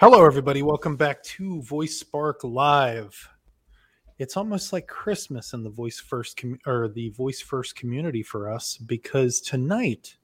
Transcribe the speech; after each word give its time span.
Hello, 0.00 0.24
everybody. 0.24 0.62
Welcome 0.62 0.96
back 0.96 1.22
to 1.24 1.60
Voice 1.62 1.98
Spark 1.98 2.44
Live. 2.44 3.28
It's 4.20 4.36
almost 4.36 4.72
like 4.72 4.86
Christmas 4.86 5.52
in 5.54 5.64
the 5.64 5.70
Voice 5.70 5.98
First 5.98 6.36
com- 6.36 6.58
or 6.66 6.88
the 6.88 7.08
Voice 7.10 7.40
First 7.40 7.74
community 7.74 8.22
for 8.22 8.48
us 8.48 8.76
because 8.76 9.40
tonight 9.40 10.16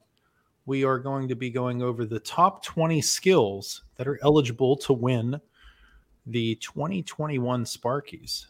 we 0.65 0.85
are 0.85 0.97
going 0.97 1.27
to 1.27 1.35
be 1.35 1.49
going 1.49 1.81
over 1.81 2.05
the 2.05 2.21
top 2.21 2.63
20 2.63 3.01
skills 3.01 3.83
that 3.97 4.07
are 4.07 4.17
eligible 4.23 4.77
to 4.77 4.93
win 4.93 5.39
the 6.25 6.55
2021 6.55 7.65
Sparkies. 7.65 8.45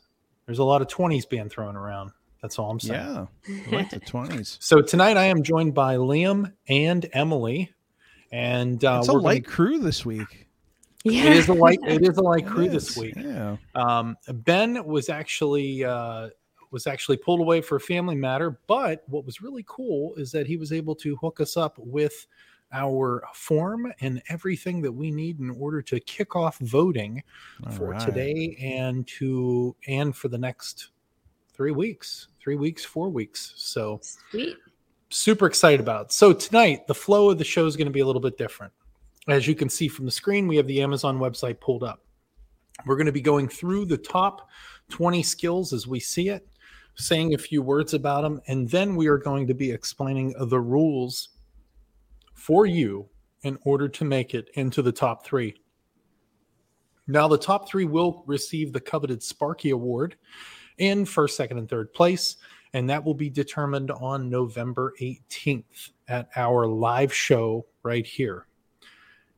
There's 0.45 0.59
a 0.59 0.63
lot 0.63 0.81
of 0.84 0.87
20s 0.87 1.27
being 1.27 1.49
thrown 1.49 1.76
around. 1.76 2.12
That's 2.41 2.59
all 2.59 2.70
I'm 2.70 2.79
saying. 2.79 3.01
Yeah, 3.01 3.26
I 3.67 3.76
like 3.76 3.89
the 3.89 3.99
twenties. 3.99 4.59
So 4.62 4.79
tonight 4.79 5.17
I 5.17 5.23
am 5.23 5.41
joined 5.41 5.73
by 5.73 5.95
Liam 5.95 6.53
and 6.70 7.09
Emily, 7.12 7.73
and 8.31 8.85
uh, 8.85 8.99
it's 8.99 9.07
a 9.07 9.13
we're 9.13 9.20
gonna- 9.20 9.26
light 9.26 9.45
crew 9.48 9.79
this 9.79 10.05
week. 10.05 10.45
It 11.05 11.37
is 11.37 11.49
a 11.49 11.53
light. 11.53 11.79
It 11.83 12.03
is 12.03 12.17
a 12.17 12.21
light 12.21 12.47
crew 12.47 12.67
this 12.67 12.97
week. 12.97 13.15
Yeah. 13.15 13.57
Um, 13.75 14.17
ben 14.27 14.83
was 14.85 15.07
actually 15.09 15.83
uh, 15.83 16.29
was 16.71 16.87
actually 16.87 17.17
pulled 17.17 17.39
away 17.39 17.61
for 17.61 17.75
a 17.75 17.79
family 17.79 18.15
matter, 18.15 18.59
but 18.67 19.03
what 19.07 19.25
was 19.25 19.41
really 19.41 19.63
cool 19.67 20.15
is 20.15 20.31
that 20.31 20.47
he 20.47 20.57
was 20.57 20.71
able 20.71 20.95
to 20.95 21.15
hook 21.17 21.39
us 21.39 21.57
up 21.57 21.77
with 21.77 22.25
our 22.73 23.23
form 23.34 23.93
and 24.01 24.21
everything 24.29 24.81
that 24.81 24.91
we 24.91 25.12
need 25.12 25.39
in 25.39 25.51
order 25.51 25.81
to 25.81 25.99
kick 25.99 26.35
off 26.35 26.57
voting 26.59 27.23
All 27.65 27.71
for 27.71 27.90
right. 27.91 27.99
today 27.99 28.57
and 28.62 29.07
to 29.19 29.75
and 29.87 30.15
for 30.15 30.27
the 30.27 30.37
next 30.37 30.90
three 31.53 31.71
weeks, 31.71 32.27
three 32.40 32.55
weeks, 32.55 32.84
four 32.84 33.09
weeks. 33.09 33.53
So 33.55 34.01
Sweet. 34.31 34.57
super 35.09 35.45
excited 35.45 35.79
about. 35.79 36.12
So 36.12 36.34
tonight, 36.34 36.87
the 36.87 36.95
flow 36.95 37.29
of 37.29 37.37
the 37.37 37.43
show 37.43 37.65
is 37.65 37.77
going 37.77 37.87
to 37.87 37.93
be 37.93 38.01
a 38.01 38.05
little 38.05 38.21
bit 38.21 38.37
different. 38.37 38.73
As 39.27 39.48
you 39.48 39.55
can 39.55 39.70
see 39.70 39.87
from 39.87 40.05
the 40.05 40.12
screen, 40.12 40.48
we 40.48 40.57
have 40.57 40.68
the 40.68 40.81
Amazon 40.81 41.20
website 41.20 41.59
pulled 41.59 41.84
up. 41.84 42.01
We're 42.85 42.98
going 42.98 43.05
to 43.07 43.12
be 43.12 43.21
going 43.21 43.48
through 43.48 43.85
the 43.85 43.98
top 43.98 44.49
20 44.90 45.23
skills 45.23 45.73
as 45.73 45.87
we 45.87 45.99
see 45.99 46.29
it, 46.29 46.48
saying 46.95 47.34
a 47.34 47.37
few 47.37 47.62
words 47.62 47.93
about 47.93 48.21
them, 48.21 48.41
and 48.48 48.70
then 48.70 48.96
we 48.96 49.07
are 49.07 49.18
going 49.18 49.48
to 49.48 49.53
be 49.53 49.71
explaining 49.71 50.35
the 50.40 50.59
rules 50.59 51.29
for 52.34 52.65
you 52.65 53.07
in 53.41 53.57
order 53.63 53.87
to 53.87 54.05
make 54.05 54.34
it 54.34 54.49
into 54.53 54.81
the 54.81 54.91
top 54.91 55.26
three. 55.26 55.55
Now, 57.07 57.27
the 57.27 57.37
top 57.37 57.70
three 57.70 57.85
will 57.85 58.23
receive 58.27 58.73
the 58.73 58.79
coveted 58.79 59.23
Sparky 59.23 59.70
Award 59.70 60.15
in 60.77 61.05
first, 61.05 61.37
second, 61.37 61.57
and 61.57 61.70
third 61.70 61.93
place 61.93 62.37
and 62.76 62.90
that 62.90 63.05
will 63.05 63.13
be 63.13 63.29
determined 63.29 63.90
on 63.90 64.29
November 64.29 64.94
18th 65.00 65.91
at 66.09 66.28
our 66.35 66.68
live 66.68 67.13
show 67.13 67.66
right 67.84 68.06
here. 68.06 68.47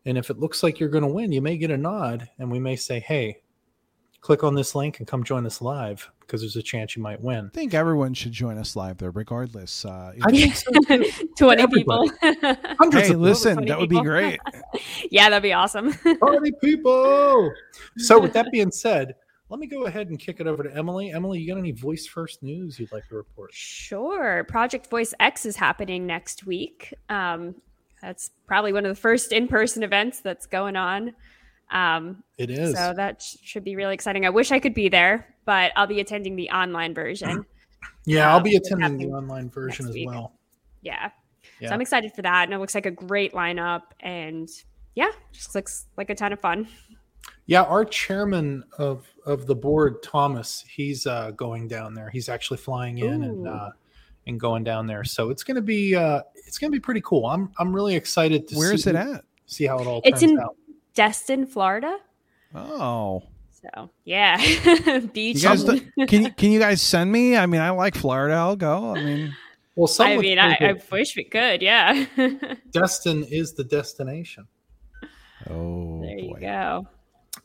And 0.08 0.18
if 0.18 0.30
it 0.30 0.40
looks 0.40 0.64
like 0.64 0.80
you're 0.80 0.88
going 0.88 1.04
to 1.04 1.10
win, 1.10 1.34
you 1.34 1.42
may 1.42 1.58
get 1.58 1.70
a 1.70 1.78
nod, 1.78 2.30
and 2.40 2.50
we 2.50 2.60
may 2.60 2.78
say, 2.78 3.02
"Hey, 3.02 3.42
click 4.22 4.42
on 4.42 4.56
this 4.56 4.74
link 4.74 5.00
and 5.00 5.08
come 5.08 5.22
join 5.22 5.46
us 5.46 5.62
live 5.62 6.10
because 6.22 6.40
there's 6.40 6.56
a 6.56 6.64
chance 6.64 6.96
you 6.96 7.04
might 7.04 7.20
win." 7.20 7.48
I 7.48 7.50
think 7.50 7.74
everyone 7.74 8.14
should 8.14 8.32
join 8.32 8.58
us 8.58 8.78
live 8.78 9.00
there, 9.00 9.12
regardless. 9.12 9.84
Uh, 9.84 10.14
I 10.24 10.32
think 10.32 10.56
so 10.56 10.72
too. 10.72 11.12
20 11.38 11.68
people. 11.68 12.10
Hundreds 12.80 13.10
hey, 13.10 13.14
of 13.16 13.20
listen, 13.20 13.66
that 13.66 13.78
would 13.78 13.90
be 13.90 14.02
great. 14.02 14.40
yeah, 15.12 15.30
that'd 15.30 15.44
be 15.44 15.52
awesome. 15.52 15.94
party 16.22 16.54
people. 16.64 17.52
So, 17.98 18.18
with 18.18 18.32
that 18.32 18.48
being 18.50 18.72
said, 18.72 19.14
let 19.50 19.60
me 19.60 19.68
go 19.68 19.88
ahead 19.88 20.08
and 20.08 20.18
kick 20.18 20.40
it 20.40 20.48
over 20.48 20.64
to 20.64 20.74
Emily. 20.74 21.12
Emily, 21.12 21.40
you 21.40 21.50
got 21.50 21.60
any 21.60 21.74
voice 21.74 22.08
first 22.08 22.42
news 22.42 22.80
you'd 22.80 22.94
like 22.94 23.10
to 23.10 23.16
report? 23.16 23.54
Sure. 23.54 24.46
Project 24.46 24.90
Voice 24.90 25.14
X 25.20 25.46
is 25.46 25.58
happening 25.58 26.08
next 26.08 26.46
week. 26.46 26.94
Um, 27.10 27.56
that's 28.02 28.32
probably 28.46 28.74
one 28.74 28.86
of 28.86 28.96
the 28.96 29.00
first 29.00 29.32
in 29.32 29.48
person 29.48 29.84
events 29.84 30.22
that's 30.22 30.46
going 30.46 30.76
on. 30.76 31.14
Um, 31.72 32.24
It 32.38 32.50
is. 32.50 32.76
so 32.76 32.94
that 32.96 33.22
sh- 33.22 33.38
should 33.44 33.64
be 33.64 33.76
really 33.76 33.94
exciting. 33.94 34.26
I 34.26 34.30
wish 34.30 34.52
I 34.52 34.60
could 34.60 34.74
be 34.74 34.88
there, 34.90 35.36
but 35.46 35.72
I'll 35.76 35.88
be 35.88 36.00
attending 36.00 36.36
the 36.36 36.50
online 36.50 36.94
version. 36.94 37.46
yeah, 38.06 38.30
I'll 38.30 38.38
um, 38.38 38.44
be 38.44 38.56
attending 38.56 38.98
the 38.98 39.08
online 39.16 39.50
version 39.50 39.88
as 39.88 39.94
week. 39.94 40.08
well. 40.08 40.34
Yeah. 40.82 41.10
Yeah. 41.60 41.70
So 41.70 41.74
I'm 41.76 41.82
excited 41.82 42.14
for 42.16 42.22
that. 42.22 42.44
And 42.46 42.54
it 42.54 42.60
looks 42.60 42.76
like 42.76 42.86
a 42.86 42.92
great 42.92 43.34
lineup. 43.34 43.82
And 44.00 44.48
yeah, 44.96 45.10
just 45.34 45.56
looks 45.56 45.88
like 45.98 46.10
a 46.10 46.16
ton 46.16 46.32
of 46.32 46.40
fun. 46.40 46.68
Yeah, 47.48 47.64
our 47.64 47.84
chairman 47.86 48.64
of 48.78 49.06
of 49.26 49.48
the 49.48 49.56
board, 49.56 50.02
Thomas, 50.04 50.64
he's 50.70 51.06
uh, 51.08 51.32
going 51.32 51.68
down 51.68 51.94
there. 51.94 52.10
He's 52.10 52.30
actually 52.30 52.58
flying 52.58 52.98
in 53.00 53.24
and 53.24 53.48
uh, 53.48 53.70
and 54.28 54.40
going 54.40 54.64
down 54.64 54.86
there. 54.86 55.04
So 55.04 55.30
it's 55.32 55.44
gonna 55.44 55.62
be 55.62 55.96
uh, 55.96 56.22
it's 56.36 56.58
gonna 56.60 56.72
be 56.72 56.80
pretty 56.80 57.02
cool. 57.02 57.26
I'm 57.26 57.52
I'm 57.58 57.74
really 57.74 57.96
excited 57.96 58.48
to 58.50 58.56
Where 58.56 58.70
see, 58.70 58.76
is 58.76 58.88
it 58.88 58.96
at? 58.96 59.24
see 59.48 59.66
how 59.66 59.80
it 59.80 59.88
all 59.88 60.02
It's 60.04 60.20
turns 60.22 60.32
in- 60.34 60.40
out. 60.40 60.56
Destin, 60.94 61.46
Florida. 61.46 61.98
Oh, 62.56 63.24
So 63.52 63.90
yeah, 64.04 64.38
beach. 65.14 65.38
you 65.38 65.42
guys, 65.44 65.64
do- 65.64 65.82
can 66.08 66.24
you 66.24 66.32
can 66.32 66.52
you 66.52 66.60
guys 66.60 66.82
send 66.82 67.12
me? 67.12 67.36
I 67.38 67.46
mean, 67.46 67.62
I 67.62 67.70
like 67.72 67.96
Florida. 67.96 68.36
I'll 68.36 68.56
go. 68.56 68.96
I 68.96 69.04
mean, 69.04 69.34
Well, 69.76 69.90
I 70.00 70.18
mean, 70.18 70.40
I, 70.40 70.54
I 70.60 70.74
wish 70.92 71.16
we 71.16 71.24
could. 71.24 71.62
Yeah. 71.62 72.06
Destin 72.72 73.24
is 73.26 73.54
the 73.54 73.64
destination. 73.64 74.48
oh 75.50 76.02
there 76.02 76.18
you 76.18 76.34
boy. 76.34 76.40
go. 76.42 76.88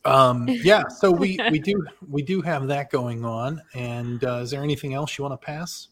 Um, 0.04 0.48
yeah, 0.48 0.88
so 0.88 1.10
we 1.10 1.38
we 1.50 1.59
do 1.59 1.84
we 2.09 2.22
do 2.22 2.41
have 2.41 2.66
that 2.69 2.91
going 2.91 3.25
on. 3.25 3.60
And 3.75 4.25
uh, 4.25 4.37
is 4.37 4.50
there 4.50 4.62
anything 4.62 4.94
else 4.94 5.19
you 5.19 5.25
want 5.25 5.38
to 5.41 5.44
pass? 5.44 5.88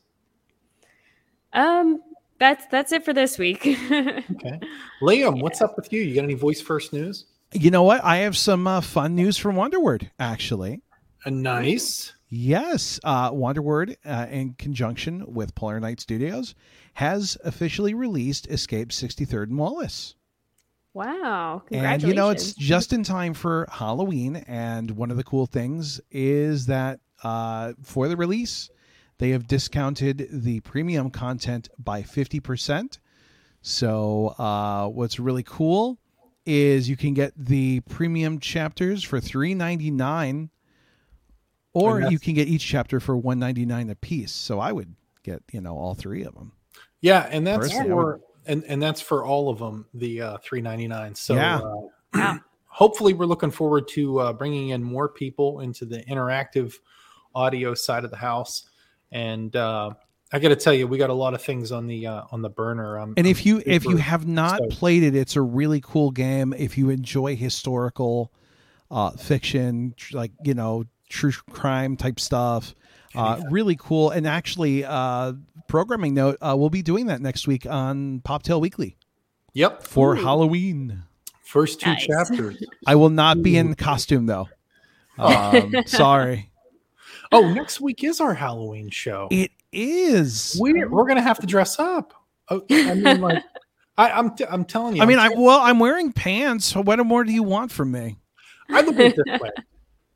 Um, 1.52 2.00
that's 2.38 2.64
that's 2.66 2.92
it 2.92 3.04
for 3.04 3.12
this 3.12 3.38
week. 3.38 3.64
Okay, 3.90 4.60
Liam, 5.02 5.42
what's 5.42 5.60
up 5.60 5.76
with 5.76 5.92
you? 5.92 6.00
You 6.00 6.14
got 6.14 6.24
any 6.24 6.34
voice 6.34 6.60
first 6.60 6.92
news? 6.92 7.26
You 7.52 7.70
know 7.70 7.82
what? 7.82 8.02
I 8.04 8.18
have 8.18 8.36
some 8.36 8.66
uh, 8.66 8.80
fun 8.80 9.14
news 9.16 9.36
from 9.36 9.56
Wonderword. 9.56 10.08
Actually, 10.18 10.80
Uh, 11.26 11.30
nice. 11.30 12.12
yes, 12.28 13.00
uh, 13.04 13.30
Wonderword, 13.32 13.96
uh, 14.06 14.26
in 14.30 14.54
conjunction 14.54 15.24
with 15.26 15.54
Polar 15.54 15.80
Night 15.80 16.00
Studios, 16.00 16.54
has 16.94 17.36
officially 17.44 17.92
released 17.92 18.46
Escape 18.48 18.90
63rd 18.90 19.44
and 19.50 19.58
Wallace. 19.58 20.14
wow! 20.94 21.62
And 21.70 22.02
you 22.02 22.14
know, 22.14 22.30
it's 22.30 22.54
just 22.54 22.92
in 22.92 23.02
time 23.02 23.34
for 23.34 23.66
Halloween. 23.70 24.36
And 24.46 24.92
one 24.92 25.10
of 25.10 25.16
the 25.16 25.24
cool 25.24 25.46
things 25.46 26.00
is 26.10 26.66
that 26.66 27.00
uh, 27.22 27.72
for 27.82 28.08
the 28.08 28.16
release, 28.16 28.70
they 29.20 29.30
have 29.30 29.46
discounted 29.46 30.28
the 30.32 30.60
premium 30.60 31.10
content 31.10 31.68
by 31.78 32.02
50%. 32.02 32.98
So, 33.60 34.28
uh, 34.38 34.88
what's 34.88 35.20
really 35.20 35.42
cool 35.42 35.98
is 36.46 36.88
you 36.88 36.96
can 36.96 37.12
get 37.12 37.34
the 37.36 37.80
premium 37.80 38.40
chapters 38.40 39.04
for 39.04 39.20
$3.99 39.20 40.48
or 41.74 42.00
you 42.00 42.18
can 42.18 42.32
get 42.32 42.48
each 42.48 42.66
chapter 42.66 42.98
for 42.98 43.14
$1.99 43.14 43.90
a 43.90 43.94
piece. 43.94 44.32
So, 44.32 44.58
I 44.58 44.72
would 44.72 44.96
get, 45.22 45.42
you 45.52 45.60
know, 45.60 45.76
all 45.76 45.94
three 45.94 46.24
of 46.24 46.34
them. 46.34 46.52
Yeah, 47.02 47.28
and 47.30 47.46
that's 47.46 47.68
Personally, 47.68 47.90
for 47.90 48.20
and 48.46 48.64
and 48.64 48.82
that's 48.82 49.02
for 49.02 49.24
all 49.26 49.50
of 49.50 49.58
them. 49.58 49.86
The 49.94 50.20
uh, 50.20 50.38
three 50.38 50.60
ninety 50.60 50.88
nine. 50.88 51.14
So 51.14 51.34
Yeah. 51.34 51.60
uh, 52.14 52.38
hopefully, 52.66 53.14
we're 53.14 53.26
looking 53.26 53.50
forward 53.50 53.88
to 53.88 54.18
uh, 54.20 54.32
bringing 54.34 54.70
in 54.70 54.82
more 54.82 55.08
people 55.08 55.60
into 55.60 55.86
the 55.86 56.02
interactive 56.04 56.74
audio 57.34 57.74
side 57.74 58.04
of 58.04 58.10
the 58.10 58.18
house. 58.18 58.69
And 59.12 59.54
uh, 59.56 59.90
I 60.32 60.38
got 60.38 60.48
to 60.50 60.56
tell 60.56 60.72
you, 60.74 60.86
we 60.86 60.98
got 60.98 61.10
a 61.10 61.14
lot 61.14 61.34
of 61.34 61.42
things 61.42 61.72
on 61.72 61.86
the 61.86 62.06
uh, 62.06 62.22
on 62.30 62.42
the 62.42 62.48
burner. 62.50 62.98
Um, 62.98 63.14
And 63.16 63.26
if 63.26 63.44
you 63.44 63.62
if 63.66 63.84
you 63.84 63.96
have 63.96 64.26
not 64.26 64.56
stoked. 64.56 64.72
played 64.72 65.02
it, 65.02 65.14
it's 65.14 65.36
a 65.36 65.42
really 65.42 65.80
cool 65.80 66.10
game. 66.10 66.52
If 66.56 66.78
you 66.78 66.90
enjoy 66.90 67.36
historical 67.36 68.32
uh, 68.90 69.10
fiction, 69.12 69.94
tr- 69.96 70.16
like 70.16 70.32
you 70.44 70.54
know 70.54 70.84
true 71.08 71.32
crime 71.50 71.96
type 71.96 72.20
stuff, 72.20 72.74
uh, 73.14 73.40
really 73.50 73.76
cool. 73.76 74.10
And 74.10 74.26
actually, 74.26 74.84
uh, 74.84 75.32
programming 75.66 76.14
note, 76.14 76.36
uh, 76.40 76.54
we'll 76.56 76.70
be 76.70 76.82
doing 76.82 77.06
that 77.06 77.20
next 77.20 77.46
week 77.48 77.66
on 77.66 78.20
Poptail 78.20 78.60
Weekly 78.60 78.96
yep, 79.52 79.82
for 79.82 80.16
Ooh. 80.16 80.22
Halloween. 80.22 81.02
first 81.42 81.80
two 81.80 81.90
Nice. 81.90 82.06
chapters. 82.06 82.62
I 82.86 82.94
will 82.94 83.10
not 83.10 83.42
be 83.42 83.56
in 83.56 83.74
costume 83.74 84.26
though. 84.26 84.48
Um, 85.18 85.74
sorry, 85.86 86.49
Oh, 87.32 87.52
next 87.52 87.80
week 87.80 88.02
is 88.04 88.20
our 88.20 88.34
Halloween 88.34 88.90
show. 88.90 89.28
it 89.30 89.52
is. 89.72 90.56
We're 90.60 90.88
we're 90.88 91.06
gonna 91.06 91.20
have 91.22 91.38
to 91.40 91.46
dress 91.46 91.78
up. 91.78 92.12
Oh, 92.48 92.62
I 92.70 92.94
mean, 92.94 93.20
like, 93.20 93.42
I, 93.98 94.10
I'm 94.10 94.34
t- 94.34 94.44
I'm 94.50 94.64
telling 94.64 94.96
you. 94.96 95.02
I 95.02 95.06
mean, 95.06 95.18
I 95.18 95.26
I'm 95.26 95.40
well, 95.40 95.60
I'm 95.60 95.78
wearing 95.78 96.12
pants. 96.12 96.66
So 96.66 96.82
what 96.82 96.98
more 97.06 97.22
do 97.24 97.32
you 97.32 97.42
want 97.44 97.70
from 97.70 97.92
me? 97.92 98.18
I 98.70 98.80
look 98.80 98.96
at 98.96 99.00
it 99.06 99.16
this 99.16 99.40
way. 99.40 99.50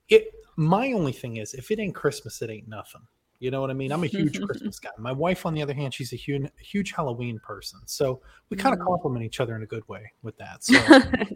It 0.08 0.24
my 0.56 0.92
only 0.92 1.12
thing 1.12 1.36
is 1.36 1.54
if 1.54 1.70
it 1.70 1.78
ain't 1.78 1.94
Christmas, 1.94 2.42
it 2.42 2.50
ain't 2.50 2.66
nothing. 2.68 3.02
You 3.40 3.50
know 3.50 3.60
what 3.60 3.68
I 3.70 3.74
mean? 3.74 3.92
I'm 3.92 4.02
a 4.02 4.06
huge 4.06 4.40
Christmas 4.40 4.78
guy. 4.78 4.90
My 4.96 5.12
wife, 5.12 5.44
on 5.44 5.54
the 5.54 5.60
other 5.60 5.74
hand, 5.74 5.92
she's 5.92 6.12
a 6.14 6.16
huge, 6.16 6.48
huge 6.58 6.92
Halloween 6.92 7.38
person. 7.40 7.80
So 7.84 8.22
we 8.48 8.56
kind 8.56 8.72
of 8.72 8.80
Mm. 8.80 8.86
complement 8.86 9.24
each 9.24 9.38
other 9.40 9.54
in 9.54 9.62
a 9.62 9.66
good 9.66 9.86
way 9.88 10.12
with 10.22 10.36
that. 10.38 10.62
So 10.64 10.80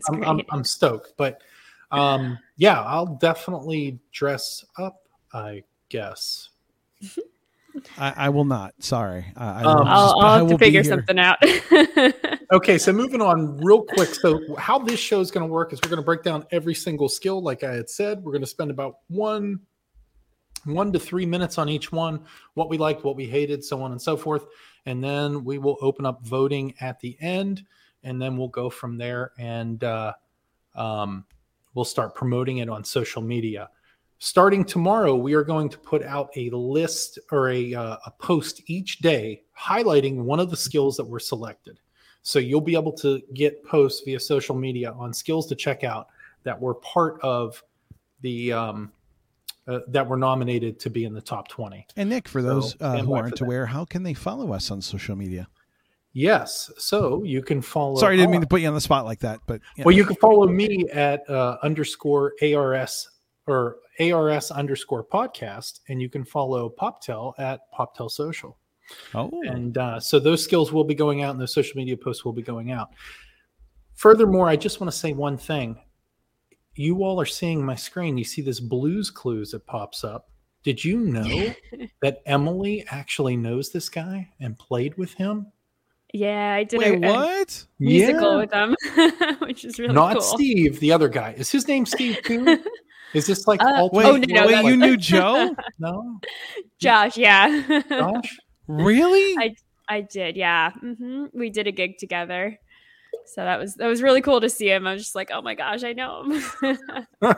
I'm, 0.09 0.23
I'm. 0.25 0.41
I'm 0.51 0.65
stoked. 0.65 1.15
But 1.17 1.43
um, 1.91 2.39
yeah, 2.57 2.81
I'll 2.83 3.07
definitely 3.17 3.99
dress 4.13 4.65
up. 4.79 5.03
I 5.35 5.65
guess. 5.89 6.49
I, 7.97 8.13
I 8.17 8.29
will 8.31 8.45
not. 8.45 8.75
Sorry. 8.81 9.27
I, 9.37 9.63
I 9.63 9.65
Um, 9.65 9.79
will 9.79 9.87
I'll, 9.87 10.07
just- 10.07 10.15
I'll 10.17 10.21
I 10.21 10.37
have 10.39 10.43
will 10.51 10.59
to 10.59 10.65
figure 10.65 10.83
something 10.85 11.19
out. 11.19 11.39
okay, 12.53 12.77
so 12.79 12.93
moving 12.93 13.21
on 13.23 13.57
real 13.59 13.83
quick. 13.83 14.09
So, 14.15 14.57
how 14.57 14.79
this 14.81 14.99
show 14.99 15.21
is 15.21 15.31
going 15.31 15.47
to 15.47 15.53
work 15.53 15.73
is 15.73 15.81
we're 15.83 15.91
going 15.91 16.03
to 16.03 16.05
break 16.05 16.23
down 16.23 16.45
every 16.51 16.75
single 16.75 17.09
skill, 17.09 17.41
like 17.41 17.63
I 17.63 17.73
had 17.75 17.89
said. 17.89 18.23
We're 18.25 18.33
going 18.33 18.43
to 18.43 18.49
spend 18.49 18.71
about 18.73 18.97
one, 19.09 19.61
one 20.65 20.93
to 20.93 20.99
three 20.99 21.27
minutes 21.27 21.57
on 21.57 21.69
each 21.69 21.93
one, 21.93 22.25
what 22.55 22.69
we 22.69 22.79
liked, 22.79 23.05
what 23.05 23.15
we 23.17 23.27
hated, 23.27 23.63
so 23.63 23.81
on 23.83 23.93
and 23.93 24.03
so 24.03 24.17
forth, 24.17 24.47
and 24.87 25.05
then 25.05 25.45
we 25.45 25.59
will 25.59 25.77
open 25.81 26.05
up 26.05 26.25
voting 26.27 26.75
at 26.81 26.99
the 26.99 27.17
end, 27.21 27.63
and 28.03 28.21
then 28.21 28.37
we'll 28.37 28.49
go 28.49 28.71
from 28.71 28.97
there, 28.97 29.33
and 29.39 29.85
uh, 29.85 30.15
um, 30.75 31.25
we'll 31.75 31.85
start 31.85 32.15
promoting 32.17 32.59
it 32.59 32.69
on 32.69 32.83
social 32.83 33.23
media. 33.23 33.69
Starting 34.21 34.65
tomorrow, 34.65 35.15
we 35.15 35.35
are 35.35 35.45
going 35.45 35.69
to 35.69 35.79
put 35.79 36.03
out 36.03 36.29
a 36.37 36.51
list 36.51 37.19
or 37.31 37.51
a, 37.51 37.73
uh, 37.75 37.97
a 38.05 38.11
post 38.19 38.63
each 38.67 38.99
day 38.99 39.43
highlighting 39.59 40.17
one 40.17 40.41
of 40.41 40.51
the 40.51 40.57
skills 40.57 40.97
that 40.97 41.05
were 41.05 41.21
selected. 41.21 41.79
So 42.23 42.39
you'll 42.39 42.61
be 42.61 42.75
able 42.75 42.93
to 42.95 43.23
get 43.35 43.65
posts 43.65 44.03
via 44.05 44.19
social 44.19 44.57
media 44.57 44.93
on 44.93 45.15
skills 45.15 45.47
to 45.47 45.55
check 45.55 45.85
out 45.85 46.09
that 46.43 46.61
were 46.61 46.75
part 46.75 47.21
of 47.23 47.63
the 48.23 48.53
um, 48.53 48.93
uh, 49.69 49.81
that 49.87 50.07
were 50.07 50.17
nominated 50.17 50.81
to 50.81 50.91
be 50.91 51.05
in 51.05 51.15
the 51.15 51.21
top 51.21 51.47
20. 51.49 51.87
And 51.97 52.09
Nick, 52.09 52.27
for 52.27 52.43
those 52.43 52.73
So, 52.73 52.77
uh, 52.81 52.99
who 52.99 53.15
aren't 53.15 53.41
aware, 53.41 53.67
how 53.67 53.85
can 53.85 54.03
they 54.03 54.15
follow 54.15 54.53
us 54.53 54.71
on 54.71 54.81
social 54.81 55.15
media? 55.15 55.47
Yes. 56.13 56.73
So 56.79 57.23
you 57.23 57.43
can 57.43 57.63
follow. 57.63 58.01
Sorry, 58.01 58.15
I 58.15 58.17
didn't 58.17 58.33
mean 58.33 58.41
to 58.41 58.47
put 58.47 58.63
you 58.63 58.69
on 58.69 58.75
the 58.75 58.81
spot 58.81 59.05
like 59.05 59.21
that, 59.21 59.41
but 59.47 59.61
you 59.77 59.85
Well, 59.85 59.93
know. 59.93 59.99
you 59.99 60.05
can 60.05 60.17
follow 60.17 60.49
me 60.49 60.87
at 60.93 61.29
uh, 61.31 61.59
underscore 61.63 62.33
ARS 62.43 63.09
or 63.47 63.77
ARS 64.01 64.51
underscore 64.51 65.05
podcast, 65.05 65.81
and 65.89 66.01
you 66.01 66.09
can 66.09 66.25
follow 66.25 66.73
PopTel 66.81 67.35
at 67.39 67.61
PopTel 67.77 68.11
Social. 68.11 68.59
oh, 69.15 69.31
And 69.47 69.77
uh, 69.79 70.01
so 70.01 70.19
those 70.19 70.43
skills 70.43 70.73
will 70.73 70.85
be 70.85 70.95
going 70.95 71.23
out 71.23 71.33
and 71.33 71.41
those 71.41 71.53
social 71.53 71.77
media 71.77 71.97
posts 71.97 72.25
will 72.25 72.33
be 72.33 72.43
going 72.43 72.71
out. 72.73 72.89
Furthermore, 73.95 74.49
I 74.49 74.57
just 74.57 74.81
want 74.81 74.91
to 74.93 74.97
say 74.97 75.13
one 75.13 75.37
thing. 75.37 75.77
You 76.75 77.03
all 77.03 77.21
are 77.21 77.27
seeing 77.27 77.65
my 77.65 77.75
screen. 77.75 78.17
You 78.17 78.25
see 78.25 78.41
this 78.43 78.61
blues 78.61 79.11
clues 79.11 79.51
that 79.51 79.67
pops 79.67 80.05
up. 80.05 80.31
Did 80.63 80.85
you 80.85 81.01
know 81.01 81.53
that 82.03 82.23
Emily 82.27 82.85
actually 82.91 83.37
knows 83.37 83.71
this 83.71 83.89
guy 83.89 84.29
and 84.41 84.57
played 84.59 84.97
with 84.97 85.13
him? 85.15 85.47
Yeah, 86.15 86.55
I 86.55 86.65
did 86.65 86.79
wait, 86.79 87.05
a, 87.05 87.09
a 87.09 87.13
what? 87.13 87.67
musical 87.79 88.31
Yeah. 88.33 88.37
with 88.39 88.51
them, 88.51 88.75
which 89.41 89.65
is 89.65 89.79
really 89.79 89.93
Not 89.93 90.15
cool. 90.15 90.23
Steve, 90.23 90.81
the 90.81 90.93
other 90.93 91.09
guy. 91.09 91.35
Is 91.37 91.51
his 91.51 91.69
name 91.69 91.85
Steve 91.85 92.23
too? 92.25 92.45
Is 93.15 93.27
this 93.27 93.47
like 93.47 93.63
Uh, 93.63 93.73
ultimate 93.77 93.97
Wait, 93.99 94.07
Oh, 94.07 94.17
no, 94.35 94.47
wait, 94.47 94.53
that 94.53 94.65
you 94.65 94.71
was- 94.73 94.77
knew 94.79 94.97
Joe? 94.97 95.55
no? 95.79 96.21
Josh, 96.79 97.17
yeah. 97.17 97.83
Josh? 97.89 98.39
really? 98.67 99.35
I- 99.39 99.55
I 99.91 100.03
did, 100.03 100.37
yeah. 100.37 100.73
hmm 100.73 101.27
We 101.33 101.49
did 101.49 101.67
a 101.67 101.73
gig 101.73 101.97
together, 101.99 102.59
so 103.25 103.43
that 103.43 103.59
was 103.59 103.75
that 103.77 103.87
was 103.87 104.03
really 104.03 104.21
cool 104.21 104.39
to 104.43 104.51
see 104.51 104.69
him. 104.71 104.87
I 104.87 104.93
was 104.93 105.03
just 105.03 105.15
like, 105.15 105.31
oh 105.33 105.41
my 105.41 105.55
gosh, 105.55 105.83
I 105.83 105.95
know 105.95 106.25
him. 106.25 106.79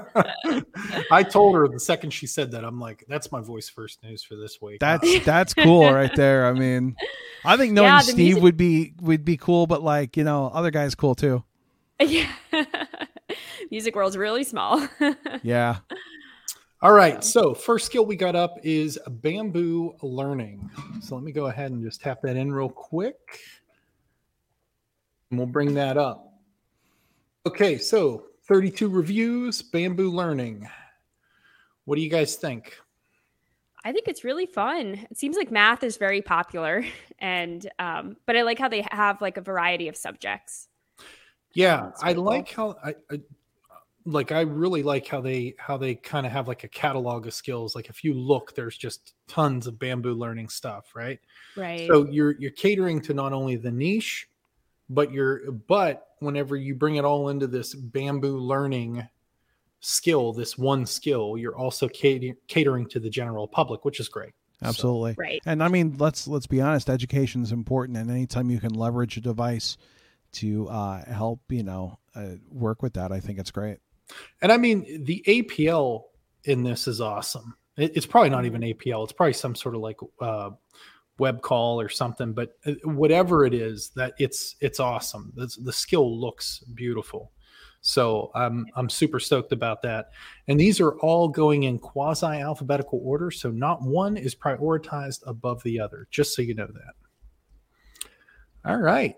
I 1.10 1.22
told 1.22 1.54
her 1.54 1.68
the 1.68 1.78
second 1.78 2.10
she 2.10 2.26
said 2.26 2.50
that, 2.52 2.64
I'm 2.64 2.80
like, 2.80 3.04
that's 3.08 3.30
my 3.30 3.40
voice 3.40 3.68
first 3.68 4.02
news 4.02 4.24
for 4.24 4.34
this 4.36 4.60
week. 4.60 4.80
That's 4.80 5.24
that's 5.24 5.54
cool 5.54 5.92
right 5.92 6.14
there. 6.16 6.46
I 6.46 6.52
mean, 6.52 6.96
I 7.44 7.56
think 7.56 7.72
knowing 7.72 7.86
Yeah, 7.86 8.00
Steve 8.00 8.16
music- 8.16 8.42
would 8.42 8.56
be 8.56 8.94
would 9.00 9.24
be 9.24 9.36
cool, 9.36 9.66
but 9.68 9.82
like 9.82 10.16
you 10.16 10.24
know, 10.24 10.50
other 10.52 10.70
guys 10.72 10.94
cool 10.96 11.14
too. 11.14 11.44
yeah. 12.00 12.32
Music 13.70 13.94
world's 13.94 14.16
really 14.16 14.44
small. 14.44 14.86
Yeah. 15.42 15.78
All 16.82 16.92
right. 16.92 17.22
So, 17.22 17.52
first 17.54 17.86
skill 17.86 18.06
we 18.06 18.16
got 18.16 18.34
up 18.34 18.56
is 18.62 18.98
bamboo 19.06 19.94
learning. 20.02 20.70
So, 21.02 21.14
let 21.14 21.24
me 21.24 21.30
go 21.30 21.46
ahead 21.46 21.70
and 21.72 21.82
just 21.82 22.00
tap 22.00 22.22
that 22.22 22.36
in 22.36 22.52
real 22.52 22.70
quick. 22.70 23.40
And 25.30 25.38
we'll 25.38 25.46
bring 25.46 25.74
that 25.74 25.98
up. 25.98 26.32
Okay. 27.46 27.76
So, 27.76 28.24
32 28.48 28.88
reviews, 28.88 29.60
bamboo 29.60 30.10
learning. 30.10 30.68
What 31.84 31.96
do 31.96 32.02
you 32.02 32.10
guys 32.10 32.36
think? 32.36 32.76
I 33.84 33.92
think 33.92 34.08
it's 34.08 34.24
really 34.24 34.46
fun. 34.46 35.06
It 35.10 35.16
seems 35.16 35.36
like 35.36 35.50
math 35.50 35.82
is 35.82 35.96
very 35.96 36.22
popular, 36.22 36.84
and 37.18 37.68
um, 37.78 38.16
but 38.26 38.36
I 38.36 38.42
like 38.42 38.58
how 38.58 38.68
they 38.68 38.86
have 38.90 39.20
like 39.20 39.36
a 39.36 39.40
variety 39.40 39.88
of 39.88 39.96
subjects. 39.96 40.68
Yeah, 41.52 41.90
I 42.02 42.14
cool. 42.14 42.24
like 42.24 42.50
how 42.50 42.76
I, 42.84 42.94
I 43.10 43.20
like 44.04 44.32
I 44.32 44.40
really 44.42 44.82
like 44.82 45.06
how 45.06 45.20
they 45.20 45.54
how 45.58 45.76
they 45.76 45.94
kind 45.94 46.26
of 46.26 46.32
have 46.32 46.48
like 46.48 46.64
a 46.64 46.68
catalog 46.68 47.26
of 47.26 47.34
skills. 47.34 47.74
Like 47.74 47.88
if 47.88 48.02
you 48.02 48.14
look, 48.14 48.54
there's 48.54 48.76
just 48.76 49.14
tons 49.28 49.66
of 49.66 49.78
bamboo 49.78 50.14
learning 50.14 50.48
stuff, 50.48 50.92
right? 50.94 51.18
Right. 51.56 51.88
So 51.88 52.06
you're 52.10 52.36
you're 52.38 52.50
catering 52.50 53.00
to 53.02 53.14
not 53.14 53.32
only 53.32 53.56
the 53.56 53.70
niche, 53.70 54.28
but 54.88 55.12
you're 55.12 55.52
but 55.52 56.08
whenever 56.20 56.56
you 56.56 56.74
bring 56.74 56.96
it 56.96 57.04
all 57.04 57.28
into 57.28 57.46
this 57.46 57.74
bamboo 57.74 58.38
learning 58.38 59.06
skill, 59.80 60.32
this 60.32 60.56
one 60.56 60.86
skill, 60.86 61.36
you're 61.36 61.56
also 61.56 61.88
cater- 61.88 62.36
catering 62.48 62.86
to 62.88 63.00
the 63.00 63.10
general 63.10 63.48
public, 63.48 63.84
which 63.84 64.00
is 64.00 64.08
great. 64.08 64.32
So, 64.62 64.68
Absolutely. 64.68 65.14
right. 65.18 65.40
And 65.46 65.62
I 65.62 65.68
mean, 65.68 65.96
let's 65.98 66.28
let's 66.28 66.46
be 66.46 66.60
honest. 66.60 66.90
Education 66.90 67.42
is 67.42 67.52
important, 67.52 67.96
and 67.96 68.10
anytime 68.10 68.50
you 68.50 68.60
can 68.60 68.74
leverage 68.74 69.16
a 69.16 69.20
device 69.20 69.76
to 70.32 70.68
uh, 70.68 71.04
help, 71.10 71.40
you 71.48 71.62
know, 71.62 71.98
uh, 72.14 72.32
work 72.50 72.82
with 72.82 72.94
that, 72.94 73.10
I 73.10 73.20
think 73.20 73.38
it's 73.38 73.50
great. 73.50 73.78
And 74.42 74.50
I 74.50 74.56
mean 74.56 75.04
the 75.04 75.22
APL 75.26 76.04
in 76.44 76.62
this 76.62 76.88
is 76.88 77.00
awesome. 77.00 77.54
It, 77.76 77.96
it's 77.96 78.06
probably 78.06 78.30
not 78.30 78.46
even 78.46 78.62
APL. 78.62 79.04
It's 79.04 79.12
probably 79.12 79.32
some 79.32 79.54
sort 79.54 79.74
of 79.74 79.80
like 79.80 79.96
uh, 80.20 80.50
web 81.18 81.42
call 81.42 81.80
or 81.80 81.88
something. 81.88 82.32
But 82.32 82.56
uh, 82.66 82.72
whatever 82.84 83.44
it 83.44 83.54
is, 83.54 83.90
that 83.90 84.14
it's 84.18 84.56
it's 84.60 84.80
awesome. 84.80 85.32
The, 85.36 85.54
the 85.62 85.72
skill 85.72 86.18
looks 86.18 86.60
beautiful. 86.74 87.32
So 87.82 88.30
I'm 88.34 88.66
I'm 88.76 88.88
super 88.88 89.20
stoked 89.20 89.52
about 89.52 89.82
that. 89.82 90.10
And 90.48 90.58
these 90.58 90.80
are 90.80 90.98
all 90.98 91.28
going 91.28 91.62
in 91.64 91.78
quasi 91.78 92.26
alphabetical 92.26 93.00
order. 93.02 93.30
So 93.30 93.50
not 93.50 93.82
one 93.82 94.16
is 94.16 94.34
prioritized 94.34 95.22
above 95.26 95.62
the 95.62 95.80
other. 95.80 96.06
Just 96.10 96.34
so 96.34 96.42
you 96.42 96.54
know 96.54 96.66
that. 96.66 96.94
All 98.70 98.78
right. 98.78 99.16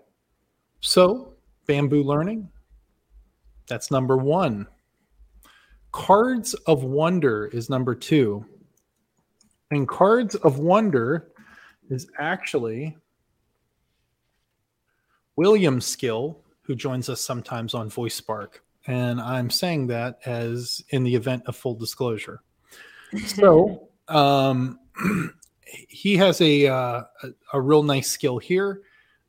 So 0.79 1.33
bamboo 1.65 2.03
learning. 2.03 2.49
That's 3.67 3.91
number 3.91 4.17
one. 4.17 4.67
Cards 5.93 6.55
of 6.65 6.83
Wonder 6.83 7.45
is 7.53 7.69
number 7.69 7.95
two. 7.95 8.43
And 9.71 9.87
Cards 9.87 10.35
of 10.35 10.57
Wonder 10.57 11.31
is 11.89 12.07
actually 12.17 12.97
William 15.35 15.79
Skill, 15.79 16.39
who 16.63 16.75
joins 16.75 17.09
us 17.09 17.21
sometimes 17.21 17.75
on 17.75 17.89
Voice 17.89 18.15
Spark. 18.15 18.63
And 18.87 19.21
I'm 19.21 19.49
saying 19.49 19.87
that 19.87 20.19
as 20.25 20.83
in 20.89 21.03
the 21.03 21.13
event 21.13 21.43
of 21.45 21.55
full 21.55 21.75
disclosure. 21.75 22.41
So 23.27 23.87
um, 24.07 24.79
he 25.65 26.17
has 26.17 26.41
a, 26.41 26.67
uh, 26.67 27.03
a 27.21 27.29
a 27.53 27.61
real 27.61 27.83
nice 27.83 28.09
skill 28.09 28.39
here. 28.39 28.81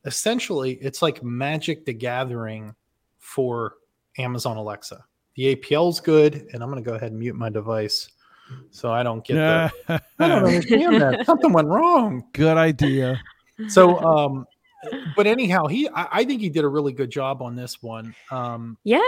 Essentially, 0.03 0.73
it's 0.81 1.03
like 1.03 1.23
Magic 1.23 1.85
the 1.85 1.93
Gathering 1.93 2.73
for 3.19 3.75
Amazon 4.17 4.57
Alexa. 4.57 5.05
The 5.35 5.55
APL 5.55 5.89
is 5.89 5.99
good, 5.99 6.47
and 6.53 6.63
I'm 6.63 6.71
going 6.71 6.83
to 6.83 6.89
go 6.89 6.95
ahead 6.95 7.11
and 7.11 7.19
mute 7.19 7.35
my 7.35 7.49
device 7.49 8.09
so 8.71 8.91
I 8.91 9.03
don't 9.03 9.25
get 9.25 9.35
Yeah. 9.35 9.69
the. 9.87 10.01
I 10.19 10.27
don't 10.27 10.45
understand 10.45 11.01
that. 11.01 11.25
Something 11.25 11.51
went 11.53 11.67
wrong. 11.67 12.23
Good 12.33 12.57
idea. 12.57 13.19
So, 13.67 13.99
um, 13.99 14.45
but 15.15 15.27
anyhow, 15.27 15.67
he 15.67 15.89
I, 15.89 16.07
I 16.19 16.25
think 16.25 16.41
he 16.41 16.49
did 16.49 16.63
a 16.63 16.67
really 16.67 16.93
good 16.93 17.09
job 17.09 17.41
on 17.41 17.55
this 17.55 17.81
one. 17.81 18.13
Um, 18.31 18.77
yeah, 18.83 19.01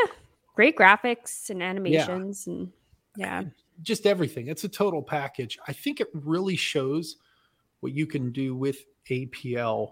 great 0.56 0.76
graphics 0.76 1.50
and 1.50 1.62
animations, 1.62 2.48
and 2.48 2.72
yeah, 3.16 3.44
just 3.82 4.06
everything. 4.06 4.48
It's 4.48 4.64
a 4.64 4.70
total 4.70 5.02
package. 5.02 5.58
I 5.68 5.74
think 5.74 6.00
it 6.00 6.08
really 6.14 6.56
shows 6.56 7.18
what 7.82 7.94
you 7.94 8.06
can 8.08 8.32
do 8.32 8.56
with 8.56 8.78
APL. 9.10 9.92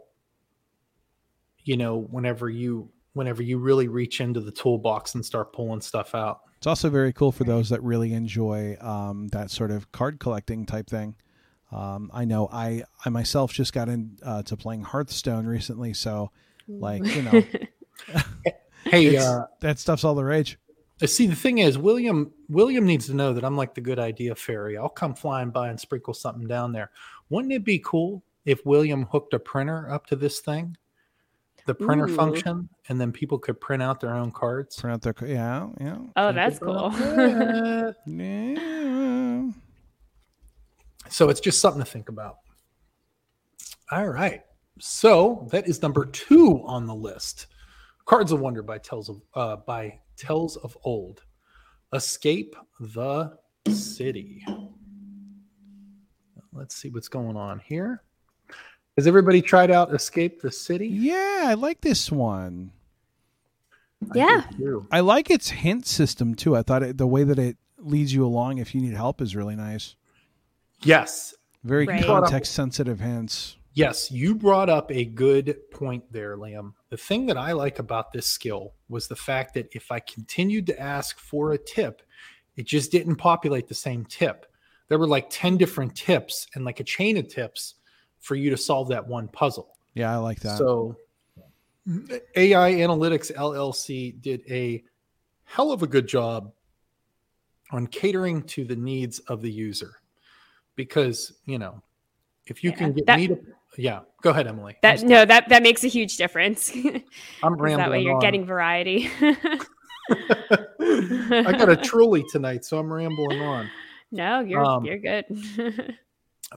You 1.63 1.77
know, 1.77 1.97
whenever 1.97 2.49
you 2.49 2.89
whenever 3.15 3.41
you 3.41 3.57
really 3.57 3.87
reach 3.87 4.21
into 4.21 4.41
the 4.41 4.51
toolbox 4.51 5.15
and 5.15 5.25
start 5.25 5.53
pulling 5.53 5.81
stuff 5.81 6.13
out. 6.13 6.41
It's 6.57 6.67
also 6.67 6.89
very 6.89 7.13
cool 7.13 7.31
for 7.31 7.43
those 7.43 7.69
that 7.69 7.81
really 7.81 8.13
enjoy 8.13 8.77
um, 8.81 9.29
that 9.29 9.51
sort 9.51 9.71
of 9.71 9.91
card 9.91 10.19
collecting 10.19 10.65
type 10.65 10.87
thing. 10.87 11.15
Um, 11.71 12.11
I 12.13 12.25
know 12.25 12.47
I 12.51 12.83
I 13.03 13.09
myself 13.09 13.51
just 13.51 13.73
got 13.73 13.89
into 13.89 14.23
uh, 14.25 14.43
playing 14.57 14.83
Hearthstone 14.83 15.45
recently, 15.47 15.93
so 15.93 16.31
like 16.67 17.05
you 17.05 17.21
know 17.23 17.43
Hey, 18.85 19.17
uh, 19.17 19.45
that 19.61 19.79
stuff's 19.79 20.03
all 20.03 20.15
the 20.15 20.23
rage. 20.23 20.59
Uh, 21.01 21.07
See, 21.07 21.25
the 21.25 21.35
thing 21.35 21.57
is, 21.57 21.77
William 21.77 22.31
William 22.49 22.85
needs 22.85 23.07
to 23.07 23.13
know 23.13 23.33
that 23.33 23.43
I'm 23.43 23.57
like 23.57 23.73
the 23.73 23.81
good 23.81 23.99
idea 23.99 24.35
fairy. 24.35 24.77
I'll 24.77 24.89
come 24.89 25.15
flying 25.15 25.49
by 25.49 25.69
and 25.69 25.79
sprinkle 25.79 26.13
something 26.13 26.47
down 26.47 26.71
there. 26.71 26.91
Wouldn't 27.29 27.53
it 27.53 27.65
be 27.65 27.79
cool 27.79 28.23
if 28.45 28.65
William 28.65 29.03
hooked 29.03 29.33
a 29.33 29.39
printer 29.39 29.89
up 29.89 30.05
to 30.07 30.15
this 30.15 30.39
thing, 30.39 30.77
the 31.65 31.75
printer 31.75 32.07
Ooh. 32.07 32.15
function, 32.15 32.69
and 32.89 32.99
then 33.01 33.11
people 33.11 33.39
could 33.39 33.59
print 33.59 33.81
out 33.81 33.99
their 33.99 34.13
own 34.13 34.31
cards? 34.31 34.79
Print 34.79 34.93
out 34.93 35.01
their 35.01 35.27
yeah 35.27 35.67
yeah 35.79 35.97
oh, 36.15 36.27
Think 36.27 36.35
that's 36.35 36.59
cool. 36.59 36.89
that. 36.91 37.95
yeah. 38.05 39.51
so 41.09 41.29
it's 41.29 41.39
just 41.39 41.59
something 41.59 41.83
to 41.83 41.89
think 41.89 42.09
about. 42.09 42.37
All 43.91 44.07
right. 44.07 44.41
So 44.79 45.47
that 45.51 45.67
is 45.67 45.81
number 45.81 46.05
two 46.05 46.61
on 46.65 46.85
the 46.85 46.95
list. 46.95 47.47
Cards 48.05 48.31
of 48.31 48.39
Wonder 48.39 48.61
by 48.61 48.77
Tells 48.77 49.09
of 49.09 49.21
uh, 49.33 49.55
by 49.57 49.99
Tells 50.17 50.57
of 50.57 50.77
Old. 50.83 51.23
Escape 51.93 52.55
the 52.79 53.37
City. 53.69 54.45
Let's 56.51 56.75
see 56.75 56.89
what's 56.89 57.07
going 57.07 57.35
on 57.35 57.59
here. 57.59 58.03
Has 58.97 59.07
everybody 59.07 59.41
tried 59.41 59.71
out 59.71 59.93
Escape 59.93 60.41
the 60.41 60.51
City? 60.51 60.87
Yeah, 60.87 61.43
I 61.45 61.53
like 61.55 61.81
this 61.81 62.11
one. 62.11 62.71
Yeah. 64.13 64.43
do 64.51 64.57
too. 64.57 64.87
I 64.91 65.01
like 65.01 65.29
its 65.29 65.49
hint 65.49 65.85
system 65.85 66.35
too. 66.35 66.55
I 66.55 66.61
thought 66.61 66.83
it, 66.83 66.97
the 66.97 67.07
way 67.07 67.23
that 67.23 67.39
it 67.39 67.57
leads 67.77 68.13
you 68.13 68.25
along 68.25 68.59
if 68.59 68.73
you 68.73 68.81
need 68.81 68.93
help 68.93 69.21
is 69.21 69.35
really 69.35 69.55
nice. 69.55 69.95
Yes. 70.81 71.33
Very 71.63 71.85
Right. 71.87 72.03
context 72.05 72.53
sensitive 72.53 72.99
hints. 72.99 73.57
Yes, 73.73 74.09
you 74.09 74.35
brought 74.35 74.69
up 74.69 74.89
a 74.89 75.03
good 75.03 75.57
point 75.71 76.09
there, 76.13 76.37
Liam. 76.37 76.73
The 76.89 76.97
thing 76.97 77.25
that 77.25 77.35
I 77.35 77.51
like 77.51 77.79
about 77.79 78.13
this 78.13 78.25
skill 78.27 78.73
was 78.87 79.07
the 79.09 79.17
fact 79.17 79.53
that 79.55 79.67
if 79.73 79.91
I 79.91 79.99
continued 79.99 80.67
to 80.67 80.79
ask 80.79 81.19
for 81.19 81.51
a 81.51 81.57
tip, 81.57 82.01
it 82.55 82.65
just 82.65 82.91
didn't 82.91 83.17
populate 83.17 83.67
the 83.67 83.73
same 83.73 84.05
tip. 84.05 84.45
There 84.87 84.97
were 84.99 85.07
like 85.07 85.27
10 85.29 85.57
different 85.57 85.93
tips 85.95 86.47
and 86.55 86.63
like 86.63 86.79
a 86.79 86.85
chain 86.85 87.17
of 87.17 87.27
tips 87.27 87.75
for 88.25 88.33
you 88.35 88.49
to 88.49 88.57
solve 88.57 88.87
that 88.89 89.05
one 89.07 89.27
puzzle. 89.27 89.77
Yeah, 89.93 90.11
I 90.11 90.17
like 90.17 90.39
that. 90.39 90.57
So 90.57 90.95
AI 92.35 92.71
Analytics 92.73 93.31
LLC 93.35 94.19
did 94.19 94.41
a 94.49 94.83
hell 95.43 95.71
of 95.71 95.83
a 95.83 95.87
good 95.87 96.07
job 96.07 96.51
on 97.71 97.85
catering 97.85 98.41
to 98.43 98.65
the 98.65 98.75
needs 98.75 99.19
of 99.19 99.43
the 99.43 99.51
user. 99.51 99.91
Because, 100.75 101.33
you 101.45 101.59
know, 101.59 101.83
if 102.47 102.63
you 102.63 102.71
Yeah, 102.71 102.75
can 102.77 102.93
get 102.93 103.05
that- 103.05 103.19
me 103.19 103.27
to 103.27 103.39
yeah, 103.77 103.99
go 104.23 104.31
ahead, 104.31 104.47
Emily. 104.47 104.75
That 104.81 105.03
no, 105.03 105.23
that 105.25 105.49
that 105.49 105.61
makes 105.61 105.83
a 105.83 105.87
huge 105.87 106.17
difference. 106.17 106.71
I'm 107.43 107.53
rambling. 107.55 107.77
that 107.77 107.89
way 107.91 108.01
you're 108.01 108.15
on. 108.15 108.21
getting 108.21 108.43
variety. 108.45 109.11
I 110.09 111.51
got 111.57 111.69
a 111.69 111.75
truly 111.75 112.23
tonight, 112.31 112.65
so 112.65 112.79
I'm 112.79 112.91
rambling 112.91 113.41
on. 113.41 113.69
no, 114.11 114.39
you're 114.39 114.63
Um, 114.65 114.83
you're 114.85 114.97
good. 114.97 115.25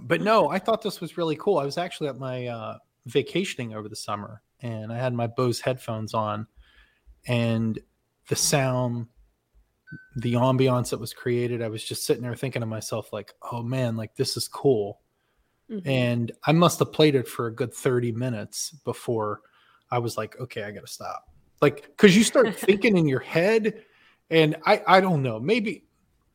But 0.00 0.20
no, 0.20 0.48
I 0.48 0.58
thought 0.58 0.82
this 0.82 1.00
was 1.00 1.16
really 1.16 1.36
cool. 1.36 1.58
I 1.58 1.64
was 1.64 1.78
actually 1.78 2.08
at 2.08 2.18
my 2.18 2.46
uh, 2.46 2.78
vacationing 3.06 3.74
over 3.74 3.88
the 3.88 3.96
summer, 3.96 4.42
and 4.60 4.92
I 4.92 4.98
had 4.98 5.14
my 5.14 5.26
Bose 5.26 5.60
headphones 5.60 6.14
on, 6.14 6.46
and 7.26 7.78
the 8.28 8.36
sound, 8.36 9.06
the 10.16 10.34
ambiance 10.34 10.90
that 10.90 11.00
was 11.00 11.12
created. 11.12 11.62
I 11.62 11.68
was 11.68 11.84
just 11.84 12.04
sitting 12.04 12.22
there 12.22 12.34
thinking 12.34 12.60
to 12.60 12.66
myself, 12.66 13.12
like, 13.12 13.34
"Oh 13.52 13.62
man, 13.62 13.96
like 13.96 14.14
this 14.16 14.36
is 14.36 14.48
cool." 14.48 15.00
Mhm. 15.70 15.86
And 15.86 16.32
I 16.44 16.52
must 16.52 16.78
have 16.78 16.92
played 16.92 17.14
it 17.14 17.28
for 17.28 17.46
a 17.46 17.54
good 17.54 17.74
30 17.74 18.12
minutes 18.12 18.70
before 18.84 19.42
I 19.90 19.98
was 19.98 20.16
like, 20.16 20.38
okay, 20.40 20.62
I 20.62 20.70
got 20.70 20.86
to 20.86 20.92
stop. 20.92 21.24
Like, 21.60 21.82
because 21.82 22.16
you 22.16 22.24
start 22.24 22.54
thinking 22.58 22.96
in 22.96 23.06
your 23.06 23.20
head, 23.20 23.84
and 24.30 24.56
I, 24.64 24.82
I 24.86 25.00
don't 25.00 25.22
know, 25.22 25.38
maybe, 25.40 25.84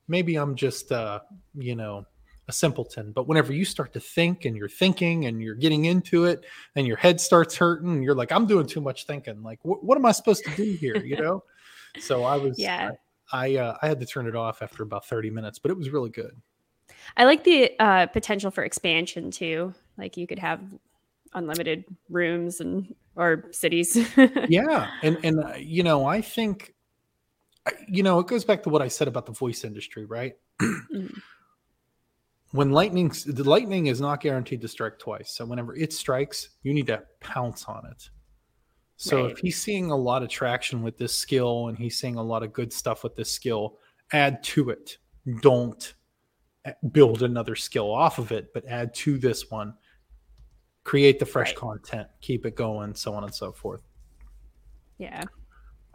maybe 0.08 0.36
I'm 0.36 0.56
just, 0.56 0.92
uh, 0.92 1.22
you 1.56 1.76
know, 1.76 2.06
a 2.48 2.52
simpleton. 2.52 3.12
But 3.12 3.28
whenever 3.28 3.54
you 3.54 3.66
start 3.66 3.94
to 3.94 4.00
think 4.00 4.46
and 4.46 4.56
you're 4.56 4.70
thinking 4.70 5.26
and 5.26 5.42
you're 5.42 5.56
getting 5.56 5.86
into 5.86 6.26
it, 6.26 6.46
and 6.76 6.86
your 6.86 6.98
head 6.98 7.22
starts 7.22 7.56
hurting, 7.56 8.04
you're 8.04 8.16
like, 8.16 8.32
I'm 8.32 8.46
doing 8.48 8.68
too 8.68 8.82
much 8.82 9.06
thinking. 9.06 9.42
Like, 9.44 9.60
wh- 9.62 9.84
what 9.84 9.98
am 9.98 10.06
I 10.06 10.12
supposed 10.12 10.44
to 10.46 10.52
do 10.56 10.74
here? 10.74 10.98
You 10.98 11.18
know? 11.22 11.44
so 12.00 12.24
I 12.24 12.38
was, 12.38 12.60
Yeah. 12.60 12.92
I, 13.32 13.48
I, 13.52 13.56
uh, 13.58 13.78
I 13.82 13.88
had 13.88 14.00
to 14.00 14.06
turn 14.06 14.28
it 14.28 14.36
off 14.36 14.62
after 14.62 14.84
about 14.84 15.06
30 15.06 15.30
minutes, 15.30 15.60
but 15.60 15.72
it 15.72 15.78
was 15.78 15.90
really 15.90 16.10
good. 16.10 16.36
I 17.16 17.26
like 17.26 17.44
the 17.44 17.72
uh, 17.80 18.08
potential 18.08 18.52
for 18.52 18.64
expansion 18.64 19.32
too. 19.32 19.74
Like 19.98 20.18
you 20.18 20.28
could 20.28 20.40
have 20.40 20.60
unlimited 21.34 21.86
rooms 22.10 22.60
and 22.60 22.94
or 23.16 23.46
cities. 23.52 23.98
yeah 24.50 24.90
and 25.02 25.18
and 25.24 25.40
uh, 25.44 25.54
you 25.58 25.82
know 25.84 26.06
i 26.06 26.22
think 26.22 26.74
you 27.88 28.04
know 28.04 28.20
it 28.20 28.28
goes 28.28 28.44
back 28.46 28.62
to 28.64 28.70
what 28.70 28.82
i 28.82 28.88
said 28.88 29.08
about 29.08 29.26
the 29.26 29.32
voice 29.32 29.64
industry 29.64 30.06
right 30.06 30.36
Mhm. 30.62 31.20
When 32.54 32.72
lightning 32.72 33.12
the 33.26 33.44
lightning 33.44 33.88
is 33.88 34.00
not 34.00 34.22
guaranteed 34.22 34.62
to 34.62 34.68
strike 34.68 34.98
twice 35.00 35.32
so 35.36 35.44
whenever 35.46 35.76
it 35.76 35.92
strikes 35.92 36.50
you 36.64 36.74
need 36.74 36.88
to 36.88 37.04
pounce 37.20 37.66
on 37.66 37.86
it 37.92 38.10
so 38.96 39.24
Right. 39.24 39.32
if 39.32 39.40
he's 39.40 39.60
seeing 39.62 39.92
a 39.92 39.96
lot 39.96 40.24
of 40.24 40.30
traction 40.30 40.82
with 40.82 40.98
this 40.98 41.14
skill 41.16 41.68
and 41.68 41.78
he's 41.78 41.98
seeing 42.00 42.16
a 42.16 42.24
lot 42.24 42.44
of 42.44 42.54
good 42.54 42.72
stuff 42.72 43.04
with 43.04 43.16
this 43.16 43.32
skill 43.32 43.80
add 44.12 44.42
to 44.44 44.70
it 44.70 44.98
don't 45.42 45.96
eh, 46.66 46.74
build 46.92 47.24
another 47.24 47.56
skill 47.56 47.92
off 47.94 48.18
of 48.20 48.32
it 48.32 48.54
but 48.54 48.66
add 48.68 48.94
to 48.94 49.18
this 49.18 49.50
one 49.52 49.74
create 50.84 51.18
the 51.20 51.26
fresh 51.26 51.50
Right. 51.50 51.58
content 51.58 52.08
keep 52.22 52.46
it 52.46 52.56
going 52.56 52.94
so 52.96 53.14
on 53.14 53.24
and 53.24 53.34
so 53.34 53.52
forth 53.52 53.82
yeah. 55.00 55.24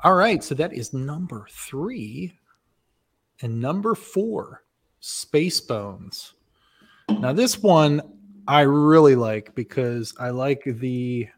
all 0.05 0.15
right, 0.15 0.43
so 0.45 0.55
that 0.57 0.73
is 0.75 0.93
number 0.93 1.47
three. 1.51 2.37
And 3.41 3.61
number 3.61 3.95
four, 3.95 4.65
Space 5.01 5.61
Bones. 5.61 6.35
Now, 7.11 7.33
this 7.33 7.59
one 7.63 8.01
I 8.47 8.63
really 8.63 9.15
like 9.15 9.55
because 9.55 10.15
I 10.19 10.31
like 10.31 10.63
the 10.65 11.29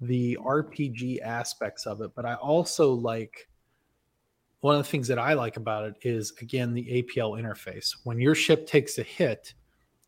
the 0.00 0.38
RPG 0.40 1.20
aspects 1.22 1.86
of 1.86 2.00
it, 2.02 2.12
but 2.14 2.24
I 2.24 2.34
also 2.34 2.92
like 2.92 3.48
one 4.60 4.76
of 4.76 4.84
the 4.84 4.88
things 4.90 5.08
that 5.08 5.18
I 5.18 5.34
like 5.34 5.56
about 5.56 5.84
it 5.86 5.94
is 6.02 6.32
again 6.40 6.74
the 6.74 7.02
APL 7.02 7.40
interface. 7.40 7.96
When 8.04 8.20
your 8.20 8.34
ship 8.34 8.66
takes 8.66 8.98
a 8.98 9.02
hit, 9.02 9.54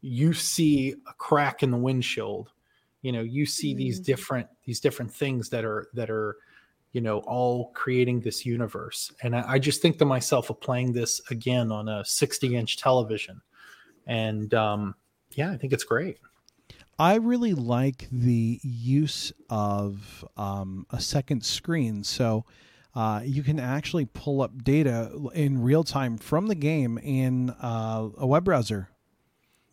you 0.00 0.32
see 0.32 0.94
a 1.08 1.12
crack 1.14 1.62
in 1.62 1.70
the 1.70 1.76
windshield. 1.76 2.50
You 3.02 3.12
know, 3.12 3.22
you 3.22 3.46
see 3.46 3.74
these 3.74 4.00
Mm. 4.00 4.04
different 4.04 4.48
these 4.64 4.80
different 4.80 5.12
things 5.12 5.48
that 5.50 5.64
are 5.64 5.88
that 5.94 6.10
are 6.10 6.36
you 6.92 7.00
know 7.00 7.18
all 7.20 7.70
creating 7.72 8.20
this 8.20 8.44
universe. 8.44 9.10
And 9.22 9.34
I, 9.34 9.52
I 9.52 9.58
just 9.58 9.82
think 9.82 9.98
to 9.98 10.04
myself 10.04 10.50
of 10.50 10.60
playing 10.60 10.92
this 10.92 11.20
again 11.30 11.72
on 11.72 11.88
a 11.88 12.04
60 12.04 12.56
inch 12.56 12.76
television, 12.76 13.40
and 14.06 14.52
um, 14.54 14.94
yeah, 15.32 15.50
I 15.52 15.56
think 15.56 15.72
it's 15.72 15.84
great. 15.84 16.18
I 16.98 17.14
really 17.14 17.54
like 17.54 18.08
the 18.12 18.60
use 18.62 19.32
of 19.48 20.24
um, 20.36 20.86
a 20.90 21.00
second 21.00 21.44
screen. 21.44 22.04
So 22.04 22.44
uh, 22.94 23.22
you 23.24 23.42
can 23.42 23.58
actually 23.58 24.04
pull 24.04 24.42
up 24.42 24.62
data 24.62 25.10
in 25.32 25.62
real 25.62 25.82
time 25.84 26.18
from 26.18 26.48
the 26.48 26.54
game 26.54 26.98
in 26.98 27.50
uh, 27.62 28.08
a 28.18 28.26
web 28.26 28.44
browser. 28.44 28.90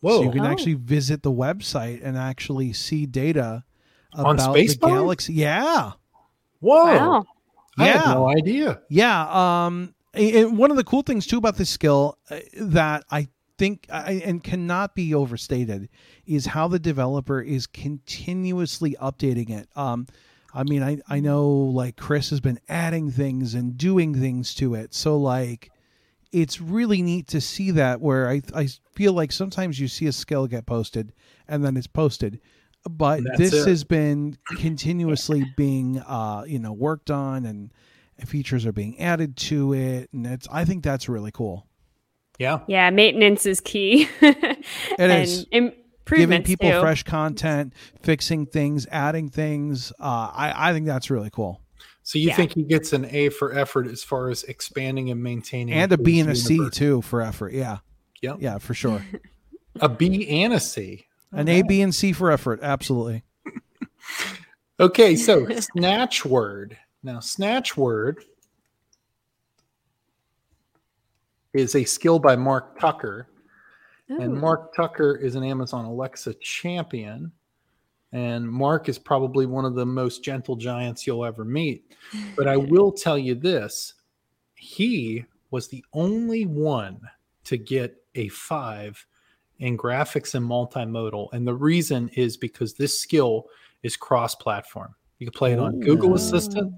Whoa! 0.00 0.18
So 0.18 0.22
you 0.22 0.30
can 0.30 0.42
Oh. 0.46 0.48
actually 0.48 0.74
visit 0.74 1.22
the 1.22 1.32
website 1.32 2.00
and 2.02 2.16
actually 2.16 2.72
see 2.72 3.04
data 3.04 3.64
On 4.14 4.36
about 4.36 4.52
Space 4.54 4.74
the 4.74 4.78
Bones? 4.78 4.92
galaxy. 4.94 5.34
Yeah. 5.34 5.92
Whoa! 6.60 6.84
Wow. 6.84 7.24
I 7.76 7.86
had 7.86 7.94
Yeah. 8.06 8.14
no 8.14 8.28
idea. 8.28 8.80
Yeah. 8.88 9.66
Um, 9.66 9.94
and 10.14 10.56
one 10.56 10.70
of 10.70 10.76
the 10.76 10.84
cool 10.84 11.02
things 11.02 11.26
too 11.26 11.36
about 11.38 11.56
this 11.56 11.68
skill 11.68 12.16
uh, 12.30 12.38
that 12.60 13.04
I 13.10 13.28
think 13.58 13.86
I, 13.90 14.22
and 14.24 14.42
cannot 14.42 14.94
be 14.94 15.14
overstated 15.14 15.88
is 16.24 16.46
how 16.46 16.68
the 16.68 16.78
developer 16.78 17.40
is 17.42 17.66
continuously 17.66 18.96
updating 19.00 19.50
it. 19.50 19.68
Um, 19.76 20.06
I 20.54 20.62
mean, 20.62 20.82
I, 20.82 20.98
I 21.08 21.20
know 21.20 21.48
like 21.48 21.96
Chris 21.96 22.30
has 22.30 22.40
been 22.40 22.58
adding 22.68 23.10
things 23.10 23.54
and 23.54 23.76
doing 23.76 24.14
things 24.14 24.54
to 24.56 24.74
it. 24.74 24.94
So 24.94 25.18
like, 25.18 25.70
it's 26.32 26.60
really 26.60 27.02
neat 27.02 27.26
to 27.28 27.40
see 27.40 27.70
that 27.72 28.00
where 28.00 28.28
I, 28.28 28.42
I 28.54 28.68
feel 28.92 29.12
like 29.12 29.32
sometimes 29.32 29.78
you 29.80 29.88
see 29.88 30.06
a 30.06 30.12
skill 30.12 30.46
get 30.46 30.66
posted 30.66 31.12
and 31.46 31.64
then 31.64 31.76
it's 31.76 31.86
posted, 31.86 32.40
but 32.88 33.22
That's 33.24 33.38
this 33.38 33.54
it. 33.54 33.68
has 33.68 33.84
been 33.84 34.36
continuously 34.56 35.44
being, 35.56 36.00
uh, 36.00 36.44
you 36.46 36.58
know, 36.58 36.72
worked 36.72 37.10
on 37.10 37.44
and 37.44 37.70
features 38.26 38.66
are 38.66 38.72
being 38.72 38.98
added 39.00 39.36
to 39.36 39.72
it. 39.74 40.10
And 40.12 40.26
it's, 40.26 40.48
I 40.50 40.64
think 40.64 40.82
that's 40.82 41.08
really 41.08 41.30
cool. 41.30 41.67
Yeah. 42.38 42.60
Yeah, 42.68 42.90
maintenance 42.90 43.46
is 43.46 43.60
key. 43.60 44.08
it 44.20 44.64
and 44.98 45.12
is. 45.24 45.46
giving 46.06 46.42
people 46.42 46.70
too. 46.70 46.80
fresh 46.80 47.02
content, 47.02 47.72
fixing 48.02 48.46
things, 48.46 48.86
adding 48.90 49.28
things. 49.28 49.92
Uh, 50.00 50.30
I, 50.32 50.70
I 50.70 50.72
think 50.72 50.86
that's 50.86 51.10
really 51.10 51.30
cool. 51.30 51.60
So 52.04 52.18
you 52.18 52.28
Yeah. 52.28 52.36
think 52.36 52.54
he 52.54 52.62
gets 52.62 52.92
an 52.92 53.06
A 53.10 53.28
for 53.28 53.52
effort 53.52 53.86
as 53.86 54.02
far 54.02 54.30
as 54.30 54.44
expanding 54.44 55.10
and 55.10 55.22
maintaining, 55.22 55.74
And 55.74 55.92
a 55.92 55.96
his 55.96 56.04
B 56.04 56.20
and 56.20 56.30
a 56.30 56.36
C 56.36 56.70
too 56.70 57.02
for 57.02 57.20
effort. 57.20 57.52
Yeah. 57.52 57.78
Yep. 58.22 58.36
Yeah, 58.40 58.58
for 58.58 58.72
sure. 58.74 59.04
A 59.80 59.88
B 59.88 60.26
and 60.28 60.52
a 60.52 60.60
C. 60.60 61.04
An 61.30 61.46
A, 61.48 61.60
B, 61.62 61.82
and 61.82 61.94
C 61.94 62.12
for 62.12 62.30
effort. 62.30 62.60
Absolutely. 62.62 63.22
Okay, 64.80 65.16
so 65.16 65.44
snatch 65.58 66.24
word. 66.24 66.76
Now, 67.02 67.18
snatch 67.18 67.76
word 67.76 68.24
is 71.54 71.74
a 71.74 71.84
skill 71.84 72.18
by 72.18 72.36
Mark 72.36 72.78
Tucker. 72.78 73.28
And 74.08 74.34
Mark 74.34 74.74
Tucker 74.74 75.16
is 75.16 75.34
an 75.34 75.44
Amazon 75.44 75.84
Alexa 75.84 76.34
champion. 76.40 77.30
And 78.12 78.48
Mark 78.48 78.88
is 78.88 78.98
probably 78.98 79.44
one 79.44 79.66
of 79.66 79.74
the 79.74 79.84
most 79.84 80.24
gentle 80.24 80.56
giants 80.56 81.06
you'll 81.06 81.26
ever 81.26 81.44
meet. 81.44 81.92
But 82.34 82.48
I 82.48 82.56
will 82.72 82.90
tell 82.90 83.18
you 83.18 83.34
this 83.34 83.94
he 84.54 85.24
was 85.50 85.68
the 85.68 85.84
only 85.92 86.46
one 86.46 87.00
to 87.44 87.56
get 87.56 88.02
a 88.14 88.28
five 88.28 89.04
in 89.58 89.76
graphics 89.76 90.34
and 90.34 90.44
multimodal. 90.44 91.28
And 91.32 91.46
the 91.46 91.54
reason 91.54 92.08
is 92.14 92.36
because 92.36 92.74
this 92.74 92.98
skill 92.98 93.46
is 93.82 93.96
cross 93.96 94.34
platform. 94.34 94.94
You 95.18 95.26
can 95.26 95.36
play 95.36 95.52
it 95.52 95.58
on 95.58 95.80
Google 95.80 96.14
Assistant. 96.14 96.72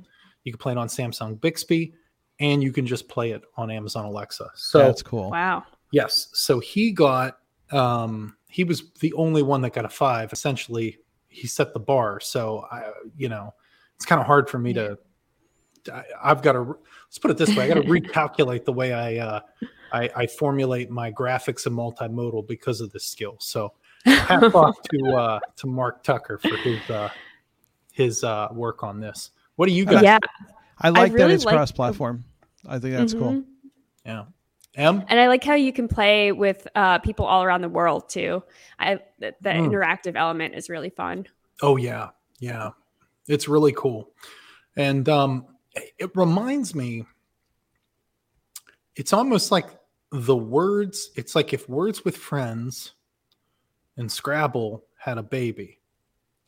You 0.44 0.52
can 0.52 0.58
play 0.58 0.72
it 0.72 0.78
on 0.78 0.88
Samsung 0.88 1.40
Bixby, 1.40 1.92
and 2.40 2.62
you 2.62 2.72
can 2.72 2.86
just 2.86 3.08
play 3.08 3.30
it 3.30 3.42
on 3.56 3.70
Amazon 3.70 4.06
Alexa. 4.06 4.50
So 4.56 4.78
That's 4.78 5.02
cool. 5.02 5.30
Wow. 5.30 5.64
Yes. 5.92 6.28
So 6.32 6.58
he 6.58 6.90
got 6.90 7.38
um 7.70 8.36
he 8.48 8.64
was 8.64 8.90
the 9.00 9.12
only 9.12 9.42
one 9.42 9.60
that 9.60 9.74
got 9.74 9.84
a 9.84 9.88
5. 9.88 10.32
Essentially, 10.32 10.98
he 11.28 11.46
set 11.46 11.72
the 11.72 11.80
bar. 11.80 12.18
So 12.18 12.66
I 12.70 12.90
you 13.16 13.28
know, 13.28 13.54
it's 13.94 14.06
kind 14.06 14.20
of 14.20 14.26
hard 14.26 14.48
for 14.48 14.58
me 14.58 14.72
to 14.72 14.98
I, 15.92 16.02
I've 16.22 16.42
got 16.42 16.52
to 16.52 16.76
let's 17.06 17.18
put 17.18 17.30
it 17.30 17.36
this 17.36 17.54
way, 17.54 17.64
I 17.64 17.68
got 17.68 17.74
to 17.74 17.82
recalculate 17.88 18.64
the 18.64 18.72
way 18.72 18.92
I 18.92 19.16
uh 19.18 19.40
I, 19.92 20.08
I 20.16 20.26
formulate 20.26 20.90
my 20.90 21.12
graphics 21.12 21.66
and 21.66 21.76
multimodal 21.76 22.46
because 22.46 22.80
of 22.80 22.90
this 22.92 23.04
skill. 23.06 23.36
So 23.38 23.74
hats 24.04 24.42
off 24.54 24.80
to 24.94 25.14
uh 25.14 25.40
to 25.56 25.66
Mark 25.66 26.02
Tucker 26.02 26.38
for 26.38 26.56
his 26.56 26.88
uh 26.88 27.10
his 27.92 28.24
uh 28.24 28.48
work 28.52 28.82
on 28.82 28.98
this. 28.98 29.30
What 29.56 29.66
do 29.66 29.72
you 29.72 29.84
guys 29.84 30.02
yeah. 30.02 30.18
I 30.80 30.88
like 30.88 31.12
that 31.12 31.18
really 31.18 31.34
it's 31.34 31.44
like- 31.44 31.54
cross-platform. 31.54 32.24
I 32.68 32.78
think 32.78 32.96
that's 32.96 33.14
cool. 33.14 33.32
Mhm. 33.32 33.44
yeah. 34.04 34.24
M? 34.76 35.04
And 35.08 35.18
I 35.18 35.26
like 35.26 35.42
how 35.42 35.54
you 35.54 35.72
can 35.72 35.88
play 35.88 36.30
with 36.30 36.66
uh, 36.76 37.00
people 37.00 37.26
all 37.26 37.42
around 37.42 37.62
the 37.62 37.68
world 37.68 38.08
too. 38.08 38.42
I 38.78 39.00
the, 39.18 39.34
the 39.40 39.50
Mm. 39.50 39.68
interactive 39.68 40.14
element 40.16 40.54
is 40.54 40.68
really 40.70 40.90
fun. 40.90 41.26
Oh 41.60 41.76
yeah, 41.76 42.10
yeah, 42.38 42.70
it's 43.26 43.48
really 43.48 43.72
cool, 43.72 44.12
and 44.76 45.08
um, 45.08 45.46
it 45.98 46.10
reminds 46.14 46.74
me. 46.74 47.04
It's 48.94 49.12
almost 49.12 49.50
like 49.50 49.66
the 50.12 50.36
words. 50.36 51.10
It's 51.16 51.34
like 51.34 51.52
if 51.52 51.68
Words 51.68 52.04
with 52.04 52.16
Friends 52.16 52.92
and 53.96 54.10
Scrabble 54.10 54.84
had 54.98 55.18
a 55.18 55.22
baby. 55.22 55.79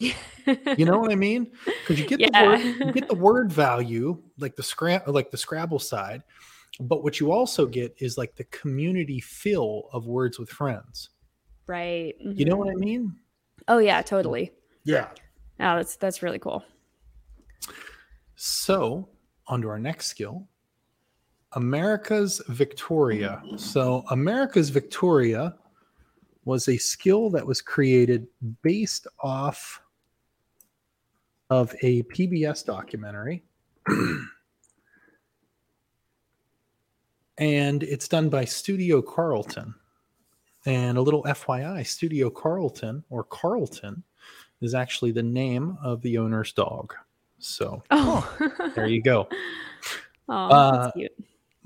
You 0.77 0.85
know 0.85 0.99
what 0.99 1.13
I 1.13 1.15
mean? 1.15 1.53
Because 1.65 2.01
you 2.01 2.07
get 2.07 2.19
the 2.33 2.43
word, 2.45 2.61
you 2.87 2.93
get 2.93 3.07
the 3.09 3.15
word 3.15 3.53
value, 3.53 4.21
like 4.39 4.57
the 4.57 4.63
scra- 4.63 5.07
like 5.07 5.31
the 5.31 5.37
Scrabble 5.37 5.79
side, 5.79 6.23
but 6.81 7.05
what 7.05 7.21
you 7.21 7.31
also 7.31 7.65
get 7.67 7.95
is 7.99 8.19
like 8.19 8.35
the 8.35 8.45
community 8.45 9.21
feel 9.21 9.89
of 9.93 10.07
Words 10.07 10.39
with 10.41 10.49
Friends. 10.51 11.11
right. 11.69 12.15
You 12.21 12.45
know 12.45 12.57
Mhm. 12.57 12.59
what 12.59 12.69
I 12.71 12.75
mean? 12.75 13.15
Oh 13.69 13.79
yeah, 13.79 14.03
totally. 14.03 14.51
Yeah. 14.85 15.11
Oh, 15.61 15.77
that's 15.77 15.95
that's 15.97 16.23
really 16.25 16.41
cool. 16.41 16.65
So, 18.35 19.09
on 19.47 19.63
to 19.63 19.69
our 19.69 19.79
next 19.79 20.07
skill 20.09 20.49
America's 21.53 22.41
Victoria. 22.49 23.43
So, 23.57 24.05
America's 24.11 24.71
Victoria 24.71 25.55
was 26.45 26.67
a 26.69 26.77
skill 26.79 27.31
that 27.31 27.47
was 27.47 27.61
created 27.61 28.27
based 28.63 29.07
off 29.21 29.82
of 31.53 31.75
a 31.83 32.03
PBS 32.05 32.65
documentary. 32.65 33.45
and 37.39 37.83
it's 37.83 38.09
done 38.09 38.31
by 38.31 38.47
Studio 38.47 39.03
Carlton. 39.03 39.75
And 40.65 40.97
a 40.97 41.03
little 41.03 41.23
FYI 41.25 41.87
Studio 41.87 42.31
Carlton 42.31 43.05
or 43.11 43.25
Carlton 43.25 44.03
is 44.63 44.75
actually 44.75 45.13
the 45.13 45.23
name 45.23 45.77
of 45.83 46.01
the 46.01 46.17
owner's 46.17 46.53
dog. 46.53 46.95
So, 47.39 47.83
Oh, 47.91 48.35
there 48.75 48.87
you 48.87 49.03
go. 49.03 49.29
oh, 50.31 50.35
Uh. 50.35 50.91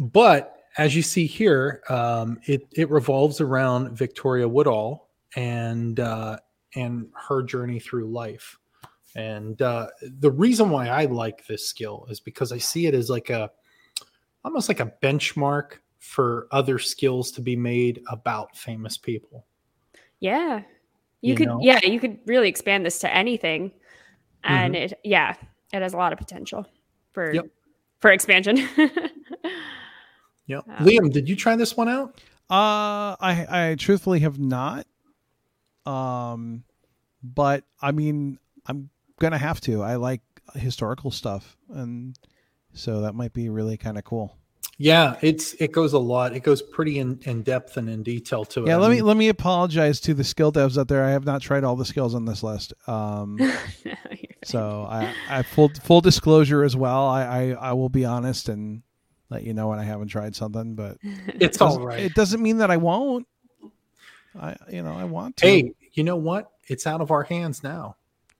But 0.01 0.65
as 0.79 0.97
you 0.97 1.03
see 1.03 1.27
here, 1.27 1.83
um, 1.89 2.41
it 2.45 2.67
it 2.73 2.91
revolves 2.91 3.41
around 3.41 3.97
Victoria 3.97 4.49
Woodhull 4.49 5.09
and 5.37 6.01
uh, 6.01 6.39
and 6.75 7.09
her 7.29 7.43
journey 7.43 7.79
through 7.79 8.07
life. 8.07 8.59
And 9.17 9.61
uh, 9.63 9.87
the 10.21 10.31
reason 10.31 10.69
why 10.69 10.89
I 10.89 11.07
like 11.07 11.47
this 11.47 11.67
skill 11.67 12.07
is 12.11 12.21
because 12.21 12.53
I 12.53 12.59
see 12.59 12.87
it 12.87 12.95
as 12.95 13.09
like 13.09 13.31
a 13.31 13.51
almost 14.45 14.69
like 14.69 14.81
a 14.81 14.93
benchmark 15.03 15.79
for 15.99 16.47
other 16.53 16.79
skills 16.79 17.33
to 17.33 17.41
be 17.41 17.57
made 17.57 18.03
about 18.11 18.55
famous 18.55 18.99
people. 18.99 19.47
Yeah. 20.21 20.59
You, 21.23 21.31
you 21.31 21.35
could 21.35 21.49
know? 21.49 21.59
yeah, 21.63 21.81
you 21.83 21.99
could 21.99 22.19
really 22.27 22.49
expand 22.51 22.85
this 22.85 22.99
to 23.01 23.13
anything. 23.13 23.73
And 24.45 24.75
Mm-hmm. 24.75 24.83
it 24.93 25.01
yeah, 25.03 25.35
it 25.73 25.81
has 25.81 25.95
a 25.95 25.97
lot 25.97 26.13
of 26.13 26.19
potential 26.19 26.67
for 27.13 27.33
Yep. 27.35 27.47
for 28.01 28.11
expansion. 28.13 28.69
Yeah, 30.49 30.59
Um, 30.59 30.87
Liam, 30.87 31.13
did 31.13 31.29
you 31.29 31.35
try 31.35 31.57
this 31.57 31.77
one 31.77 31.89
out? 31.89 32.21
Uh, 32.49 33.19
I 33.19 33.47
I 33.71 33.77
truthfully 33.77 34.21
have 34.21 34.39
not. 34.39 34.87
Um, 35.85 36.63
but 37.21 37.65
I 37.83 37.91
mean, 37.91 38.39
I'm 38.67 38.89
gonna 39.21 39.39
have 39.39 39.61
to. 39.63 39.83
I 39.83 39.97
like 39.97 40.21
historical 40.55 41.11
stuff, 41.11 41.57
and 41.71 42.17
so 42.73 43.01
that 43.03 43.15
might 43.15 43.33
be 43.33 43.49
really 43.49 43.77
kind 43.77 43.99
of 43.99 44.05
cool. 44.05 44.37
Yeah, 44.79 45.17
it's 45.23 45.55
it 45.55 45.73
goes 45.73 45.95
a 45.95 45.99
lot. 45.99 46.35
It 46.37 46.41
goes 46.43 46.61
pretty 46.61 46.99
in, 46.99 47.19
in 47.25 47.43
depth 47.43 47.79
and 47.79 47.89
in 47.89 48.03
detail 48.03 48.45
to 48.47 48.65
it. 48.65 48.69
Yeah, 48.69 48.77
let 48.77 48.91
me 48.91 49.01
let 49.01 49.17
me 49.17 49.29
apologize 49.29 50.01
to 50.03 50.13
the 50.15 50.23
skill 50.25 50.53
devs 50.53 50.77
out 50.79 50.89
there. 50.89 51.03
I 51.03 51.11
have 51.13 51.25
not 51.25 51.41
tried 51.41 51.65
all 51.65 51.77
the 51.77 51.85
skills 51.87 52.15
on 52.15 52.25
this 52.27 52.43
list. 52.43 52.73
Um, 52.87 53.39
No, 53.85 53.93
so 54.45 54.87
I, 54.89 55.13
I 55.29 55.43
full 55.43 55.71
full 55.83 56.01
disclosure 56.01 56.63
as 56.63 56.77
well. 56.77 57.07
I, 57.07 57.23
I 57.25 57.71
I 57.71 57.73
will 57.73 57.89
be 57.89 58.05
honest 58.05 58.49
and 58.49 58.83
let 59.31 59.43
you 59.43 59.55
know 59.55 59.69
when 59.69 59.79
I 59.81 59.83
haven't 59.85 60.09
tried 60.09 60.37
something, 60.37 60.75
but 60.77 60.99
it's 61.03 61.61
all 61.61 61.79
doesn't- 61.79 62.05
it 62.05 62.15
doesn't 62.15 62.41
mean 62.43 62.59
that 62.59 62.71
I 62.71 62.77
won't. 62.77 63.27
I 64.39 64.57
you 64.71 64.83
know 64.83 64.93
I 64.93 65.05
want 65.05 65.39
to. 65.39 65.47
Hey, 65.47 65.73
you 65.95 66.05
know 66.05 66.17
what? 66.17 66.51
It's 66.69 66.87
out 66.87 67.01
of 67.01 67.11
our 67.11 67.23
hands 67.25 67.63
now. 67.65 67.97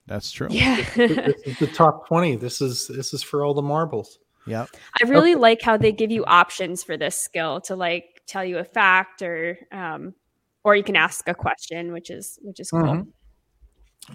That's 0.07 0.31
true. 0.31 0.47
yeah. 0.49 0.77
this 0.95 1.41
is 1.45 1.59
the 1.59 1.67
top 1.67 2.07
20 2.07 2.35
this 2.37 2.61
is 2.61 2.87
this 2.87 3.13
is 3.13 3.21
for 3.23 3.43
all 3.45 3.53
the 3.53 3.61
marbles 3.61 4.19
Yeah. 4.45 4.65
I 5.01 5.07
really 5.07 5.35
like 5.35 5.61
how 5.61 5.77
they 5.77 5.91
give 5.91 6.11
you 6.11 6.23
options 6.25 6.83
for 6.83 6.97
this 6.97 7.15
skill 7.17 7.61
to 7.61 7.75
like 7.75 8.21
tell 8.25 8.43
you 8.45 8.57
a 8.57 8.63
fact 8.63 9.21
or 9.21 9.57
um 9.71 10.13
or 10.63 10.75
you 10.75 10.83
can 10.83 10.95
ask 10.97 11.27
a 11.29 11.33
question, 11.35 11.93
which 11.93 12.09
is 12.09 12.39
which 12.41 12.59
is 12.59 12.71
cool. 12.71 12.81
Mhm. 12.81 13.07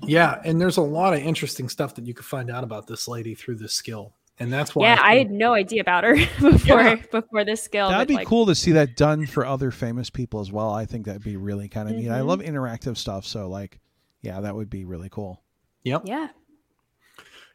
yeah 0.02 0.40
and 0.44 0.60
there's 0.60 0.76
a 0.78 0.82
lot 0.82 1.12
of 1.14 1.20
interesting 1.20 1.68
stuff 1.68 1.94
that 1.96 2.06
you 2.06 2.14
can 2.14 2.24
find 2.24 2.50
out 2.50 2.64
about 2.64 2.86
this 2.86 3.06
lady 3.08 3.34
through 3.34 3.56
this 3.56 3.72
skill 3.74 4.14
and 4.38 4.50
that's 4.52 4.74
why 4.74 4.86
Yeah, 4.86 4.98
I 5.02 5.14
think- 5.16 5.28
had 5.28 5.36
no 5.36 5.52
idea 5.52 5.80
about 5.82 6.04
her 6.04 6.14
before 6.40 6.82
Yeah. 6.82 6.94
before 7.10 7.44
this 7.44 7.62
skill. 7.62 7.90
That'd 7.90 8.08
be 8.08 8.14
like, 8.14 8.26
cool 8.26 8.46
to 8.46 8.54
see 8.54 8.72
that 8.72 8.96
done 8.96 9.26
for 9.26 9.44
other 9.44 9.70
famous 9.70 10.08
people 10.08 10.40
as 10.40 10.50
well. 10.50 10.70
I 10.72 10.86
think 10.86 11.04
that'd 11.06 11.22
be 11.22 11.36
really 11.36 11.68
kind 11.68 11.88
of 11.90 11.96
neat. 11.96 12.08
I 12.10 12.20
Mhm. 12.20 12.26
love 12.26 12.40
interactive 12.40 12.96
stuff, 12.96 13.26
so 13.26 13.48
like, 13.50 13.78
yeah, 14.22 14.40
that 14.40 14.54
would 14.56 14.70
be 14.70 14.84
really 14.86 15.10
cool. 15.10 15.42
Yep 15.84 16.02
Yeah. 16.04 16.28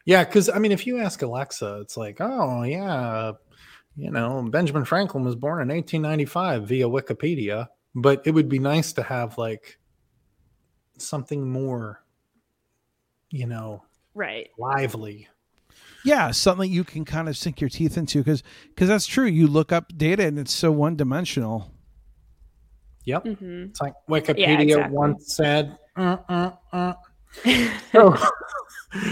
yeah 0.06 0.24
because 0.24 0.50
i 0.50 0.60
mean 0.60 0.72
if 0.72 0.86
you 0.88 1.00
ask 1.00 1.22
alexa 1.22 1.80
it's 1.82 1.98
like 1.98 2.18
oh 2.20 2.64
yeah 2.64 3.32
you 3.96 4.12
know 4.12 4.48
benjamin 4.50 4.86
franklin 4.86 5.24
was 5.24 5.36
born 5.36 5.62
in 5.62 5.70
1895 5.76 6.68
via 6.68 6.88
wikipedia 6.88 7.68
but 7.96 8.22
it 8.26 8.32
would 8.32 8.50
be 8.50 8.60
nice 8.60 8.94
to 8.94 9.04
have 9.04 9.38
like 9.38 9.80
something 10.98 11.50
more 11.50 12.04
you 13.30 13.46
know 13.46 13.84
Right. 14.14 14.50
lively 14.58 15.28
Yeah, 16.04 16.32
something 16.32 16.72
you 16.72 16.84
can 16.84 17.04
kind 17.06 17.28
of 17.28 17.36
sink 17.38 17.60
your 17.60 17.70
teeth 17.70 17.98
into 17.98 18.20
because 18.20 18.42
because 18.70 18.88
that's 18.88 19.06
true. 19.06 19.26
You 19.26 19.48
look 19.48 19.72
up 19.72 19.92
data 19.96 20.26
and 20.26 20.40
it's 20.40 20.54
so 20.54 20.72
one 20.72 20.96
dimensional. 20.96 21.70
yep 23.04 23.24
hmm 23.24 23.66
It's 23.66 23.82
like 23.82 23.94
Wikipedia 24.10 24.62
exactly. 24.62 24.96
once 24.96 25.36
said. 25.36 25.78
"Uh, 25.98 26.18
uh, 26.30 26.52
uh." 26.72 26.94
So, 27.92 28.16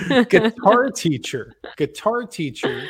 guitar 0.29 0.89
teacher, 0.91 1.53
guitar 1.77 2.25
teacher. 2.25 2.83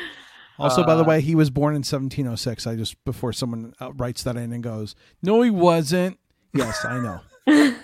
Also, 0.58 0.84
by 0.84 0.94
the 0.94 1.02
Uh, 1.02 1.08
way, 1.08 1.20
he 1.20 1.34
was 1.34 1.50
born 1.50 1.74
in 1.74 1.80
1706. 1.80 2.66
I 2.66 2.76
just 2.76 3.02
before 3.04 3.32
someone 3.32 3.74
uh, 3.80 3.92
writes 3.92 4.22
that 4.22 4.36
in 4.36 4.52
and 4.52 4.62
goes, 4.62 4.94
"No, 5.22 5.42
he 5.42 5.50
wasn't." 5.50 6.18
Yes, 6.54 6.84
I 6.84 7.00
know. 7.00 7.20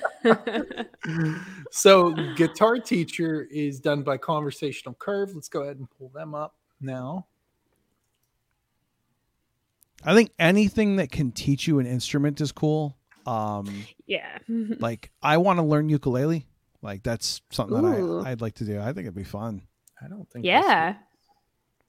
So, 1.73 2.15
guitar 2.37 2.79
teacher 2.79 3.43
is 3.51 3.81
done 3.81 4.03
by 4.03 4.19
Conversational 4.19 4.95
Curve. 4.95 5.35
Let's 5.35 5.49
go 5.49 5.63
ahead 5.63 5.79
and 5.79 5.89
pull 5.91 6.11
them 6.15 6.33
up 6.35 6.55
now. 6.81 7.27
I 10.05 10.15
think 10.15 10.31
anything 10.39 10.97
that 10.97 11.11
can 11.11 11.33
teach 11.33 11.67
you 11.67 11.79
an 11.81 11.87
instrument 11.87 12.41
is 12.41 12.53
cool. 12.53 12.97
Um, 13.27 13.85
yeah. 14.07 14.39
like 14.49 15.11
I 15.23 15.39
want 15.39 15.59
to 15.59 15.63
learn 15.65 15.89
ukulele. 15.89 16.47
Like 16.83 17.03
that's 17.03 17.41
something 17.51 17.79
Ooh. 17.85 18.19
that 18.23 18.27
I, 18.27 18.33
I'd 18.33 18.41
like 18.41 18.55
to 18.57 18.65
do. 18.65 18.81
I 18.81 18.87
think 18.87 19.01
it'd 19.07 19.15
be 19.15 19.23
fun. 19.25 19.63
I 20.05 20.09
don't 20.09 20.29
think. 20.31 20.45
Yeah. 20.45 20.97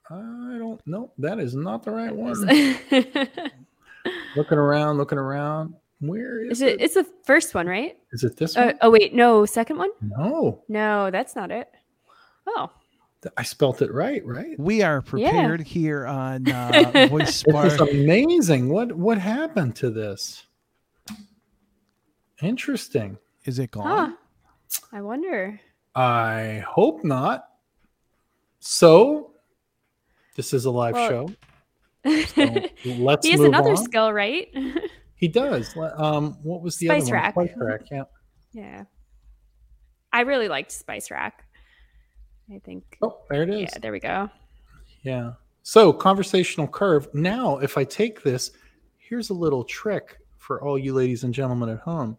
I 0.10 0.15
don't 0.60 0.79
know. 0.86 1.12
That 1.17 1.39
is 1.39 1.56
not 1.56 1.84
the 1.84 1.91
right 1.91 2.13
one. 2.15 2.36
looking 4.36 4.58
around, 4.58 4.97
looking 4.97 5.17
around. 5.17 5.73
Where 6.01 6.43
is, 6.43 6.62
it 6.62 6.73
it? 6.73 6.82
it's 6.82 6.93
the 6.95 7.08
first 7.23 7.56
one, 7.56 7.65
right? 7.65 7.97
Is 8.12 8.23
it 8.25 8.36
this 8.36 8.58
Uh, 8.58 8.65
one? 8.65 8.77
oh 8.82 8.89
wait, 8.91 9.13
no, 9.15 9.45
second 9.45 9.77
one? 9.77 9.89
No, 10.01 10.62
No, 10.67 11.10
that's 11.10 11.36
not 11.36 11.49
it. 11.49 11.69
Oh. 12.45 12.69
I 13.38 13.43
spelt 13.43 13.82
it 13.82 13.93
right. 13.93 14.21
Right. 14.25 14.60
We 14.60 14.82
are 14.82 15.01
prepared 15.01 15.62
here 15.62 16.06
on 16.06 16.51
uh, 16.51 17.08
Voice 17.10 17.27
This 17.27 17.36
Spark. 17.38 17.67
is 17.67 17.79
amazing. 17.79 18.67
What 18.67 18.91
what 18.91 19.17
happened 19.17 19.77
to 19.77 19.89
this? 19.89 20.43
Interesting. 22.41 23.17
Is 23.45 23.60
it 23.60 23.71
gone? 23.71 23.86
Huh. 24.12 24.15
I 24.91 25.01
wonder. 25.01 25.59
I 25.95 26.63
hope 26.67 27.03
not. 27.03 27.45
So 28.59 29.31
this 30.36 30.53
is 30.53 30.65
a 30.65 30.71
live 30.71 30.93
Well- 30.93 31.09
show. 31.09 31.29
So 32.36 32.59
let's 32.97 33.25
he 33.25 33.31
has 33.31 33.39
another 33.41 33.71
on. 33.71 33.77
skill, 33.77 34.12
right? 34.12 34.49
He 35.15 35.29
does. 35.29 35.73
Um, 35.77 36.33
what 36.43 36.62
was 36.62 36.75
the 36.75 36.88
Spice 36.88 37.03
other 37.03 37.13
rack. 37.13 37.36
one? 37.38 37.47
Spice 37.47 37.57
rack. 37.62 37.81
Yeah. 37.89 38.03
yeah. 38.51 38.83
I 40.12 40.21
really 40.21 40.49
liked 40.49 40.69
Spice 40.73 41.09
Rack. 41.12 41.45
I 42.53 42.59
think. 42.59 42.97
Oh, 43.01 43.19
there 43.29 43.43
it 43.43 43.49
is. 43.49 43.62
Yeah, 43.71 43.79
there 43.79 43.93
we 43.93 44.01
go. 44.01 44.29
Yeah. 45.03 45.33
So 45.62 45.93
conversational 45.93 46.67
curve. 46.67 47.07
Now, 47.13 47.59
if 47.59 47.77
I 47.77 47.86
take 47.86 48.21
this, 48.23 48.51
here's 48.97 49.29
a 49.29 49.33
little 49.33 49.63
trick 49.63 50.17
for 50.39 50.62
all 50.62 50.77
you 50.77 50.93
ladies 50.93 51.23
and 51.23 51.33
gentlemen 51.33 51.69
at 51.69 51.79
home. 51.79 52.17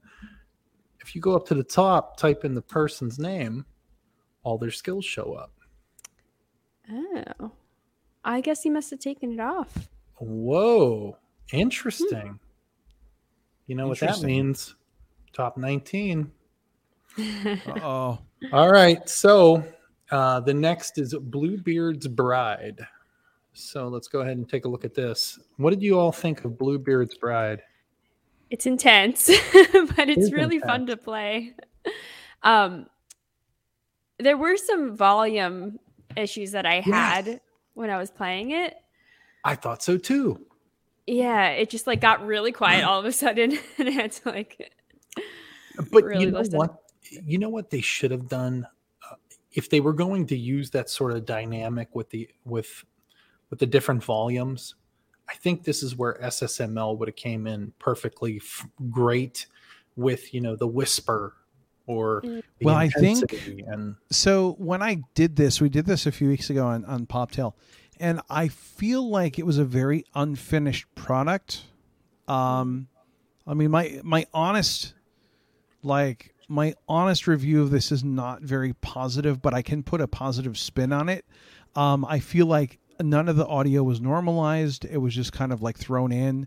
If 1.04 1.14
you 1.14 1.20
go 1.20 1.36
up 1.36 1.46
to 1.48 1.54
the 1.54 1.62
top, 1.62 2.16
type 2.16 2.46
in 2.46 2.54
the 2.54 2.62
person's 2.62 3.18
name, 3.18 3.66
all 4.42 4.56
their 4.56 4.70
skills 4.70 5.04
show 5.04 5.34
up. 5.34 5.52
Oh. 6.90 7.52
I 8.24 8.40
guess 8.40 8.62
he 8.62 8.70
must 8.70 8.90
have 8.90 9.00
taken 9.00 9.32
it 9.34 9.40
off. 9.40 9.90
Whoa. 10.14 11.18
Interesting. 11.52 12.40
You 13.66 13.74
know 13.74 13.86
what 13.86 14.00
that 14.00 14.22
means? 14.22 14.76
Top 15.32 15.56
19. 15.56 16.30
Oh, 17.82 18.18
All 18.52 18.72
right. 18.72 19.06
So 19.06 19.62
uh, 20.10 20.40
the 20.40 20.54
next 20.54 20.98
is 20.98 21.14
Bluebeard's 21.14 22.08
Bride. 22.08 22.80
So 23.52 23.88
let's 23.88 24.08
go 24.08 24.20
ahead 24.20 24.38
and 24.38 24.48
take 24.48 24.64
a 24.64 24.68
look 24.68 24.86
at 24.86 24.94
this. 24.94 25.38
What 25.58 25.70
did 25.70 25.82
you 25.82 25.98
all 25.98 26.12
think 26.12 26.44
of 26.44 26.58
Bluebeard's 26.58 27.16
Bride? 27.18 27.62
It's 28.50 28.66
intense, 28.66 29.26
but 29.52 30.08
it's 30.08 30.26
is 30.26 30.32
really 30.32 30.60
fun 30.60 30.86
to 30.86 30.96
play. 30.96 31.54
Um, 32.42 32.86
there 34.18 34.36
were 34.36 34.56
some 34.56 34.96
volume 34.96 35.78
issues 36.16 36.52
that 36.52 36.66
I 36.66 36.80
had 36.80 37.40
when 37.74 37.90
I 37.90 37.98
was 37.98 38.10
playing 38.10 38.50
it. 38.50 38.76
I 39.44 39.54
thought 39.54 39.82
so 39.82 39.98
too. 39.98 40.46
Yeah, 41.06 41.48
it 41.48 41.68
just 41.68 41.86
like 41.86 42.00
got 42.00 42.24
really 42.24 42.52
quiet 42.52 42.84
all 42.84 42.98
of 42.98 43.04
a 43.04 43.12
sudden, 43.12 43.58
and 43.78 43.88
I 43.88 43.92
had 43.92 44.12
to 44.12 44.28
like. 44.30 44.72
But 45.90 46.04
really 46.04 46.24
you 46.24 46.30
know 46.30 46.38
listen. 46.38 46.58
what? 46.58 46.76
You 47.24 47.38
know 47.38 47.50
what 47.50 47.70
they 47.70 47.80
should 47.80 48.10
have 48.10 48.28
done 48.28 48.66
uh, 49.10 49.16
if 49.52 49.68
they 49.68 49.80
were 49.80 49.92
going 49.92 50.26
to 50.28 50.36
use 50.36 50.70
that 50.70 50.88
sort 50.88 51.12
of 51.12 51.26
dynamic 51.26 51.94
with 51.94 52.08
the 52.10 52.28
with 52.44 52.84
with 53.50 53.58
the 53.58 53.66
different 53.66 54.02
volumes. 54.02 54.74
I 55.28 55.34
think 55.34 55.64
this 55.64 55.82
is 55.82 55.96
where 55.96 56.18
SSML 56.22 56.98
would 56.98 57.08
have 57.08 57.16
came 57.16 57.46
in 57.46 57.72
perfectly 57.78 58.36
f- 58.36 58.66
great 58.90 59.46
with 59.96 60.34
you 60.34 60.40
know 60.40 60.56
the 60.56 60.66
whisper 60.66 61.34
or 61.86 62.22
Mm. 62.22 62.42
the 62.58 62.64
Well, 62.66 62.74
I 62.76 62.88
think- 62.88 63.32
and 63.66 63.96
so 64.10 64.52
when 64.58 64.82
I 64.82 65.02
did 65.14 65.36
this, 65.36 65.60
we 65.60 65.68
did 65.68 65.86
this 65.86 66.06
a 66.06 66.12
few 66.12 66.28
weeks 66.28 66.50
ago 66.50 66.66
on 66.66 66.84
on 66.86 67.06
Poptail, 67.06 67.54
and 68.00 68.20
I 68.28 68.48
feel 68.48 69.08
like 69.08 69.38
it 69.38 69.46
was 69.46 69.58
a 69.58 69.64
very 69.64 70.04
unfinished 70.14 70.86
product. 70.94 71.64
Um, 72.28 72.88
I 73.46 73.54
mean, 73.54 73.70
my 73.70 74.00
my 74.02 74.26
honest, 74.32 74.94
like 75.82 76.34
my 76.48 76.74
honest 76.88 77.26
review 77.26 77.62
of 77.62 77.70
this 77.70 77.90
is 77.92 78.04
not 78.04 78.42
very 78.42 78.72
positive, 78.74 79.40
but 79.40 79.54
I 79.54 79.62
can 79.62 79.82
put 79.82 80.00
a 80.00 80.08
positive 80.08 80.58
spin 80.58 80.92
on 80.92 81.08
it. 81.08 81.24
Um, 81.74 82.04
I 82.04 82.18
feel 82.20 82.46
like 82.46 82.78
none 83.00 83.28
of 83.28 83.36
the 83.36 83.46
audio 83.46 83.82
was 83.82 84.00
normalized; 84.00 84.84
it 84.84 84.98
was 84.98 85.14
just 85.14 85.32
kind 85.32 85.52
of 85.52 85.62
like 85.62 85.76
thrown 85.76 86.12
in. 86.12 86.46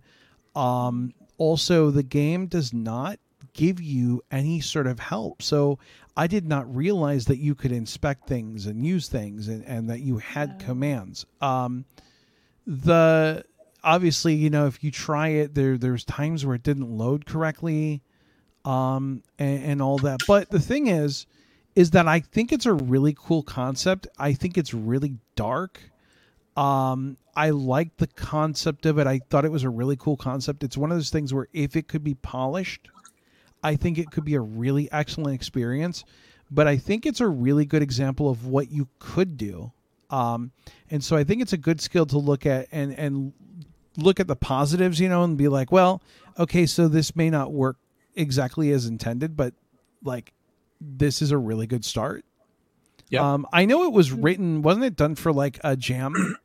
Um, 0.56 1.14
also, 1.38 1.92
the 1.92 2.04
game 2.04 2.48
does 2.48 2.74
not 2.74 3.20
give 3.54 3.82
you 3.82 4.22
any 4.32 4.60
sort 4.60 4.88
of 4.88 5.00
help. 5.00 5.42
So 5.42 5.80
I 6.16 6.28
did 6.28 6.48
not 6.48 6.74
realize 6.74 7.26
that 7.26 7.38
you 7.38 7.56
could 7.56 7.72
inspect 7.72 8.28
things 8.28 8.66
and 8.66 8.86
use 8.86 9.08
things 9.08 9.48
and, 9.48 9.64
and 9.66 9.90
that 9.90 10.00
you 10.00 10.18
had 10.18 10.60
commands. 10.60 11.26
Um, 11.42 11.86
the 12.66 13.44
obviously, 13.84 14.36
you 14.36 14.50
know, 14.50 14.68
if 14.68 14.84
you 14.84 14.92
try 14.92 15.30
it, 15.30 15.56
there 15.56 15.78
there's 15.78 16.04
times 16.04 16.46
where 16.46 16.56
it 16.56 16.64
didn't 16.64 16.90
load 16.90 17.26
correctly, 17.26 18.02
um, 18.66 19.24
and, 19.40 19.64
and 19.64 19.82
all 19.82 19.98
that. 20.00 20.20
But 20.28 20.50
the 20.50 20.60
thing 20.60 20.88
is, 20.88 21.26
is 21.76 21.92
that 21.92 22.08
I 22.08 22.20
think 22.20 22.52
it's 22.52 22.66
a 22.66 22.74
really 22.74 23.16
cool 23.18 23.44
concept. 23.44 24.08
I 24.18 24.34
think 24.34 24.58
it's 24.58 24.74
really 24.74 25.16
dark. 25.36 25.80
Um, 26.58 27.18
I 27.36 27.52
like 27.52 27.98
the 27.98 28.08
concept 28.08 28.88
of 28.88 28.98
it. 28.98 29.06
I 29.06 29.20
thought 29.30 29.46
it 29.46 29.52
was 29.52 29.64
a 29.64 29.70
really 29.70 29.96
cool 29.96 30.18
concept. 30.18 30.64
It's 30.64 30.76
one 30.76 30.92
of 30.92 30.98
those 30.98 31.12
things 31.12 31.34
where 31.34 31.48
if 31.54 31.76
it 31.76 31.88
could 31.88 32.04
be 32.04 32.16
polished, 32.16 32.90
I 33.64 33.76
think 33.76 34.00
it 34.00 34.10
could 34.10 34.26
be 34.26 34.34
a 34.34 34.42
really 34.42 34.92
excellent 34.92 35.36
experience. 35.36 36.04
But 36.50 36.68
I 36.68 36.78
think 36.78 37.06
it's 37.06 37.22
a 37.22 37.28
really 37.28 37.66
good 37.66 37.84
example 37.84 38.30
of 38.30 38.48
what 38.48 38.72
you 38.72 38.88
could 38.98 39.38
do. 39.38 39.72
Um, 40.10 40.52
and 40.90 41.04
so 41.04 41.16
I 41.16 41.24
think 41.24 41.42
it's 41.42 41.54
a 41.54 41.58
good 41.58 41.80
skill 41.80 42.06
to 42.08 42.18
look 42.18 42.46
at 42.46 42.68
and 42.72 42.98
and 42.98 43.34
look 43.98 44.20
at 44.20 44.28
the 44.28 44.36
positives, 44.36 45.00
you 45.00 45.10
know, 45.10 45.24
and 45.24 45.38
be 45.38 45.48
like, 45.50 45.72
well, 45.72 46.02
okay, 46.40 46.66
so 46.66 46.88
this 46.88 47.16
may 47.16 47.30
not 47.30 47.52
work 47.52 47.78
exactly 48.16 48.72
as 48.72 48.86
intended, 48.86 49.36
but 49.36 49.54
like 50.04 50.34
this 50.80 51.22
is 51.22 51.32
a 51.32 51.38
really 51.38 51.68
good 51.68 51.84
start. 51.84 52.24
Yep. 53.10 53.22
Um, 53.22 53.48
I 53.54 53.66
know 53.66 53.84
it 53.84 53.94
was 53.94 54.12
written, 54.12 54.62
wasn't 54.62 54.86
it 54.86 54.96
done 54.96 55.16
for 55.16 55.34
like 55.34 55.60
a 55.64 55.76
jam 55.76 56.38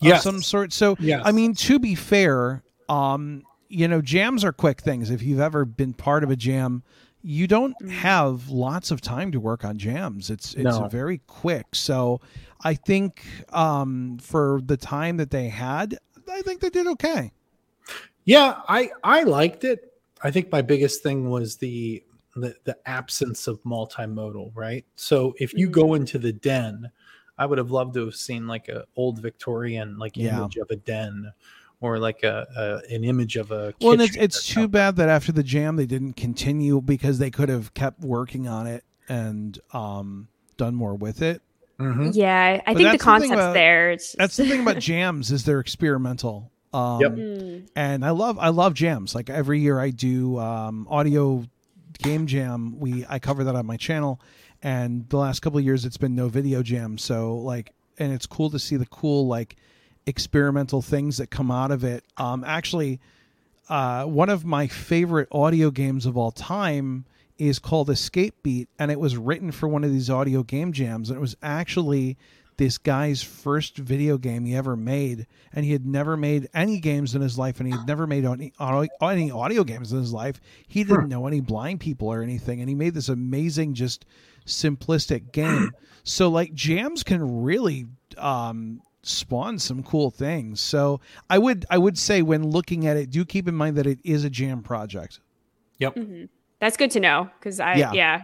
of 0.00 0.06
Yes. 0.06 0.22
some 0.22 0.42
sort? 0.42 0.72
So 0.72 0.96
Yes. 0.98 1.22
I 1.24 1.32
mean, 1.32 1.54
to 1.54 1.78
be 1.78 1.94
fair, 1.94 2.62
um, 2.88 3.42
you 3.68 3.86
know, 3.86 4.00
jams 4.02 4.44
are 4.44 4.52
quick 4.52 4.80
things. 4.80 5.10
If 5.10 5.22
you've 5.22 5.40
ever 5.40 5.64
been 5.64 5.92
part 5.94 6.24
of 6.24 6.30
a 6.30 6.36
jam, 6.36 6.82
you 7.22 7.46
don't 7.46 7.74
have 7.90 8.48
lots 8.48 8.90
of 8.90 9.00
time 9.00 9.30
to 9.32 9.38
work 9.40 9.64
on 9.64 9.76
jams. 9.78 10.30
It's 10.30 10.54
it's 10.54 10.64
No. 10.64 10.88
very 10.88 11.18
quick. 11.26 11.74
So 11.74 12.20
I 12.64 12.74
think 12.74 13.22
um, 13.52 14.18
for 14.20 14.60
the 14.64 14.76
time 14.76 15.18
that 15.18 15.30
they 15.30 15.48
had, 15.48 15.98
I 16.28 16.42
think 16.42 16.60
they 16.60 16.70
did 16.70 16.86
okay. 16.86 17.32
Yeah, 18.24 18.60
I 18.68 18.90
I 19.04 19.22
liked 19.24 19.64
it. 19.64 19.92
I 20.22 20.30
think 20.30 20.50
my 20.52 20.62
biggest 20.62 21.02
thing 21.02 21.28
was 21.30 21.56
the 21.56 22.02
the, 22.36 22.54
the 22.64 22.76
absence 22.86 23.46
of 23.48 23.60
multimodal, 23.64 24.52
right? 24.54 24.84
So 24.94 25.34
if 25.38 25.52
you 25.52 25.68
go 25.68 25.94
into 25.94 26.16
the 26.18 26.32
den, 26.32 26.90
I 27.40 27.46
would 27.46 27.58
have 27.58 27.70
loved 27.70 27.94
to 27.94 28.04
have 28.04 28.14
seen 28.14 28.46
like 28.46 28.68
a 28.68 28.84
old 28.94 29.18
Victorian 29.20 29.98
like 29.98 30.16
Yeah. 30.16 30.38
image 30.38 30.56
of 30.58 30.70
a 30.70 30.76
den 30.76 31.32
or 31.80 31.98
like 31.98 32.22
a, 32.22 32.46
a 32.90 32.94
an 32.94 33.02
image 33.02 33.36
of 33.36 33.50
a 33.50 33.72
Well, 33.80 33.92
and 33.92 34.02
it's, 34.02 34.14
it's 34.16 34.46
too 34.46 34.68
bad 34.68 34.96
that 34.96 35.08
after 35.08 35.32
the 35.32 35.42
jam 35.42 35.76
they 35.76 35.86
didn't 35.86 36.12
continue 36.12 36.80
because 36.82 37.18
they 37.18 37.30
could 37.30 37.48
have 37.48 37.72
kept 37.74 38.00
working 38.00 38.46
on 38.46 38.66
it 38.66 38.84
and 39.08 39.58
um, 39.72 40.28
done 40.58 40.74
more 40.74 40.94
with 40.94 41.22
it. 41.22 41.40
Mhm. 41.80 42.10
Yeah, 42.14 42.60
I 42.66 42.74
But 42.74 42.76
think 42.76 42.76
the 42.78 42.82
that's 42.98 43.04
the 43.04 43.20
thing 43.20 43.32
about- 43.32 43.54
there. 43.54 43.90
It's 43.92 44.12
That's 44.18 44.36
the 44.36 44.46
thing 44.46 44.60
about 44.60 44.78
jams 44.90 45.32
is 45.32 45.44
they're 45.44 45.60
experimental. 45.60 46.52
Um, 46.74 47.00
Yep. 47.00 47.12
Mm. 47.12 47.68
and 47.74 48.04
I 48.04 48.10
love 48.10 48.38
I 48.38 48.50
love 48.50 48.74
jams. 48.74 49.14
Like 49.14 49.30
every 49.30 49.60
year 49.60 49.80
I 49.80 49.88
do 49.90 50.38
um, 50.38 50.86
audio 50.90 51.44
game 52.02 52.26
jam. 52.26 52.78
We 52.78 53.06
I 53.08 53.18
cover 53.18 53.42
that 53.44 53.56
on 53.56 53.64
my 53.66 53.76
channel, 53.78 54.20
and 54.62 55.08
the 55.08 55.16
last 55.16 55.40
couple 55.40 55.58
of 55.58 55.64
years 55.64 55.84
it's 55.84 55.96
been 55.96 56.14
no 56.14 56.28
video 56.28 56.62
jam. 56.62 56.98
So 56.98 57.36
like, 57.36 57.72
and 57.98 58.12
it's 58.12 58.26
cool 58.26 58.50
to 58.50 58.58
see 58.58 58.76
the 58.76 58.86
cool 58.86 59.26
like 59.26 59.56
experimental 60.06 60.82
things 60.82 61.18
that 61.18 61.30
come 61.30 61.50
out 61.50 61.70
of 61.70 61.84
it. 61.84 62.04
Um, 62.16 62.44
actually, 62.44 63.00
uh, 63.68 64.04
one 64.04 64.28
of 64.28 64.44
my 64.44 64.66
favorite 64.66 65.28
audio 65.30 65.70
games 65.70 66.06
of 66.06 66.16
all 66.16 66.32
time 66.32 67.04
is 67.38 67.58
called 67.58 67.88
Escape 67.88 68.34
Beat, 68.42 68.68
and 68.78 68.90
it 68.90 69.00
was 69.00 69.16
written 69.16 69.50
for 69.50 69.68
one 69.68 69.84
of 69.84 69.90
these 69.90 70.10
audio 70.10 70.42
game 70.42 70.72
jams, 70.72 71.08
and 71.08 71.16
it 71.16 71.20
was 71.20 71.36
actually 71.42 72.18
this 72.58 72.76
guy's 72.76 73.22
first 73.22 73.78
video 73.78 74.18
game 74.18 74.44
he 74.44 74.54
ever 74.54 74.76
made, 74.76 75.26
and 75.52 75.64
he 75.64 75.72
had 75.72 75.86
never 75.86 76.14
made 76.14 76.48
any 76.52 76.78
games 76.78 77.14
in 77.14 77.22
his 77.22 77.38
life, 77.38 77.58
and 77.58 77.66
he 77.66 77.72
had 77.72 77.86
never 77.86 78.06
made 78.06 78.26
any 78.26 78.52
audio, 78.58 78.90
any 79.00 79.30
audio 79.30 79.64
games 79.64 79.92
in 79.92 79.98
his 79.98 80.12
life. 80.12 80.40
He 80.68 80.84
didn't 80.84 81.08
know 81.08 81.26
any 81.26 81.40
blind 81.40 81.80
people 81.80 82.08
or 82.08 82.22
anything, 82.22 82.60
and 82.60 82.68
he 82.68 82.74
made 82.74 82.92
this 82.92 83.08
amazing, 83.08 83.72
just 83.72 84.04
simplistic 84.46 85.32
game. 85.32 85.70
So, 86.02 86.30
like, 86.30 86.54
jams 86.54 87.02
can 87.02 87.42
really 87.42 87.86
um, 88.16 88.80
spawn 89.02 89.58
some 89.58 89.82
cool 89.82 90.10
things. 90.10 90.58
So, 90.62 91.00
I 91.28 91.36
would 91.36 91.66
I 91.68 91.76
would 91.76 91.98
say 91.98 92.22
when 92.22 92.50
looking 92.50 92.86
at 92.86 92.96
it, 92.96 93.10
do 93.10 93.22
keep 93.26 93.46
in 93.46 93.54
mind 93.54 93.76
that 93.76 93.86
it 93.86 93.98
is 94.02 94.24
a 94.24 94.30
jam 94.30 94.62
project. 94.62 95.20
Yep. 95.78 95.94
Mhm. 95.96 96.28
That's 96.58 96.78
good 96.78 96.90
to 96.92 97.00
know 97.00 97.28
because 97.38 97.60
I 97.60 97.74
Yeah. 97.74 97.92
yeah. 97.92 98.22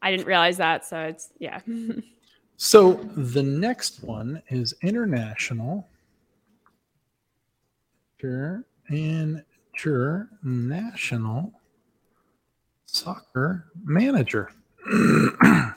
I 0.00 0.10
didn't 0.10 0.26
realize 0.26 0.56
that. 0.56 0.86
So 0.86 0.98
it's 1.02 1.28
yeah. 1.38 1.60
So 2.56 2.94
the 3.16 3.42
next 3.42 4.02
one 4.02 4.42
is 4.48 4.72
international. 4.82 5.86
Sure. 8.18 8.64
and 8.88 9.44
sure 9.76 10.28
national 10.42 11.52
soccer 12.86 13.66
manager. 13.84 14.50
Now, 14.86 15.74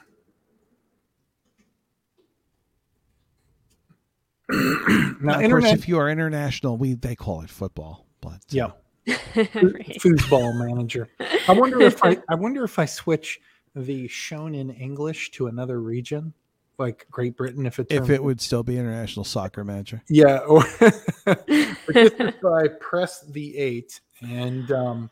Now, 4.49 5.35
of 5.37 5.43
internet, 5.43 5.49
course, 5.49 5.73
if 5.73 5.87
you 5.87 5.97
are 5.99 6.09
international, 6.09 6.77
we 6.77 6.93
they 6.93 7.15
call 7.15 7.41
it 7.41 7.49
football. 7.49 8.05
But 8.21 8.39
yeah, 8.49 8.71
Right. 9.07 9.97
foosball 9.99 10.67
manager. 10.67 11.09
I 11.47 11.53
wonder 11.53 11.81
if 11.81 12.03
I, 12.03 12.17
I 12.29 12.35
wonder 12.35 12.63
if 12.63 12.79
I 12.79 12.85
switch 12.85 13.39
the 13.75 14.07
shown 14.07 14.55
in 14.55 14.69
English 14.71 15.31
to 15.31 15.47
another 15.47 15.79
region, 15.81 16.33
like 16.77 17.05
Great 17.11 17.37
Britain 17.37 17.65
if 17.65 17.79
it 17.79 17.87
if 17.89 18.09
it 18.09 18.23
would 18.23 18.41
still 18.41 18.63
be 18.63 18.77
international 18.77 19.23
soccer 19.23 19.63
manager. 19.63 20.01
yeah 20.09 20.37
or 20.47 20.63
but 21.25 21.45
if 21.47 22.43
I 22.45 22.67
press 22.79 23.21
the 23.21 23.57
eight 23.57 23.99
and 24.21 24.71
um 24.71 25.11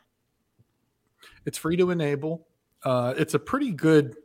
it's 1.44 1.58
free 1.58 1.76
to 1.76 1.90
enable 1.90 2.46
uh 2.84 3.14
it's 3.16 3.34
a 3.34 3.38
pretty 3.38 3.70
good 3.72 4.16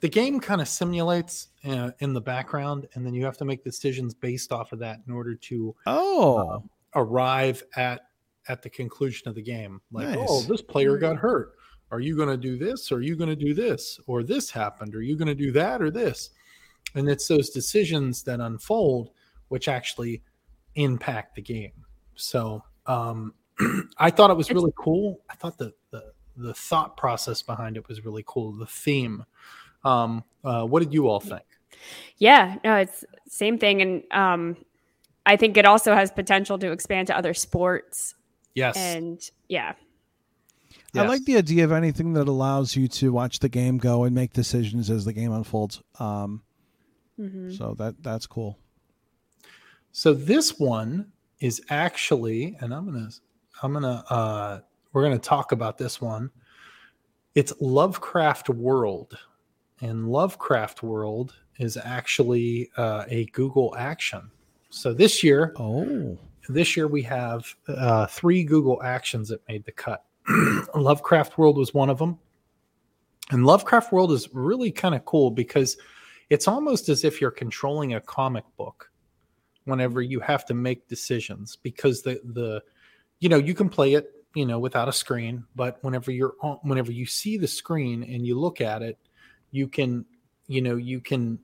the 0.00 0.08
game 0.08 0.38
kind 0.38 0.60
of 0.60 0.68
simulates 0.68 1.48
uh, 1.64 1.90
in 2.00 2.12
the 2.12 2.20
background 2.20 2.86
and 2.94 3.06
then 3.06 3.14
you 3.14 3.24
have 3.24 3.38
to 3.38 3.44
make 3.46 3.64
decisions 3.64 4.12
based 4.12 4.52
off 4.52 4.72
of 4.72 4.78
that 4.78 5.00
in 5.06 5.12
order 5.14 5.34
to 5.34 5.74
Oh, 5.86 6.62
arrive 6.94 7.62
at 7.76 8.02
at 8.48 8.60
the 8.60 8.68
conclusion 8.68 9.28
of 9.28 9.34
the 9.34 9.40
game. 9.42 9.80
Like 9.90 10.08
Nice. 10.08 10.18
oh 10.28 10.42
this 10.42 10.60
player 10.60 10.98
got 10.98 11.16
hurt. 11.16 11.54
Are 11.90 12.00
you 12.00 12.16
going 12.16 12.28
to 12.28 12.36
do 12.36 12.58
this? 12.58 12.92
Or 12.92 12.96
are 12.96 13.00
you 13.02 13.16
going 13.16 13.30
to 13.30 13.36
do 13.36 13.54
this? 13.54 13.98
Or 14.06 14.22
this 14.22 14.50
happened. 14.50 14.94
Are 14.94 15.00
you 15.02 15.16
going 15.16 15.28
to 15.28 15.34
do 15.34 15.50
that 15.52 15.80
or 15.80 15.90
this? 15.90 16.30
And 16.94 17.08
it's 17.08 17.26
those 17.28 17.50
decisions 17.50 18.22
that 18.24 18.40
unfold 18.40 19.10
which 19.48 19.68
actually 19.68 20.22
impact 20.74 21.36
the 21.36 21.42
game. 21.42 21.72
So 22.14 22.62
um 22.86 23.32
i 23.98 24.10
thought 24.10 24.30
it 24.30 24.36
was 24.36 24.50
really 24.50 24.72
cool. 24.76 25.20
I 25.30 25.34
thought 25.36 25.56
the 25.56 25.72
the 26.36 26.42
the 26.48 26.54
thought 26.54 26.96
process 26.96 27.42
behind 27.42 27.76
it 27.76 27.86
was 27.88 28.04
really 28.04 28.24
cool 28.26 28.52
the 28.52 28.66
theme 28.66 29.24
um 29.84 30.24
uh 30.44 30.64
what 30.64 30.82
did 30.82 30.92
you 30.92 31.08
all 31.08 31.20
think 31.20 31.42
Yeah, 32.18 32.56
no, 32.64 32.76
it's 32.76 33.04
same 33.28 33.58
thing, 33.58 33.82
and 33.82 34.02
um, 34.12 34.56
I 35.26 35.36
think 35.36 35.56
it 35.56 35.66
also 35.66 35.94
has 35.94 36.10
potential 36.12 36.58
to 36.58 36.70
expand 36.70 37.08
to 37.08 37.16
other 37.16 37.34
sports. 37.34 38.14
yes 38.54 38.76
And 38.76 39.18
yeah, 39.48 39.74
I 40.94 41.02
like 41.02 41.24
the 41.24 41.36
idea 41.36 41.64
of 41.64 41.72
anything 41.72 42.12
that 42.14 42.28
allows 42.28 42.76
you 42.76 42.86
to 42.88 43.12
watch 43.12 43.40
the 43.40 43.48
game 43.48 43.78
go 43.78 44.04
and 44.04 44.14
make 44.14 44.32
decisions 44.32 44.90
as 44.90 45.04
the 45.04 45.12
game 45.12 45.32
unfolds. 45.32 45.82
Um, 45.98 46.42
Mhm. 47.18 47.56
so 47.56 47.74
that 47.78 48.02
that's 48.02 48.26
cool. 48.26 48.58
So 49.92 50.14
this 50.14 50.58
one 50.58 51.12
is 51.40 51.60
actually, 51.70 52.56
and 52.60 52.72
I'm 52.72 52.86
gonna, 52.86 53.10
I'm 53.62 53.72
gonna, 53.72 54.04
uh, 54.08 54.60
we're 54.94 55.02
gonna 55.02 55.18
talk 55.18 55.52
about 55.52 55.76
this 55.76 56.00
one. 56.00 56.30
It's 57.34 57.52
Lovecraft 57.60 58.48
World, 58.48 59.18
and 59.80 60.08
Lovecraft 60.08 60.82
World 60.82 61.34
is 61.58 61.76
actually 61.76 62.70
uh, 62.76 63.04
a 63.08 63.26
Google 63.26 63.74
action. 63.76 64.30
So 64.70 64.94
this 64.94 65.22
year, 65.22 65.52
Oh, 65.56 66.16
this 66.48 66.76
year 66.76 66.86
we 66.86 67.02
have 67.02 67.54
uh, 67.68 68.06
three 68.06 68.44
Google 68.44 68.82
actions 68.82 69.28
that 69.28 69.46
made 69.48 69.64
the 69.64 69.72
cut. 69.72 70.04
Lovecraft 70.74 71.38
World 71.38 71.58
was 71.58 71.74
one 71.74 71.90
of 71.90 71.98
them. 71.98 72.18
And 73.30 73.46
Lovecraft 73.46 73.92
World 73.92 74.12
is 74.12 74.28
really 74.32 74.70
kind 74.70 74.94
of 74.94 75.04
cool 75.04 75.30
because 75.30 75.76
it's 76.30 76.46
almost 76.46 76.88
as 76.88 77.04
if 77.04 77.20
you're 77.20 77.30
controlling 77.30 77.94
a 77.94 78.00
comic 78.00 78.44
book 78.56 78.90
whenever 79.64 80.02
you 80.02 80.20
have 80.20 80.44
to 80.46 80.54
make 80.54 80.86
decisions 80.88 81.56
because 81.56 82.02
the 82.02 82.20
the 82.24 82.62
you 83.20 83.28
know 83.28 83.38
you 83.38 83.54
can 83.54 83.68
play 83.68 83.94
it 83.94 84.13
you 84.34 84.44
know 84.46 84.58
without 84.58 84.88
a 84.88 84.92
screen 84.92 85.44
but 85.54 85.78
whenever 85.82 86.10
you're 86.10 86.34
on 86.40 86.58
whenever 86.62 86.92
you 86.92 87.06
see 87.06 87.36
the 87.36 87.46
screen 87.46 88.02
and 88.02 88.26
you 88.26 88.38
look 88.38 88.60
at 88.60 88.82
it 88.82 88.98
you 89.50 89.68
can 89.68 90.04
you 90.46 90.60
know 90.60 90.76
you 90.76 91.00
can 91.00 91.38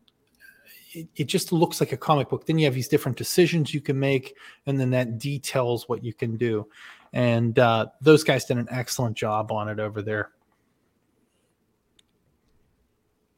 it, 0.92 1.08
it 1.16 1.24
just 1.24 1.52
looks 1.52 1.80
like 1.80 1.92
a 1.92 1.96
comic 1.96 2.28
book. 2.28 2.46
Then 2.46 2.58
you 2.58 2.64
have 2.64 2.74
these 2.74 2.88
different 2.88 3.16
decisions 3.16 3.72
you 3.72 3.80
can 3.80 3.98
make 3.98 4.36
and 4.66 4.78
then 4.78 4.90
that 4.90 5.18
details 5.18 5.88
what 5.88 6.04
you 6.04 6.12
can 6.12 6.36
do. 6.36 6.66
And 7.12 7.58
uh, 7.58 7.86
those 8.00 8.24
guys 8.24 8.44
did 8.44 8.56
an 8.56 8.68
excellent 8.70 9.16
job 9.16 9.50
on 9.52 9.68
it 9.68 9.80
over 9.80 10.02
there. 10.02 10.30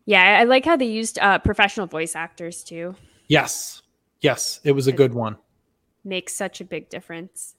Yeah, 0.04 0.38
I 0.40 0.44
like 0.44 0.64
how 0.64 0.76
they 0.76 0.86
used 0.86 1.18
uh, 1.20 1.38
professional 1.38 1.86
voice 1.86 2.16
actors 2.16 2.64
too. 2.64 2.96
yes. 3.28 3.82
Yes. 4.20 4.60
It 4.62 4.72
was 4.72 4.86
a 4.86 4.92
good 4.92 5.14
one. 5.14 5.36
Makes 6.04 6.34
such 6.34 6.60
a 6.60 6.64
big 6.64 6.88
difference. 6.88 7.56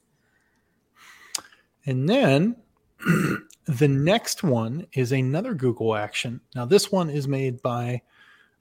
And 1.86 2.08
then 2.08 2.56
the 3.66 3.88
next 3.88 4.42
one 4.42 4.86
is 4.92 5.12
another 5.12 5.54
Google 5.54 5.94
action. 5.94 6.40
Now, 6.54 6.64
this 6.64 6.90
one 6.90 7.10
is 7.10 7.28
made 7.28 7.60
by, 7.62 8.02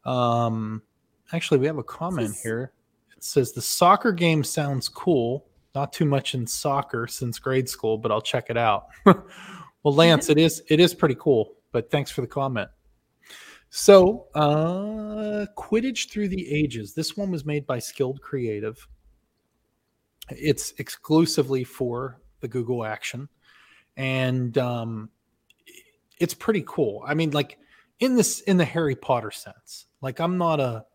um, 0.06 0.82
actually, 1.32 1.60
we 1.60 1.68
have 1.68 1.78
a 1.78 1.84
comment 1.84 2.32
is- 2.32 2.42
here. 2.42 2.72
It 3.16 3.24
says 3.24 3.52
the 3.52 3.62
soccer 3.62 4.12
game 4.12 4.44
sounds 4.44 4.90
cool. 4.90 5.46
Not 5.76 5.92
too 5.92 6.06
much 6.06 6.36
in 6.36 6.46
soccer 6.46 7.08
since 7.08 7.40
grade 7.40 7.68
school, 7.68 7.98
but 7.98 8.12
I'll 8.12 8.22
check 8.22 8.50
it 8.50 8.58
out. 8.58 8.88
well, 9.06 9.94
Lance, 9.94 10.30
it 10.30 10.38
is 10.38 10.62
it 10.68 10.80
is 10.80 10.94
pretty 10.94 11.16
cool. 11.20 11.56
But 11.72 11.90
thanks 11.90 12.12
for 12.12 12.22
the 12.22 12.28
comment. 12.28 12.70
So, 13.72 14.28
uh, 14.36 15.48
Quidditch 15.58 16.12
Through 16.12 16.28
the 16.28 16.54
Ages. 16.54 16.94
This 16.94 17.18
one 17.18 17.32
was 17.32 17.44
made 17.44 17.66
by 17.66 17.80
Skilled 17.80 18.22
Creative. 18.22 18.88
It's 20.30 20.74
exclusively 20.78 21.64
for 21.64 22.22
the 22.44 22.48
Google 22.48 22.86
Action, 22.86 23.28
and 23.98 24.56
um, 24.60 25.10
it's 26.20 26.36
pretty 26.36 26.64
cool. 26.68 27.04
I 27.08 27.16
mean, 27.16 27.32
like 27.32 27.58
in 28.00 28.16
this 28.16 28.42
in 28.42 28.58
the 28.58 28.66
Harry 28.66 28.96
Potter 28.96 29.32
sense. 29.32 29.88
Like 30.02 30.20
I'm 30.20 30.38
not 30.38 30.60
a 30.60 30.86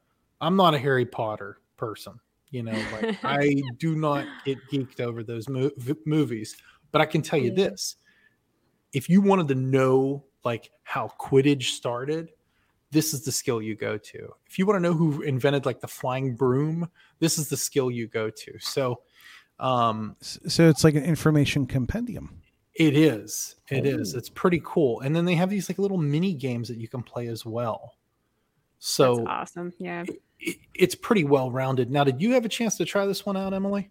I'm 0.40 0.54
not 0.54 0.74
a 0.74 0.78
Harry 0.78 1.06
Potter 1.06 1.58
person. 1.76 2.20
You 2.50 2.62
know, 2.62 2.80
like 2.92 3.18
I 3.24 3.60
do 3.78 3.96
not 3.96 4.26
get 4.44 4.58
geeked 4.70 5.00
over 5.00 5.24
those 5.24 5.48
mo- 5.48 5.72
movies. 6.04 6.56
But 6.92 7.00
I 7.00 7.06
can 7.06 7.22
tell 7.22 7.38
you 7.38 7.50
this: 7.50 7.96
if 8.92 9.08
you 9.08 9.20
wanted 9.20 9.48
to 9.48 9.54
know 9.54 10.24
like 10.44 10.70
how 10.82 11.12
Quidditch 11.18 11.64
started, 11.64 12.30
this 12.90 13.12
is 13.12 13.24
the 13.24 13.32
skill 13.32 13.60
you 13.60 13.74
go 13.74 13.98
to. 13.98 14.34
If 14.46 14.58
you 14.58 14.66
want 14.66 14.76
to 14.76 14.80
know 14.80 14.94
who 14.94 15.22
invented 15.22 15.66
like 15.66 15.80
the 15.80 15.88
flying 15.88 16.36
broom, 16.36 16.88
this 17.18 17.38
is 17.38 17.48
the 17.48 17.56
skill 17.56 17.90
you 17.90 18.06
go 18.06 18.30
to. 18.30 18.58
So 18.58 19.00
um 19.60 20.16
so 20.20 20.68
it's 20.68 20.84
like 20.84 20.94
an 20.94 21.04
information 21.04 21.66
compendium. 21.66 22.40
it 22.74 22.96
is. 22.96 23.56
It 23.70 23.86
is. 23.86 24.14
Oh. 24.14 24.18
It's 24.18 24.28
pretty 24.28 24.60
cool. 24.64 25.00
And 25.00 25.14
then 25.16 25.24
they 25.24 25.34
have 25.34 25.50
these 25.50 25.68
like 25.68 25.78
little 25.78 25.98
mini 25.98 26.32
games 26.34 26.68
that 26.68 26.76
you 26.78 26.88
can 26.88 27.02
play 27.02 27.26
as 27.26 27.44
well. 27.44 27.94
That's 28.78 28.86
So 28.86 29.26
awesome. 29.26 29.72
Yeah, 29.78 30.04
it, 30.38 30.58
it's 30.74 30.94
pretty 30.94 31.24
well 31.24 31.50
rounded. 31.50 31.90
Now, 31.90 32.04
did 32.04 32.22
you 32.22 32.34
have 32.34 32.44
a 32.44 32.48
chance 32.48 32.76
to 32.76 32.84
try 32.84 33.04
this 33.06 33.26
one 33.26 33.36
out, 33.36 33.52
Emily? 33.52 33.90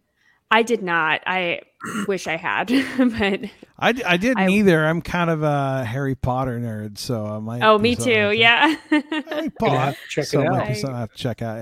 I 0.49 0.63
did 0.63 0.81
not. 0.81 1.19
I 1.27 1.59
wish 2.07 2.25
I 2.25 2.37
had, 2.37 2.67
but 2.97 3.49
I, 3.77 3.93
I 4.05 4.15
didn't 4.15 4.37
I- 4.39 4.47
either. 4.49 4.85
I'm 4.85 5.01
kind 5.01 5.29
of 5.29 5.43
a 5.43 5.83
Harry 5.83 6.15
Potter 6.15 6.57
nerd, 6.57 6.97
so 6.97 7.25
I 7.25 7.39
might. 7.39 7.61
oh, 7.63 7.77
me 7.77 7.97
too. 7.97 8.31
Yeah. 8.31 8.75
Harry 8.89 9.49
Potter. 9.59 9.97
check 10.07 10.23
so 10.25 10.39
it 10.41 10.47
out. 10.47 10.67
be 10.69 10.83
I 10.85 10.99
have 10.99 11.11
to 11.11 11.17
check 11.17 11.41
out. 11.41 11.57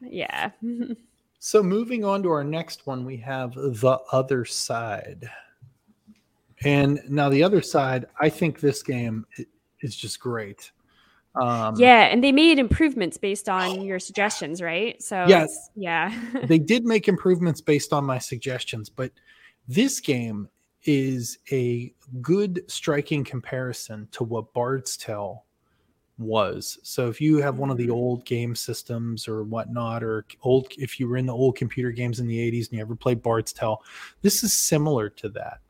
Yeah. 0.00 0.50
yeah. 0.62 0.94
So 1.42 1.62
moving 1.62 2.04
on 2.04 2.22
to 2.24 2.30
our 2.30 2.44
next 2.44 2.86
one, 2.86 3.06
we 3.06 3.16
have 3.16 3.54
the 3.54 3.98
other 4.12 4.44
side. 4.44 5.28
And 6.64 7.00
now 7.08 7.30
the 7.30 7.42
other 7.42 7.62
side, 7.62 8.04
I 8.20 8.28
think 8.28 8.60
this 8.60 8.82
game 8.82 9.24
is 9.80 9.96
just 9.96 10.20
great. 10.20 10.70
Um, 11.34 11.76
yeah, 11.78 12.02
and 12.02 12.22
they 12.22 12.30
made 12.30 12.58
improvements 12.58 13.16
based 13.16 13.48
on 13.48 13.80
your 13.80 13.98
suggestions, 13.98 14.60
right? 14.60 15.02
So 15.02 15.24
yes, 15.28 15.70
yeah, 15.74 16.14
they 16.44 16.58
did 16.58 16.84
make 16.84 17.08
improvements 17.08 17.62
based 17.62 17.94
on 17.94 18.04
my 18.04 18.18
suggestions, 18.18 18.90
but 18.90 19.10
this 19.66 19.98
game 19.98 20.46
is 20.84 21.38
a 21.52 21.94
good 22.20 22.64
striking 22.70 23.24
comparison 23.24 24.08
to 24.12 24.24
what 24.24 24.52
Bard's 24.52 24.98
Tale 24.98 25.44
was. 26.20 26.78
So 26.82 27.08
if 27.08 27.20
you 27.20 27.38
have 27.38 27.58
one 27.58 27.70
of 27.70 27.76
the 27.76 27.84
mm-hmm. 27.84 27.92
old 27.92 28.24
game 28.24 28.54
systems 28.54 29.26
or 29.26 29.42
whatnot, 29.44 30.04
or 30.04 30.26
old 30.42 30.68
if 30.76 31.00
you 31.00 31.08
were 31.08 31.16
in 31.16 31.26
the 31.26 31.34
old 31.34 31.56
computer 31.56 31.90
games 31.90 32.20
in 32.20 32.26
the 32.26 32.38
80s 32.38 32.68
and 32.68 32.74
you 32.74 32.80
ever 32.80 32.94
played 32.94 33.22
Bard's 33.22 33.52
Tale, 33.52 33.82
this 34.22 34.42
is 34.42 34.52
similar 34.52 35.08
to 35.08 35.28
that. 35.30 35.60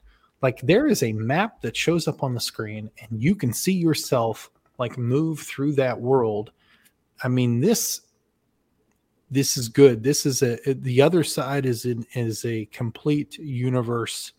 Like 0.43 0.61
there 0.63 0.87
is 0.87 1.03
a 1.03 1.13
map 1.13 1.61
that 1.61 1.77
shows 1.77 2.09
up 2.09 2.23
on 2.23 2.35
the 2.35 2.41
screen 2.41 2.91
and 3.01 3.23
you 3.23 3.35
can 3.35 3.53
see 3.53 3.73
yourself 3.73 4.51
like 4.79 4.99
move 4.99 5.41
through 5.41 5.75
that 5.75 6.01
world. 6.01 6.53
I 7.23 7.29
mean, 7.29 7.61
this 7.61 8.03
this 9.31 9.57
is 9.57 9.69
good. 9.69 10.03
This 10.03 10.27
is 10.27 10.43
a 10.43 10.59
the 10.75 11.01
other 11.03 11.23
side 11.23 11.67
is 11.67 11.85
in 11.85 12.07
is 12.15 12.45
a 12.45 12.65
complete 12.67 13.39
universe 13.39 14.33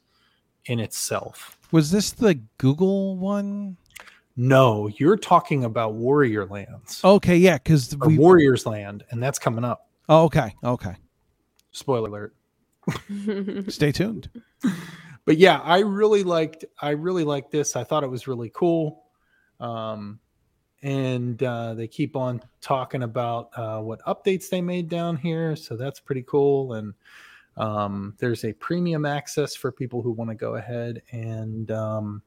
in 0.65 0.79
itself. 0.79 1.57
Was 1.71 1.91
this 1.91 2.11
the 2.11 2.35
Google 2.57 3.15
one? 3.17 3.77
No, 4.35 4.87
you're 4.97 5.17
talking 5.17 5.65
about 5.65 5.93
Warrior 5.95 6.45
Lands 6.45 7.01
Okay, 7.03 7.37
yeah, 7.37 7.57
because 7.57 7.95
we. 7.97 8.17
Warriors 8.17 8.65
Land, 8.65 9.03
and 9.11 9.21
that's 9.21 9.37
coming 9.37 9.63
up. 9.63 9.89
Oh, 10.09 10.23
okay, 10.25 10.55
okay. 10.63 10.95
Spoiler 11.71 12.09
alert. 12.09 12.35
Stay 13.71 13.91
tuned. 13.91 14.29
But 15.25 15.37
yeah, 15.37 15.59
I 15.59 15.79
really 15.79 16.23
liked 16.23 16.65
I 16.81 16.91
really 16.91 17.23
liked 17.23 17.51
this. 17.51 17.75
I 17.75 17.83
thought 17.83 18.03
it 18.03 18.09
was 18.09 18.27
really 18.27 18.51
cool. 18.53 19.03
Um 19.59 20.19
and 20.83 21.41
uh, 21.43 21.73
they 21.75 21.87
keep 21.87 22.15
on 22.15 22.41
talking 22.59 23.03
about 23.03 23.49
uh, 23.55 23.79
what 23.79 24.01
updates 24.05 24.49
they 24.49 24.61
made 24.61 24.89
down 24.89 25.15
here, 25.15 25.55
so 25.55 25.77
that's 25.77 25.99
pretty 25.99 26.23
cool. 26.23 26.73
And 26.73 26.93
um, 27.57 28.15
there's 28.17 28.45
a 28.45 28.53
premium 28.53 29.05
access 29.05 29.55
for 29.55 29.71
people 29.71 30.01
who 30.01 30.11
want 30.11 30.31
to 30.31 30.35
go 30.35 30.55
ahead 30.55 31.01
and 31.11 31.69
um, 31.71 32.21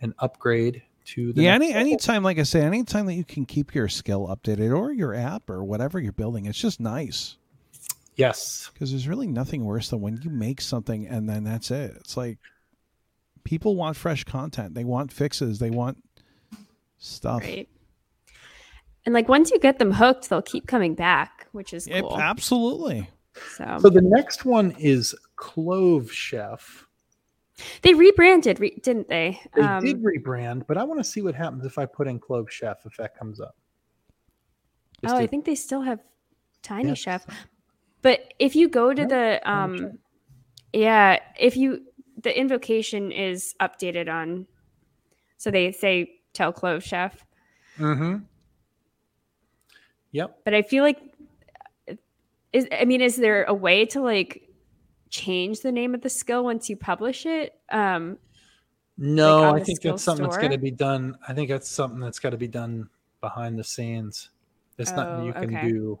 and 0.00 0.12
upgrade 0.18 0.82
to 1.06 1.32
the 1.32 1.42
yeah, 1.42 1.54
any 1.54 1.68
level. 1.68 1.80
anytime, 1.80 2.22
like 2.22 2.38
I 2.38 2.42
say, 2.44 2.60
anytime 2.62 3.06
that 3.06 3.14
you 3.14 3.24
can 3.24 3.44
keep 3.44 3.74
your 3.74 3.88
skill 3.88 4.26
updated 4.28 4.76
or 4.76 4.92
your 4.92 5.14
app 5.14 5.48
or 5.50 5.64
whatever 5.64 5.98
you're 5.98 6.12
building, 6.12 6.46
it's 6.46 6.58
just 6.58 6.80
nice. 6.80 7.36
Yes. 8.16 8.70
Because 8.72 8.90
there's 8.90 9.08
really 9.08 9.26
nothing 9.26 9.64
worse 9.64 9.88
than 9.90 10.00
when 10.00 10.20
you 10.22 10.30
make 10.30 10.60
something 10.60 11.06
and 11.06 11.28
then 11.28 11.44
that's 11.44 11.70
it. 11.70 11.92
It's 11.96 12.16
like 12.16 12.38
people 13.44 13.74
want 13.74 13.96
fresh 13.96 14.24
content. 14.24 14.74
They 14.74 14.84
want 14.84 15.12
fixes. 15.12 15.58
They 15.58 15.70
want 15.70 16.02
stuff. 16.98 17.42
Right. 17.42 17.68
And 19.04 19.14
like 19.14 19.28
once 19.28 19.50
you 19.50 19.58
get 19.58 19.78
them 19.78 19.92
hooked, 19.92 20.28
they'll 20.30 20.42
keep 20.42 20.66
coming 20.66 20.94
back, 20.94 21.48
which 21.52 21.72
is 21.72 21.86
It- 21.88 22.02
cool. 22.02 22.20
absolutely. 22.20 23.08
so 23.56 23.78
So 23.80 23.88
the 23.88 24.02
next 24.02 24.44
one 24.44 24.72
is 24.78 25.14
Clove 25.36 26.12
Chef. 26.12 26.86
They 27.82 27.94
rebranded, 27.94 28.60
re- 28.60 28.78
didn't 28.82 29.08
they? 29.08 29.40
They 29.54 29.62
Um, 29.62 29.84
did 29.84 30.02
rebrand, 30.02 30.66
but 30.66 30.78
I 30.78 30.84
want 30.84 31.00
to 31.00 31.04
see 31.04 31.22
what 31.22 31.34
happens 31.34 31.64
if 31.64 31.78
I 31.78 31.86
put 31.86 32.08
in 32.08 32.18
Clove 32.18 32.50
Chef 32.50 32.84
if 32.86 32.96
that 32.96 33.16
comes 33.16 33.40
up. 33.40 33.56
Just 35.00 35.14
oh, 35.14 35.18
I 35.18 35.26
think 35.26 35.44
they 35.44 35.54
still 35.54 35.82
have 35.82 36.00
Tiny 36.62 36.88
Yeah. 36.88 36.94
Chef. 36.94 37.26
But 38.02 38.34
if 38.38 38.54
you 38.56 38.68
go 38.68 38.92
to 38.92 39.06
the 39.06 39.40
um 39.50 39.98
yeah, 40.72 41.18
if 41.38 41.56
you 41.56 41.84
the 42.22 42.38
invocation 42.38 43.10
is 43.10 43.54
updated 43.60 44.08
on 44.12 44.46
so 45.36 45.50
they 45.50 45.72
say 45.72 46.20
tell 46.32 46.52
Clove 46.52 46.84
Chef. 46.84 47.24
Mm-hmm. 47.78 48.18
Yep. 50.12 50.38
But 50.44 50.54
I 50.54 50.62
feel 50.62 50.84
like 50.84 51.00
is 52.52 52.68
I 52.70 52.84
mean, 52.84 53.00
is 53.00 53.16
there 53.16 53.44
a 53.44 53.54
way 53.54 53.86
to 53.86 54.00
like 54.00 54.48
change 55.12 55.60
the 55.60 55.70
name 55.70 55.94
of 55.94 56.00
the 56.00 56.10
skill 56.10 56.42
once 56.42 56.68
you 56.68 56.76
publish 56.76 57.24
it? 57.26 57.54
Um 57.70 58.18
No, 58.98 59.44
on 59.44 59.60
I 59.60 59.62
think 59.62 59.80
that's 59.80 60.02
something 60.02 60.24
that's 60.24 60.34
store? 60.34 60.48
got 60.48 60.54
to 60.54 60.58
be 60.58 60.72
done. 60.72 61.16
I 61.28 61.34
think 61.34 61.48
that's 61.48 61.70
something 61.70 62.00
that's 62.00 62.18
got 62.18 62.30
to 62.30 62.36
be 62.36 62.48
done 62.48 62.88
behind 63.20 63.58
the 63.58 63.64
scenes. 63.64 64.30
It's 64.78 64.90
nothing 64.90 65.22
Oh, 65.22 65.26
you 65.26 65.32
can 65.32 65.56
okay. 65.56 65.68
do. 65.68 66.00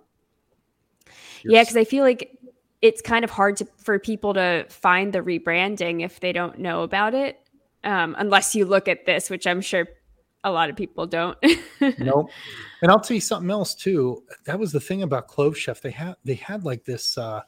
Yeah, 1.44 1.62
because 1.62 1.76
I 1.76 1.84
feel 1.84 2.02
like 2.04 2.38
it's 2.80 3.00
kind 3.00 3.24
of 3.24 3.30
hard 3.30 3.56
to 3.58 3.66
for 3.76 3.98
people 3.98 4.34
to 4.34 4.66
find 4.68 5.12
the 5.12 5.20
rebranding 5.20 6.04
if 6.04 6.18
they 6.18 6.32
don't 6.32 6.58
know 6.58 6.82
about 6.82 7.14
it, 7.14 7.38
um, 7.84 8.16
unless 8.18 8.54
you 8.54 8.64
look 8.64 8.88
at 8.88 9.04
this, 9.06 9.30
which 9.30 9.46
I'm 9.46 9.60
sure 9.60 9.86
a 10.44 10.50
lot 10.50 10.70
of 10.70 10.76
people 10.76 11.06
don't. 11.06 11.38
nope. 11.98 12.30
And 12.82 12.90
I'll 12.90 12.98
tell 13.00 13.14
you 13.14 13.20
something 13.20 13.50
else 13.50 13.74
too. 13.74 14.24
That 14.46 14.58
was 14.58 14.72
the 14.72 14.80
thing 14.80 15.02
about 15.02 15.28
Clove 15.28 15.56
Chef. 15.56 15.80
They 15.80 15.90
had 15.92 16.16
they 16.24 16.34
had 16.34 16.64
like 16.64 16.84
this, 16.84 17.16
uh, 17.16 17.42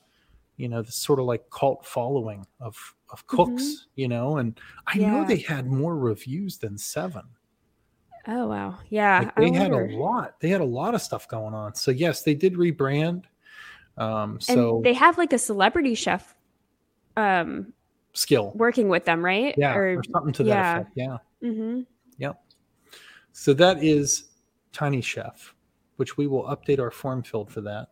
you 0.57 0.69
know, 0.69 0.83
this 0.83 0.97
sort 0.97 1.19
of 1.19 1.27
like 1.27 1.49
cult 1.51 1.85
following 1.87 2.47
of 2.61 2.77
of 3.11 3.27
cooks, 3.27 3.87
you 3.97 4.09
know. 4.09 4.39
And 4.39 4.59
I 4.87 4.99
know 4.99 5.07
Mm-hmm. 5.07 5.29
They 5.29 5.39
had 5.39 5.67
more 5.67 5.97
reviews 5.97 6.59
than 6.59 6.79
seven. 6.79 7.23
oh 8.29 8.47
wow, 8.49 8.79
yeah, 8.89 9.19
Like, 9.21 9.37
they 9.37 9.53
had 9.53 9.73
a 9.73 9.97
lot. 9.97 10.41
They 10.41 10.49
had 10.49 10.61
a 10.61 10.65
lot 10.67 10.95
of 10.95 11.03
stuff 11.03 11.29
going 11.29 11.55
on. 11.55 11.75
So 11.75 11.91
yes, 11.91 12.23
they 12.23 12.35
did 12.35 12.55
rebrand. 12.55 13.25
Um, 13.97 14.33
and 14.33 14.43
so 14.43 14.81
they 14.83 14.95
have 14.95 15.19
like 15.19 15.33
a 15.33 15.39
celebrity 15.39 15.95
chef, 15.95 16.35
um, 17.17 17.73
skill, 18.13 18.53
working 18.55 18.89
with 18.89 19.05
them, 19.05 19.25
right? 19.25 19.55
yeah, 19.57 19.75
or, 19.77 20.03
something 20.13 20.33
to 20.35 20.43
that 20.45 20.49
yeah. 20.51 20.77
effect. 20.77 20.91
Yeah. 20.97 21.17
hmm 21.41 21.81
So 23.37 23.53
that 23.55 23.83
is 23.83 24.25
Tiny 24.73 25.01
Chef, 25.01 25.55
which 25.97 26.17
we 26.17 26.29
will 26.29 26.45
update 26.45 26.79
our 26.79 26.93
form 26.93 27.23
field 27.23 27.51
for 27.51 27.61
that. 27.63 27.89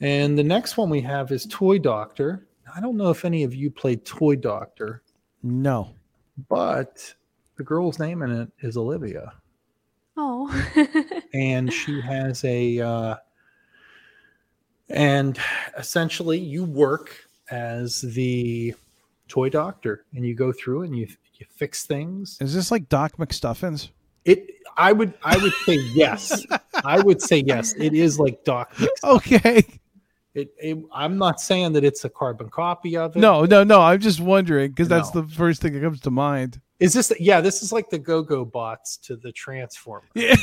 And 0.00 0.38
the 0.38 0.44
next 0.44 0.76
one 0.76 0.90
we 0.90 1.00
have 1.02 1.32
is 1.32 1.46
Toy 1.50 1.78
Doctor. 1.78 2.46
I 2.74 2.80
don't 2.80 2.96
know 2.96 3.10
if 3.10 3.24
any 3.24 3.42
of 3.44 3.54
you 3.54 3.70
played 3.70 4.04
Toy 4.04 4.36
Doctor, 4.36 5.02
No. 5.42 5.94
but 6.48 7.14
the 7.56 7.64
girl's 7.64 7.98
name 7.98 8.22
in 8.22 8.30
it 8.30 8.50
is 8.60 8.76
Olivia, 8.76 9.32
Oh, 10.16 10.48
and 11.34 11.72
she 11.72 12.00
has 12.00 12.44
a. 12.44 12.80
Uh, 12.80 13.16
and 14.90 15.38
essentially, 15.76 16.38
you 16.38 16.64
work 16.64 17.14
as 17.50 18.00
the 18.00 18.74
toy 19.28 19.48
doctor, 19.48 20.04
and 20.14 20.24
you 20.24 20.34
go 20.34 20.52
through 20.52 20.82
and 20.82 20.96
you 20.96 21.06
you 21.34 21.46
fix 21.50 21.84
things. 21.86 22.38
Is 22.40 22.54
this 22.54 22.70
like 22.70 22.88
Doc 22.88 23.16
McStuffins? 23.16 23.90
It. 24.24 24.46
I 24.76 24.92
would. 24.92 25.14
I 25.22 25.36
would 25.38 25.52
say 25.66 25.76
yes. 25.94 26.44
I 26.84 27.00
would 27.00 27.20
say 27.22 27.38
yes. 27.46 27.74
It 27.74 27.94
is 27.94 28.18
like 28.18 28.44
Doc. 28.44 28.72
Mix. 28.80 29.04
Okay. 29.04 29.64
It, 30.34 30.52
it, 30.58 30.78
I'm 30.92 31.18
not 31.18 31.40
saying 31.40 31.72
that 31.72 31.84
it's 31.84 32.04
a 32.04 32.10
carbon 32.10 32.48
copy 32.50 32.96
of 32.96 33.16
it. 33.16 33.18
No, 33.18 33.44
no, 33.44 33.64
no. 33.64 33.80
I'm 33.80 33.98
just 33.98 34.20
wondering 34.20 34.70
because 34.70 34.86
that's 34.88 35.12
No. 35.14 35.22
the 35.22 35.28
first 35.28 35.60
thing 35.62 35.72
that 35.72 35.80
comes 35.80 36.00
to 36.02 36.10
mind. 36.10 36.60
Is 36.78 36.92
this? 36.92 37.12
Yeah, 37.18 37.40
this 37.40 37.62
is 37.62 37.72
like 37.72 37.90
the 37.90 37.98
Go-Go 37.98 38.44
bots 38.44 38.96
to 38.98 39.16
the 39.16 39.32
Transformer. 39.32 40.06
Yeah. 40.14 40.36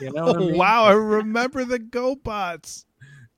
You 0.00 0.12
know? 0.12 0.26
What 0.26 0.36
I 0.36 0.40
mean? 0.40 0.58
wow. 0.58 0.84
I 0.84 0.92
remember 0.92 1.64
the 1.64 1.78
GoBots. 1.78 2.84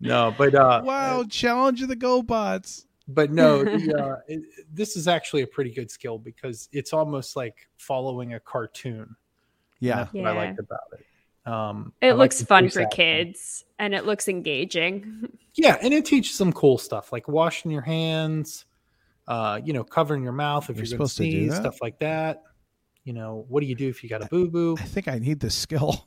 No, 0.00 0.34
but 0.36 0.54
uh, 0.54 0.82
Wow. 0.84 1.24
Challenge 1.28 1.82
of 1.82 1.88
the 1.88 1.96
GoBots. 1.96 2.86
but 3.08 3.30
no, 3.30 3.62
the, 3.64 3.94
uh, 3.94 4.16
it, 4.26 4.42
this 4.72 4.96
is 4.96 5.06
actually 5.06 5.42
a 5.42 5.46
pretty 5.46 5.70
good 5.70 5.90
skill 5.90 6.18
because 6.18 6.68
it's 6.72 6.92
almost 6.92 7.36
like 7.36 7.68
following 7.78 8.34
a 8.34 8.40
cartoon. 8.40 9.14
Yeah. 9.78 9.96
That's 9.96 10.12
what 10.14 10.26
I 10.26 10.32
Yeah. 10.32 10.38
liked 10.38 10.58
about 10.58 10.80
it. 10.98 11.06
Um, 11.50 11.92
it 12.02 12.12
like 12.12 12.18
looks 12.18 12.38
the 12.40 12.46
fun 12.46 12.68
for 12.68 12.82
acting. 12.82 12.96
kids, 12.96 13.64
and 13.78 13.94
it 13.94 14.04
looks 14.06 14.28
engaging. 14.28 15.28
Yeah, 15.54 15.78
and 15.82 15.92
it 15.92 16.04
teaches 16.04 16.36
some 16.36 16.52
cool 16.52 16.78
stuff 16.78 17.12
like 17.12 17.26
washing 17.28 17.70
your 17.70 17.82
hands, 17.82 18.64
uh, 19.28 19.60
you 19.64 19.72
know, 19.72 19.82
covering 19.84 20.22
your 20.22 20.32
mouth 20.32 20.70
if 20.70 20.76
You're 20.76 20.84
you're, 20.86 20.98
going 20.98 21.06
to 21.08 21.12
supposed 21.12 21.16
to 21.18 21.22
do 21.24 21.30
sneeze, 21.30 21.50
that? 21.50 21.60
stuff 21.62 21.82
like 21.82 21.98
that. 21.98 22.42
You 23.04 23.12
know, 23.14 23.44
what 23.48 23.60
do 23.60 23.66
you 23.66 23.74
do 23.74 23.88
if 23.88 24.02
you 24.02 24.08
got 24.08 24.22
a 24.22 24.26
boo 24.26 24.48
boo? 24.48 24.76
I 24.78 24.82
think 24.84 25.08
I 25.08 25.18
need 25.18 25.40
this 25.40 25.54
skill. 25.54 26.06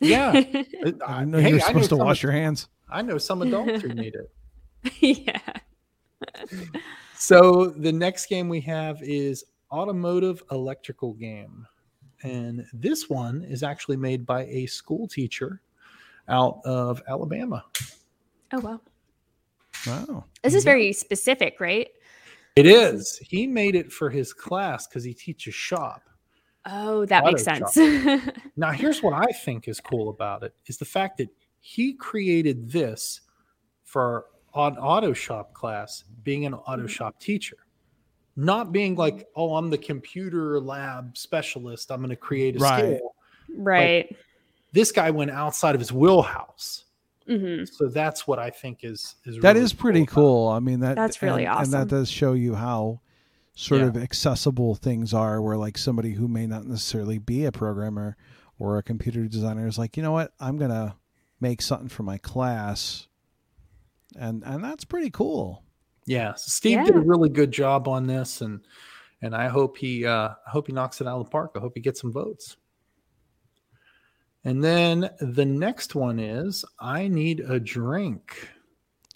Yeah, 0.00 0.32
I 1.06 1.24
know 1.24 1.38
hey, 1.38 1.50
you're 1.50 1.58
I 1.62 1.66
supposed 1.68 1.88
to 1.90 1.96
some- 1.96 1.98
wash 2.06 2.22
your 2.22 2.32
hands. 2.32 2.68
I 2.88 3.02
know 3.02 3.18
some 3.18 3.42
adults 3.42 3.82
who 3.82 3.88
need 3.88 4.14
it. 4.14 4.30
yeah. 5.26 5.40
So 7.14 7.66
the 7.70 7.92
next 7.92 8.26
game 8.26 8.48
we 8.48 8.60
have 8.62 9.02
is 9.02 9.44
automotive 9.72 10.42
electrical 10.52 11.14
game, 11.14 11.66
and 12.22 12.64
this 12.72 13.08
one 13.08 13.42
is 13.42 13.62
actually 13.62 13.96
made 13.96 14.26
by 14.26 14.44
a 14.46 14.66
school 14.66 15.08
teacher 15.08 15.62
out 16.28 16.60
of 16.64 17.02
Alabama. 17.08 17.64
Oh 18.52 18.60
wow. 18.60 18.80
Wow. 19.86 20.24
This 20.42 20.54
is 20.54 20.64
very 20.64 20.92
specific, 20.92 21.60
right? 21.60 21.88
It 22.56 22.66
is. 22.66 23.18
He 23.18 23.46
made 23.46 23.74
it 23.74 23.92
for 23.92 24.08
his 24.08 24.32
class 24.32 24.86
because 24.86 25.04
he 25.04 25.12
teaches 25.12 25.54
shop. 25.54 26.08
Oh, 26.64 27.04
that 27.06 27.24
makes 27.24 27.44
sense. 27.44 27.76
Now, 28.56 28.72
here's 28.72 29.02
what 29.02 29.12
I 29.12 29.26
think 29.44 29.68
is 29.68 29.80
cool 29.80 30.08
about 30.08 30.42
it 30.42 30.54
is 30.66 30.78
the 30.78 30.84
fact 30.84 31.18
that 31.18 31.28
he 31.60 31.92
created 31.92 32.70
this 32.70 33.20
for 33.84 34.26
an 34.54 34.76
auto 34.78 35.12
shop 35.12 35.52
class, 35.52 36.04
being 36.24 36.46
an 36.46 36.54
auto 36.54 36.82
mm-hmm. 36.82 36.86
shop 36.86 37.20
teacher, 37.20 37.58
not 38.34 38.72
being 38.72 38.92
mm-hmm. 38.92 39.00
like, 39.00 39.28
oh, 39.36 39.56
I'm 39.56 39.68
the 39.68 39.78
computer 39.78 40.58
lab 40.58 41.16
specialist. 41.18 41.92
I'm 41.92 42.00
going 42.00 42.10
to 42.10 42.16
create 42.16 42.56
a 42.56 42.58
Right. 42.58 42.96
skill. 42.96 43.14
right. 43.56 44.16
This 44.72 44.90
guy 44.90 45.10
went 45.10 45.30
outside 45.30 45.74
of 45.74 45.80
his 45.80 45.92
wheelhouse. 45.92 46.85
Hmm 47.26 47.64
So 47.64 47.88
that's 47.88 48.26
what 48.26 48.38
I 48.38 48.50
think 48.50 48.80
is 48.84 49.16
is 49.24 49.38
That 49.40 49.54
really 49.54 49.64
is 49.64 49.72
pretty 49.72 50.00
about 50.00 50.10
it. 50.10 50.14
cool. 50.14 50.48
I 50.48 50.60
mean 50.60 50.80
that 50.80 50.96
That's 50.96 51.22
really 51.22 51.46
and, 51.46 51.64
And 51.64 51.72
that 51.72 51.88
does 51.88 52.10
show 52.10 52.32
you 52.32 52.54
how 52.54 53.00
sort 53.54 53.80
Yeah. 53.80 53.86
of 53.88 53.96
accessible 53.96 54.74
things 54.74 55.14
are 55.14 55.40
where 55.40 55.56
like 55.56 55.78
somebody 55.78 56.12
who 56.12 56.28
may 56.28 56.46
not 56.46 56.66
necessarily 56.66 57.18
be 57.18 57.44
a 57.44 57.52
programmer 57.52 58.16
or 58.58 58.78
a 58.78 58.82
computer 58.82 59.26
designer 59.26 59.66
is 59.66 59.78
like, 59.78 59.96
you 59.96 60.02
know 60.02 60.12
what, 60.12 60.32
I'm 60.40 60.56
gonna 60.56 60.96
make 61.40 61.60
something 61.62 61.88
for 61.88 62.02
my 62.02 62.18
class. 62.18 63.08
And 64.18 64.42
and 64.44 64.62
that's 64.64 64.84
pretty 64.84 65.10
cool. 65.10 65.62
Yeah, 66.06 66.34
so 66.34 66.50
Steve 66.50 66.84
did 66.84 66.94
a 66.94 67.00
really 67.00 67.28
good 67.28 67.50
job 67.50 67.88
on 67.88 68.06
this, 68.06 68.40
and 68.40 68.60
and 69.22 69.34
I 69.34 69.48
hope 69.48 69.76
he 69.76 70.06
uh, 70.06 70.28
I 70.46 70.50
hope 70.50 70.68
he 70.68 70.72
knocks 70.72 71.00
it 71.00 71.06
out 71.06 71.18
of 71.18 71.24
the 71.26 71.30
park. 71.30 71.52
I 71.56 71.58
hope 71.58 71.72
he 71.74 71.80
gets 71.80 72.00
some 72.00 72.12
votes. 72.12 72.56
And 74.46 74.62
then 74.62 75.10
the 75.20 75.44
next 75.44 75.96
one 75.96 76.20
is 76.20 76.64
I 76.78 77.08
need 77.08 77.40
a 77.40 77.58
drink. 77.58 78.48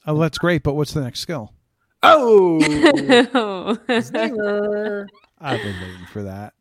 Oh, 0.04 0.18
that's 0.18 0.38
great, 0.38 0.64
but 0.64 0.74
what's 0.74 0.92
the 0.92 1.02
next 1.02 1.20
skill? 1.20 1.54
Oh, 2.02 2.58
zinger. 3.88 5.06
I've 5.40 5.62
been 5.62 5.80
waiting 5.80 6.04
for 6.06 6.24
that. 6.24 6.54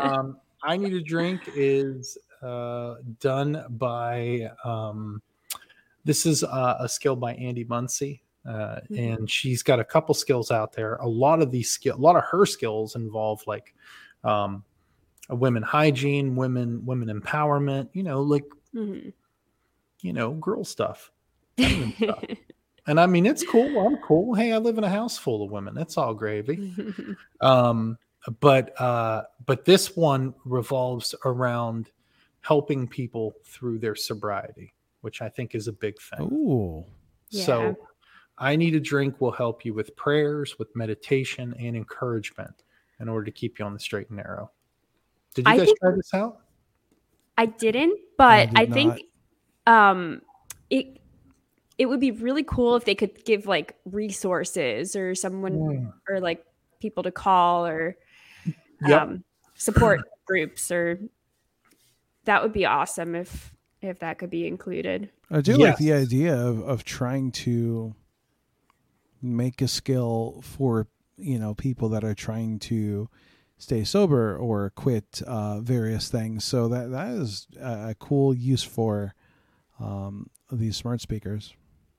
um, 0.00 0.38
I 0.62 0.76
need 0.76 0.92
a 0.94 1.02
drink 1.02 1.42
is 1.48 2.16
uh, 2.42 2.94
done 3.18 3.64
by 3.70 4.50
um, 4.64 5.20
this 6.04 6.26
is 6.26 6.44
uh, 6.44 6.76
a 6.78 6.88
skill 6.88 7.16
by 7.16 7.34
Andy 7.34 7.64
Muncie. 7.64 8.22
Uh, 8.46 8.78
Mhm. 8.90 9.16
and 9.18 9.28
she's 9.30 9.62
got 9.64 9.80
a 9.80 9.84
couple 9.84 10.14
skills 10.14 10.50
out 10.52 10.72
there. 10.74 10.94
A 10.96 11.08
lot 11.08 11.42
of 11.42 11.50
these 11.50 11.70
skill, 11.70 11.96
a 11.96 11.98
lot 11.98 12.14
of 12.14 12.22
her 12.24 12.46
skills 12.46 12.94
involve 12.94 13.42
like 13.48 13.74
um, 14.22 14.62
women 15.30 15.62
hygiene, 15.62 16.36
women 16.36 16.84
women 16.84 17.08
empowerment. 17.20 17.88
You 17.92 18.02
know, 18.02 18.22
like 18.22 18.44
Mhm. 18.74 19.12
you 20.02 20.12
know, 20.12 20.32
girl 20.34 20.64
stuff. 20.64 21.10
stuff. 21.58 22.24
And 22.86 23.00
I 23.00 23.06
mean, 23.06 23.24
it's 23.24 23.42
cool. 23.42 23.78
I'm 23.86 23.96
cool. 24.02 24.34
Hey, 24.34 24.52
I 24.52 24.58
live 24.58 24.76
in 24.76 24.84
a 24.84 24.90
house 24.90 25.16
full 25.16 25.42
of 25.42 25.50
women. 25.50 25.78
It's 25.78 25.96
all 25.96 26.12
gravy. 26.12 26.74
Um, 27.40 27.96
but 28.40 28.78
uh, 28.78 29.22
but 29.46 29.64
this 29.64 29.96
one 29.96 30.34
revolves 30.44 31.14
around 31.24 31.90
helping 32.42 32.86
people 32.86 33.32
through 33.46 33.78
their 33.78 33.94
sobriety, 33.94 34.74
which 35.00 35.22
I 35.22 35.30
think 35.30 35.54
is 35.54 35.66
a 35.66 35.72
big 35.72 35.94
thing. 35.98 36.26
Ooh. 36.30 36.84
Yeah. 37.30 37.44
So, 37.44 37.78
I 38.36 38.54
need 38.56 38.74
a 38.74 38.80
drink 38.80 39.18
will 39.20 39.32
help 39.32 39.64
you 39.64 39.72
with 39.72 39.96
prayers, 39.96 40.58
with 40.58 40.74
meditation, 40.76 41.54
and 41.58 41.74
encouragement 41.76 42.64
in 43.00 43.08
order 43.08 43.24
to 43.24 43.30
keep 43.30 43.58
you 43.58 43.64
on 43.64 43.72
the 43.72 43.80
straight 43.80 44.08
and 44.10 44.18
narrow. 44.18 44.50
Did 45.34 45.46
you 45.46 45.52
I 45.52 45.56
guys 45.58 45.66
think- 45.66 45.78
try 45.80 45.90
this 45.92 46.14
out? 46.14 46.40
I 47.36 47.46
didn't, 47.46 47.98
but 48.16 48.50
did 48.50 48.58
I, 48.58 48.66
think 48.72 49.00
um 49.66 50.22
it 50.70 51.00
it 51.78 51.86
would 51.86 51.98
be 52.00 52.12
really 52.12 52.44
cool 52.44 52.76
if 52.76 52.84
they 52.84 52.94
could 52.94 53.24
give 53.24 53.46
like 53.46 53.76
resources 53.84 54.94
or 54.94 55.14
someone 55.16 55.52
Mm. 55.58 55.92
or 56.08 56.20
like 56.20 56.44
people 56.80 57.02
to 57.02 57.10
call 57.10 57.66
or 57.66 57.96
Yep. 58.86 59.02
um 59.02 59.24
support 59.54 60.02
groups 60.26 60.70
or 60.70 61.00
that 62.24 62.42
would 62.42 62.52
be 62.52 62.64
awesome 62.66 63.14
if 63.16 63.52
if 63.82 63.98
that 63.98 64.18
could 64.18 64.30
be 64.30 64.46
included. 64.46 65.10
I 65.30 65.40
do 65.40 65.56
like 65.56 65.76
the 65.78 65.92
idea 65.92 66.34
of, 66.36 66.60
of 66.62 66.84
trying 66.84 67.32
to 67.32 67.94
make 69.20 69.60
a 69.60 69.68
skill 69.68 70.40
for 70.42 70.86
you 71.16 71.38
know 71.38 71.54
people 71.54 71.88
that 71.90 72.04
are 72.04 72.14
trying 72.14 72.58
to 72.60 73.08
stay 73.58 73.84
sober 73.84 74.36
or 74.36 74.70
quit 74.70 75.22
uh, 75.26 75.60
various 75.60 76.08
things. 76.08 76.44
So 76.44 76.68
that 76.68 76.90
that 76.90 77.08
is 77.08 77.46
a, 77.60 77.90
a 77.90 77.94
cool 77.98 78.34
use 78.34 78.62
for 78.62 79.14
um, 79.80 80.30
these 80.50 80.76
smart 80.76 81.00
speakers. 81.00 81.54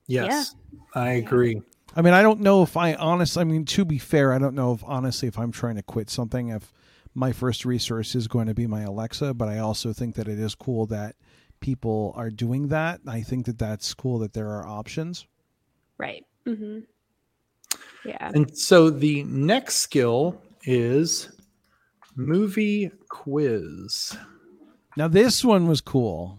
Yes, 0.06 0.54
I 0.94 1.12
agree. 1.12 1.60
I 1.94 2.02
mean, 2.02 2.14
I 2.14 2.22
don't 2.22 2.40
know 2.40 2.62
if 2.62 2.76
I 2.76 2.94
honestly. 2.94 3.40
I 3.40 3.44
mean, 3.44 3.64
to 3.66 3.84
be 3.84 3.98
fair, 3.98 4.32
I 4.32 4.38
don't 4.38 4.54
know 4.54 4.72
if 4.72 4.84
honestly 4.84 5.28
if 5.28 5.38
I'm 5.38 5.52
trying 5.52 5.76
to 5.76 5.82
quit 5.82 6.10
something 6.10 6.48
if 6.48 6.72
my 7.14 7.32
first 7.32 7.64
resource 7.64 8.14
is 8.14 8.28
going 8.28 8.46
to 8.46 8.54
be 8.54 8.66
my 8.66 8.82
Alexa. 8.82 9.34
But 9.34 9.48
I 9.48 9.58
also 9.58 9.92
think 9.92 10.14
that 10.16 10.28
it 10.28 10.38
is 10.38 10.54
cool 10.54 10.86
that 10.86 11.16
people 11.60 12.12
are 12.16 12.30
doing 12.30 12.68
that. 12.68 13.00
I 13.06 13.22
think 13.22 13.46
that 13.46 13.58
that's 13.58 13.94
cool 13.94 14.18
that 14.20 14.34
there 14.34 14.50
are 14.50 14.66
options. 14.66 15.26
Right. 15.98 16.24
Mm-hmm. 16.46 16.80
Yeah. 18.04 18.30
And 18.34 18.56
so 18.56 18.90
the 18.90 19.24
next 19.24 19.76
skill 19.76 20.40
is 20.64 21.30
movie 22.16 22.90
quiz. 23.08 24.16
Now 24.96 25.08
this 25.08 25.44
one 25.44 25.68
was 25.68 25.80
cool. 25.80 26.38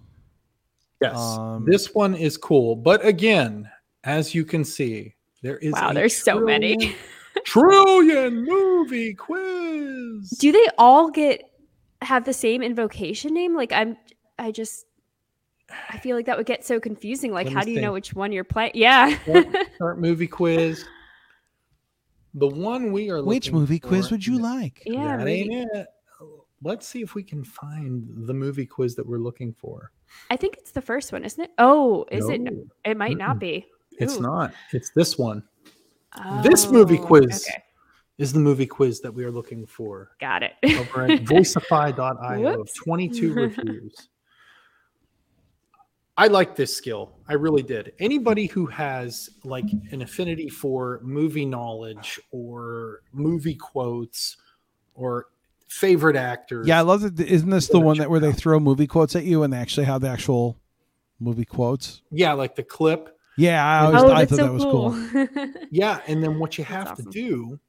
Yes, 1.02 1.16
Um, 1.16 1.66
this 1.66 1.94
one 1.94 2.16
is 2.16 2.38
cool. 2.38 2.76
But 2.76 3.06
again, 3.06 3.70
as 4.04 4.34
you 4.34 4.44
can 4.46 4.66
see, 4.66 5.14
there 5.44 5.58
is 5.58 5.74
Wow, 5.74 5.92
a 5.92 5.94
there's 5.94 6.18
so 6.18 6.40
many. 6.40 6.76
trillion- 6.76 6.96
trillion 7.46 8.44
movie 8.46 9.14
quiz. 9.14 10.30
Do 10.40 10.52
they 10.52 10.68
all 10.78 11.10
get 11.12 11.44
have 12.02 12.26
the 12.26 12.34
same 12.34 12.62
invocation 12.64 13.34
name? 13.34 13.56
Like 13.56 13.72
I'm 13.72 13.96
I 14.40 14.52
just 14.52 14.86
I 15.90 15.98
feel 16.00 16.16
like 16.16 16.26
that 16.26 16.38
would 16.38 16.46
get 16.48 16.66
so 16.66 16.80
confusing. 16.80 17.32
Like 17.32 17.48
how 17.50 17.62
do 17.64 17.72
you 17.72 17.80
know 17.82 17.94
which 17.94 18.14
one 18.16 18.32
you're 18.32 18.44
playing? 18.44 18.72
Yeah. 18.74 19.18
Start, 19.24 19.48
start 19.76 20.00
movie 20.00 20.28
quiz. 20.28 20.84
The 22.38 22.48
one 22.48 22.92
we 22.92 23.10
are 23.10 23.24
Which 23.24 23.48
looking 23.48 23.60
movie 23.60 23.80
quiz 23.80 24.12
would 24.12 24.26
you 24.26 24.38
like? 24.38 24.84
yeah. 24.86 25.18
that 25.18 25.28
ain't 25.28 25.52
it. 25.74 25.88
Let's 26.62 26.88
see 26.88 27.02
if 27.02 27.14
we 27.16 27.24
can 27.24 27.44
find 27.44 28.08
the 28.28 28.34
movie 28.34 28.66
quiz 28.66 28.96
that 28.96 29.06
we're 29.08 29.18
looking 29.20 29.54
for. 29.54 29.92
I 30.30 30.36
think 30.38 30.56
it's 30.58 30.72
the 30.72 30.82
first 30.82 31.12
one, 31.12 31.24
isn't 31.24 31.44
it? 31.44 31.52
Oh, 31.58 32.06
is 32.12 32.30
it? 32.30 32.42
No, 32.42 32.64
It 32.86 32.96
might 32.98 33.18
not 33.18 33.38
Mm-mm. 33.38 33.40
be. 33.40 33.66
It's 34.00 34.18
Ooh. 34.18 34.22
not. 34.22 34.54
It's 34.72 34.92
this 34.92 35.18
one. 35.18 35.44
This 36.44 36.66
oh, 36.68 36.72
movie 36.72 36.98
Oh, 37.00 37.06
quiz. 37.06 37.48
Okay, 37.48 37.64
Is 38.20 38.34
the 38.34 38.40
movie 38.40 38.66
quiz 38.68 39.02
that 39.02 39.12
we 39.12 39.24
are 39.24 39.32
looking 39.32 39.66
for 39.68 40.12
got 40.20 40.42
it. 40.44 40.54
over 40.64 41.06
at 41.06 41.22
voiceify.io 41.26 42.62
of 42.62 42.70
22 42.76 43.34
reviews. 43.36 44.10
I 46.18 46.28
like 46.28 46.55
this 46.55 46.76
skill. 46.76 47.11
I 47.28 47.34
really 47.34 47.61
did. 47.61 47.93
Anybody 47.99 48.47
who 48.47 48.65
has 48.65 49.30
like 49.43 49.65
an 49.91 50.01
affinity 50.01 50.49
for 50.49 50.99
movie 51.03 51.45
knowledge 51.45 52.20
or 52.32 53.01
movie 53.13 53.53
quotes 53.53 54.38
or 54.95 55.28
favorite 55.68 56.15
actors. 56.15 56.68
Yeah, 56.68 56.80
I 56.80 56.82
love 56.82 57.01
that. 57.01 57.20
Isn't 57.20 57.51
this 57.51 57.68
the 57.68 57.80
one 57.80 57.99
that 57.99 58.09
where 58.09 58.18
it 58.18 58.22
they 58.22 58.32
throw 58.32 58.59
movie 58.59 58.88
quotes 58.88 59.15
at 59.15 59.26
you 59.26 59.43
and 59.43 59.53
they 59.53 59.57
actually 59.57 59.86
have 59.86 60.01
the 60.01 60.09
actual 60.09 60.57
movie 61.20 61.45
quotes? 61.45 62.01
Yeah, 62.09 62.34
like 62.34 62.55
the 62.55 62.63
clip. 62.63 63.15
Yeah, 63.38 63.63
I 63.63 63.86
always 63.86 64.01
oh, 64.01 64.11
I 64.11 64.26
thought 64.26 64.38
so 64.38 64.43
that 64.43 64.53
was 64.53 64.63
cool. 64.63 64.91
cool. 65.11 65.53
Yeah, 65.72 66.01
and 66.07 66.24
then 66.24 66.39
what 66.39 66.57
you 66.57 66.63
have 66.63 66.88
awesome. 66.88 67.05
to 67.05 67.11
do 67.11 67.59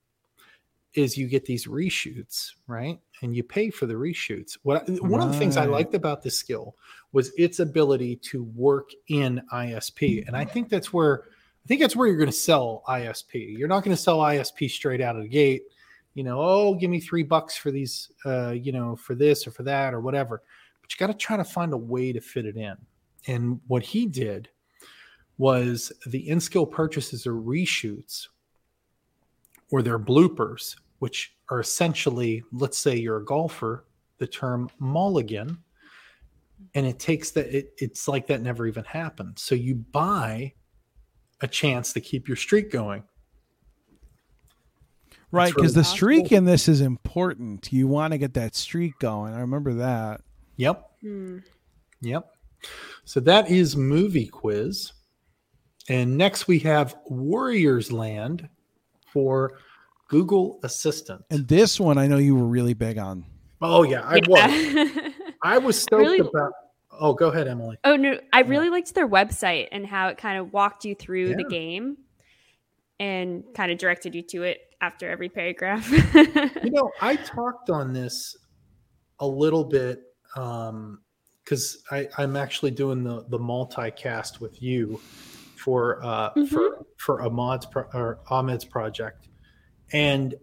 is 0.98 1.16
you 1.16 1.28
get 1.28 1.44
these 1.44 1.66
reshoots, 1.66 2.52
right? 2.66 2.98
And 3.22 3.34
you 3.34 3.42
pay 3.42 3.70
for 3.70 3.86
the 3.86 3.94
reshoots. 3.94 4.58
What 4.62 4.88
I- 4.88 4.94
one 4.94 5.20
of 5.22 5.32
the 5.32 5.38
things 5.38 5.56
I 5.56 5.64
liked 5.64 5.94
about 5.94 6.22
this 6.22 6.36
skill 6.36 6.76
was 7.12 7.32
its 7.38 7.60
ability 7.60 8.16
to 8.16 8.44
work 8.44 8.90
in 9.08 9.40
ISP, 9.52 10.24
and 10.26 10.36
I 10.36 10.44
think 10.44 10.68
that's 10.68 10.92
where 10.92 11.24
I 11.64 11.68
think 11.68 11.80
that's 11.82 11.94
where 11.96 12.06
you're 12.08 12.16
going 12.16 12.30
to 12.30 12.32
sell 12.32 12.82
ISP. 12.88 13.58
You're 13.58 13.68
not 13.68 13.84
going 13.84 13.94
to 13.94 14.02
sell 14.02 14.20
ISP 14.20 14.70
straight 14.70 15.02
out 15.02 15.16
of 15.16 15.22
the 15.22 15.28
gate. 15.28 15.64
You 16.14 16.24
know, 16.24 16.40
oh, 16.40 16.74
give 16.74 16.90
me 16.90 16.98
three 16.98 17.22
bucks 17.22 17.56
for 17.56 17.70
these, 17.70 18.10
uh, 18.24 18.52
you 18.52 18.72
know, 18.72 18.96
for 18.96 19.14
this 19.14 19.46
or 19.46 19.50
for 19.50 19.64
that 19.64 19.92
or 19.92 20.00
whatever. 20.00 20.42
But 20.80 20.90
you 20.90 20.96
got 20.98 21.12
to 21.12 21.18
try 21.18 21.36
to 21.36 21.44
find 21.44 21.74
a 21.74 21.76
way 21.76 22.12
to 22.12 22.20
fit 22.22 22.46
it 22.46 22.56
in. 22.56 22.74
And 23.26 23.60
what 23.66 23.82
he 23.82 24.06
did 24.06 24.48
was 25.36 25.92
the 26.06 26.26
in-skill 26.28 26.66
purchases 26.66 27.26
or 27.26 27.34
reshoots 27.34 28.28
or 29.70 29.82
their 29.82 29.98
bloopers, 29.98 30.76
which 30.98 31.36
are 31.50 31.60
essentially, 31.60 32.42
let's 32.52 32.78
say 32.78 32.96
you're 32.96 33.18
a 33.18 33.24
golfer, 33.24 33.86
the 34.18 34.26
term 34.26 34.68
mulligan, 34.78 35.58
and 36.74 36.86
it 36.86 36.98
takes 36.98 37.30
that 37.32 37.46
it, 37.54 37.72
it's 37.78 38.08
like 38.08 38.26
that 38.26 38.42
never 38.42 38.66
even 38.66 38.84
happened. 38.84 39.38
So 39.38 39.54
you 39.54 39.76
buy 39.76 40.52
a 41.40 41.46
chance 41.46 41.92
to 41.92 42.00
keep 42.00 42.26
your 42.26 42.36
streak 42.36 42.70
going. 42.70 43.04
Right, 45.30 45.54
because 45.54 45.72
really 45.72 45.82
the 45.82 45.84
streak 45.84 46.22
possible. 46.24 46.36
in 46.38 46.44
this 46.46 46.68
is 46.68 46.80
important. 46.80 47.72
You 47.72 47.86
want 47.86 48.12
to 48.12 48.18
get 48.18 48.34
that 48.34 48.54
streak 48.54 48.98
going. 48.98 49.34
I 49.34 49.40
remember 49.40 49.74
that. 49.74 50.22
Yep. 50.56 50.90
Hmm. 51.02 51.38
Yep. 52.00 52.30
So 53.04 53.20
that 53.20 53.50
is 53.50 53.76
movie 53.76 54.26
quiz. 54.26 54.92
And 55.88 56.16
next 56.16 56.48
we 56.48 56.58
have 56.60 56.96
Warriors 57.06 57.92
Land 57.92 58.48
for 59.06 59.58
Google 60.08 60.58
Assistant. 60.62 61.24
And 61.30 61.46
this 61.46 61.78
one, 61.78 61.96
I 61.98 62.06
know 62.06 62.16
you 62.18 62.34
were 62.34 62.46
really 62.46 62.74
big 62.74 62.98
on. 62.98 63.24
oh 63.62 63.82
yeah, 63.84 64.02
I 64.04 64.20
was. 64.26 65.12
I 65.42 65.58
was 65.58 65.80
stoked 65.80 66.00
Really- 66.02 66.18
about. 66.20 66.52
Oh, 67.00 67.14
go 67.14 67.28
ahead, 67.28 67.46
Emily. 67.46 67.76
oh 67.84 67.94
no, 67.94 68.18
I 68.32 68.40
really 68.40 68.70
liked 68.70 68.92
their 68.92 69.06
website 69.06 69.68
and 69.70 69.86
how 69.86 70.08
it 70.08 70.18
kind 70.18 70.36
of 70.36 70.52
walked 70.52 70.84
you 70.84 70.96
through 70.96 71.36
the 71.36 71.44
game 71.44 71.96
and 72.98 73.44
kind 73.54 73.70
of 73.70 73.78
directed 73.78 74.16
you 74.16 74.22
to 74.22 74.42
it 74.42 74.58
after 74.80 75.08
every 75.08 75.28
paragraph. 75.28 75.88
You 76.64 76.70
know, 76.72 76.90
I 77.00 77.14
talked 77.14 77.70
on 77.70 77.92
this 77.92 78.36
a 79.20 79.26
little 79.26 79.62
bit 79.64 80.02
because 80.34 81.82
I 81.92 82.08
I'm 82.18 82.34
actually 82.36 82.72
doing 82.72 83.04
the 83.04 83.24
the 83.28 83.38
multicast 83.38 84.40
with 84.40 84.60
you 84.60 85.00
for 85.54 86.04
uh 86.04 86.30
for 86.48 86.84
for 86.96 87.22
Ahmad's 87.22 87.66
pro, 87.66 87.84
or 87.94 88.18
Ahmed's 88.28 88.64
project, 88.64 89.28
and 89.92 90.34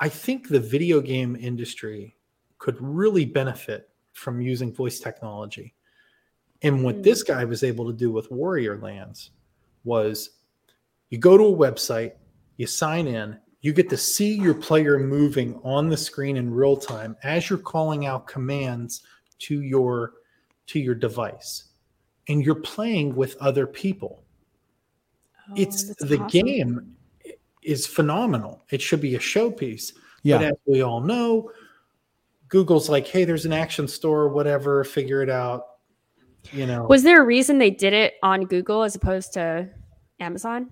I 0.00 0.08
think 0.08 0.48
the 0.48 0.60
video 0.60 1.00
game 1.00 1.36
industry 1.36 2.16
could 2.58 2.76
really 2.80 3.24
benefit 3.24 3.90
from 4.12 4.40
using 4.40 4.72
voice 4.72 5.00
technology. 5.00 5.74
And 6.62 6.84
what 6.84 6.96
Mm. 6.96 7.02
this 7.02 7.22
guy 7.22 7.44
was 7.44 7.62
able 7.62 7.86
to 7.86 7.92
do 7.92 8.10
with 8.10 8.30
Warrior 8.30 8.78
Lands 8.78 9.30
was 9.84 10.30
you 11.10 11.18
go 11.18 11.36
to 11.36 11.44
a 11.44 11.56
website, 11.56 12.12
you 12.56 12.66
sign 12.66 13.06
in, 13.06 13.38
you 13.60 13.72
get 13.72 13.88
to 13.90 13.96
see 13.96 14.34
your 14.34 14.54
player 14.54 14.98
moving 14.98 15.60
on 15.64 15.88
the 15.88 15.96
screen 15.96 16.36
in 16.36 16.52
real 16.52 16.76
time 16.76 17.16
as 17.22 17.48
you're 17.50 17.58
calling 17.58 18.06
out 18.06 18.26
commands 18.26 19.02
to 19.40 19.62
your 19.62 20.14
to 20.66 20.80
your 20.80 20.94
device. 20.94 21.64
And 22.28 22.44
you're 22.44 22.56
playing 22.56 23.14
with 23.14 23.36
other 23.36 23.66
people. 23.66 24.24
it's 25.54 25.84
Oh, 25.84 25.86
that's 25.88 26.04
the 26.04 26.18
awesome. 26.20 26.46
game 26.46 26.95
is 27.66 27.86
phenomenal. 27.86 28.62
It 28.70 28.80
should 28.80 29.00
be 29.00 29.16
a 29.16 29.18
showpiece. 29.18 29.92
Yeah. 30.22 30.38
But 30.38 30.44
as 30.46 30.56
we 30.66 30.82
all 30.82 31.00
know, 31.00 31.50
Google's 32.48 32.88
like, 32.88 33.06
hey, 33.06 33.24
there's 33.24 33.44
an 33.44 33.52
action 33.52 33.88
store, 33.88 34.28
whatever, 34.28 34.84
figure 34.84 35.22
it 35.22 35.30
out. 35.30 35.66
You 36.52 36.66
know, 36.66 36.84
Was 36.84 37.02
there 37.02 37.20
a 37.20 37.24
reason 37.24 37.58
they 37.58 37.70
did 37.70 37.92
it 37.92 38.14
on 38.22 38.42
Google 38.42 38.84
as 38.84 38.94
opposed 38.94 39.32
to 39.34 39.68
Amazon? 40.20 40.70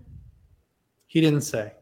he 1.07 1.21
didn't 1.21 1.43
say. 1.43 1.73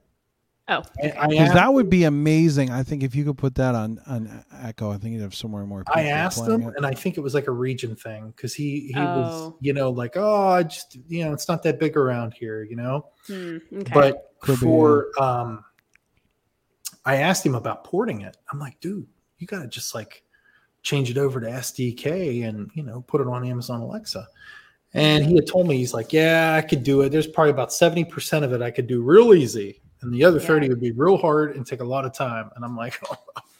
Oh, 0.79 0.83
I, 1.03 1.12
I 1.18 1.27
Because 1.29 1.53
that 1.53 1.73
would 1.73 1.91
be 1.91 2.05
amazing. 2.05 2.70
I 2.70 2.83
think 2.83 3.03
if 3.03 3.14
you 3.14 3.25
could 3.25 3.39
put 3.39 3.55
that 3.57 3.75
on 3.75 4.01
on 4.07 4.45
Echo, 4.62 4.91
I 4.91 4.99
think 4.99 5.14
you'd 5.14 5.23
have 5.23 5.35
somewhere 5.35 5.64
more. 5.66 5.85
I 5.93 6.05
asked 6.05 6.39
playing 6.39 6.62
him, 6.62 6.68
it. 6.68 6.75
and 6.77 6.87
I 6.87 6.93
think 6.95 7.16
it 7.16 7.20
was 7.20 7.35
like 7.35 7.47
a 7.49 7.53
region 7.53 7.97
thing 7.97 8.29
because 8.29 8.55
he 8.55 8.93
he 8.95 9.01
was, 9.01 9.35
Oh. 9.35 9.57
you 9.61 9.73
know, 9.73 9.91
like, 9.91 10.16
oh, 10.16 10.49
I 10.49 10.62
just, 10.62 10.99
you 11.09 11.25
know, 11.25 11.33
it's 11.33 11.49
not 11.49 11.62
that 11.64 11.79
big 11.79 11.97
around 11.97 12.35
here, 12.35 12.62
you 12.62 12.77
know. 12.77 13.07
hmm, 13.27 13.59
okay. 13.75 13.93
But 13.93 14.33
Could 14.41 14.61
be, 14.61 14.66
for 14.66 15.11
um, 15.20 15.64
I 17.05 17.16
asked 17.16 17.45
him 17.45 17.55
about 17.55 17.85
porting 17.85 18.23
it. 18.23 18.37
I'm 18.53 18.59
like, 18.59 18.79
dude, 18.81 19.07
you 19.39 19.47
got 19.47 19.62
to 19.62 19.68
just 19.68 19.95
like 19.95 20.23
change 20.83 21.11
it 21.11 21.18
over 21.18 21.41
to 21.41 21.47
SDK 21.47 22.49
and 22.49 22.70
you 22.75 22.83
know 22.83 23.03
put 23.03 23.20
it 23.20 23.27
on 23.27 23.47
Amazon 23.47 23.81
Alexa. 23.81 24.27
And 24.95 25.25
he 25.25 25.35
had 25.37 25.47
told 25.47 25.66
me 25.68 25.77
he's 25.79 25.95
like, 25.95 26.12
yeah, 26.12 26.55
I 26.55 26.61
could 26.61 26.85
do 26.85 27.01
it. 27.01 27.09
There's 27.11 27.27
probably 27.27 27.51
about 27.51 27.73
seventy 27.73 28.05
percent 28.05 28.45
of 28.45 28.53
it 28.53 28.62
I 28.62 28.70
could 28.70 28.87
do 28.87 29.03
real 29.03 29.35
easy, 29.35 29.81
and 30.03 30.12
the 30.12 30.24
other 30.24 30.38
Yeah. 30.38 30.46
thirty 30.46 30.68
would 30.68 30.80
be 30.80 30.90
real 30.92 31.16
hard 31.16 31.57
and 31.57 31.66
take 31.66 31.80
a 31.80 31.84
lot 31.84 32.05
of 32.05 32.12
time. 32.12 32.50
And 32.57 32.64
I'm 32.64 32.76
like, 32.76 33.00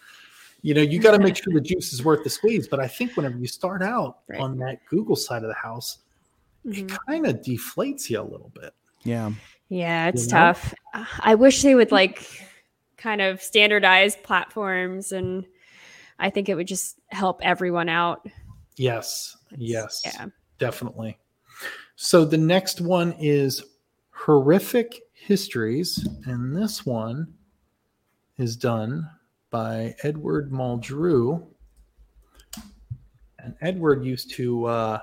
you 0.62 0.74
know, 0.74 0.82
you 0.82 1.01
got 1.01 1.12
to 1.12 1.18
make 1.18 1.36
sure 1.36 1.53
the 1.53 1.61
juice 1.61 1.93
is 1.93 2.05
worth 2.05 2.22
the 2.24 2.30
squeeze. 2.30 2.68
But 2.68 2.80
I 2.80 2.86
think 2.88 3.16
whenever 3.16 3.36
you 3.38 3.47
start 3.47 3.82
out 3.82 4.18
Right. 4.28 4.40
on 4.40 4.57
that 4.59 4.84
Google 4.86 5.16
side 5.16 5.43
of 5.43 5.49
the 5.49 5.55
house, 5.55 5.99
it 6.64 6.86
Mhm. 6.86 6.99
kind 7.07 7.26
of 7.26 7.36
deflates 7.36 8.09
you 8.11 8.20
a 8.20 8.22
little 8.22 8.51
bit. 8.55 8.72
Yeah. 9.05 9.32
Yeah, 9.68 10.09
it's 10.09 10.26
know? 10.28 10.53
tough. 10.53 10.74
I 11.20 11.34
wish 11.34 11.62
they 11.62 11.74
would 11.74 11.90
like 11.93 12.28
kind 12.97 13.20
of 13.20 13.43
standardize 13.43 14.14
platforms 14.16 15.11
and 15.12 15.45
I 16.18 16.30
think 16.30 16.49
it 16.49 16.55
would 16.55 16.68
just 16.68 17.01
help 17.09 17.40
everyone 17.43 17.88
out. 17.88 18.24
Yes, 18.76 19.36
It's- 19.51 19.68
yes, 19.68 20.03
Yeah. 20.05 20.26
definitely. 20.59 21.18
So 21.97 22.24
the 22.24 22.38
next 22.38 22.80
one 22.80 23.12
is 23.18 23.64
horrific 24.11 25.03
histories, 25.27 26.07
and 26.25 26.57
this 26.57 26.85
one 26.85 27.33
is 28.39 28.57
done 28.57 29.09
by 29.51 29.95
Edward 30.03 30.51
Muldrew. 30.51 31.47
And 33.39 33.55
Edward 33.61 34.05
used 34.05 34.31
to 34.33 34.64
uh, 34.66 35.01